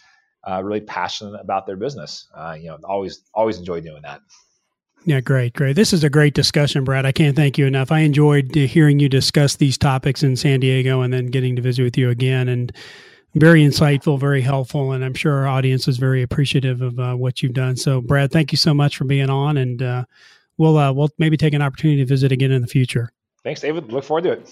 uh, 0.48 0.64
really 0.64 0.80
passionate 0.80 1.38
about 1.42 1.68
their 1.68 1.76
business. 1.76 2.30
Uh, 2.34 2.56
you 2.58 2.68
know, 2.68 2.78
always 2.86 3.24
always 3.34 3.58
enjoy 3.58 3.82
doing 3.82 4.02
that. 4.04 4.22
Yeah, 5.06 5.20
great, 5.22 5.54
great. 5.54 5.76
This 5.76 5.94
is 5.94 6.04
a 6.04 6.10
great 6.10 6.34
discussion, 6.34 6.84
Brad. 6.84 7.06
I 7.06 7.12
can't 7.12 7.36
thank 7.36 7.58
you 7.58 7.66
enough. 7.66 7.92
I 7.92 8.00
enjoyed 8.00 8.54
hearing 8.56 9.00
you 9.00 9.10
discuss 9.10 9.56
these 9.56 9.78
topics 9.78 10.24
in 10.24 10.36
San 10.36 10.60
Diego 10.60 11.02
and 11.02 11.14
then 11.14 11.28
getting 11.28 11.56
to 11.56 11.62
visit 11.62 11.84
with 11.84 11.98
you 11.98 12.10
again. 12.10 12.48
And 12.48 12.74
very 13.36 13.62
insightful, 13.64 14.20
very 14.20 14.42
helpful, 14.42 14.94
and 14.94 15.04
I'm 15.04 15.14
sure 15.14 15.34
our 15.34 15.48
audience 15.48 15.88
is 15.88 15.98
very 15.98 16.22
appreciative 16.24 16.82
of 16.82 17.00
uh, 17.00 17.14
what 17.16 17.44
you've 17.44 17.54
done. 17.54 17.76
So, 17.78 18.02
Brad, 18.02 18.32
thank 18.32 18.52
you 18.52 18.58
so 18.58 18.74
much 18.74 18.98
for 18.98 19.04
being 19.04 19.30
on, 19.30 19.58
and 19.58 19.82
uh, 19.82 20.06
we'll 20.58 20.78
uh, 20.78 20.92
we'll 20.92 21.10
maybe 21.18 21.38
take 21.38 21.54
an 21.54 21.62
opportunity 21.62 22.02
to 22.02 22.06
visit 22.06 22.32
again 22.32 22.52
in 22.52 22.62
the 22.62 22.68
future. 22.68 23.12
Thanks, 23.44 23.62
David. 23.62 23.92
Look 23.92 24.04
forward 24.04 24.24
to 24.24 24.32
it. 24.32 24.52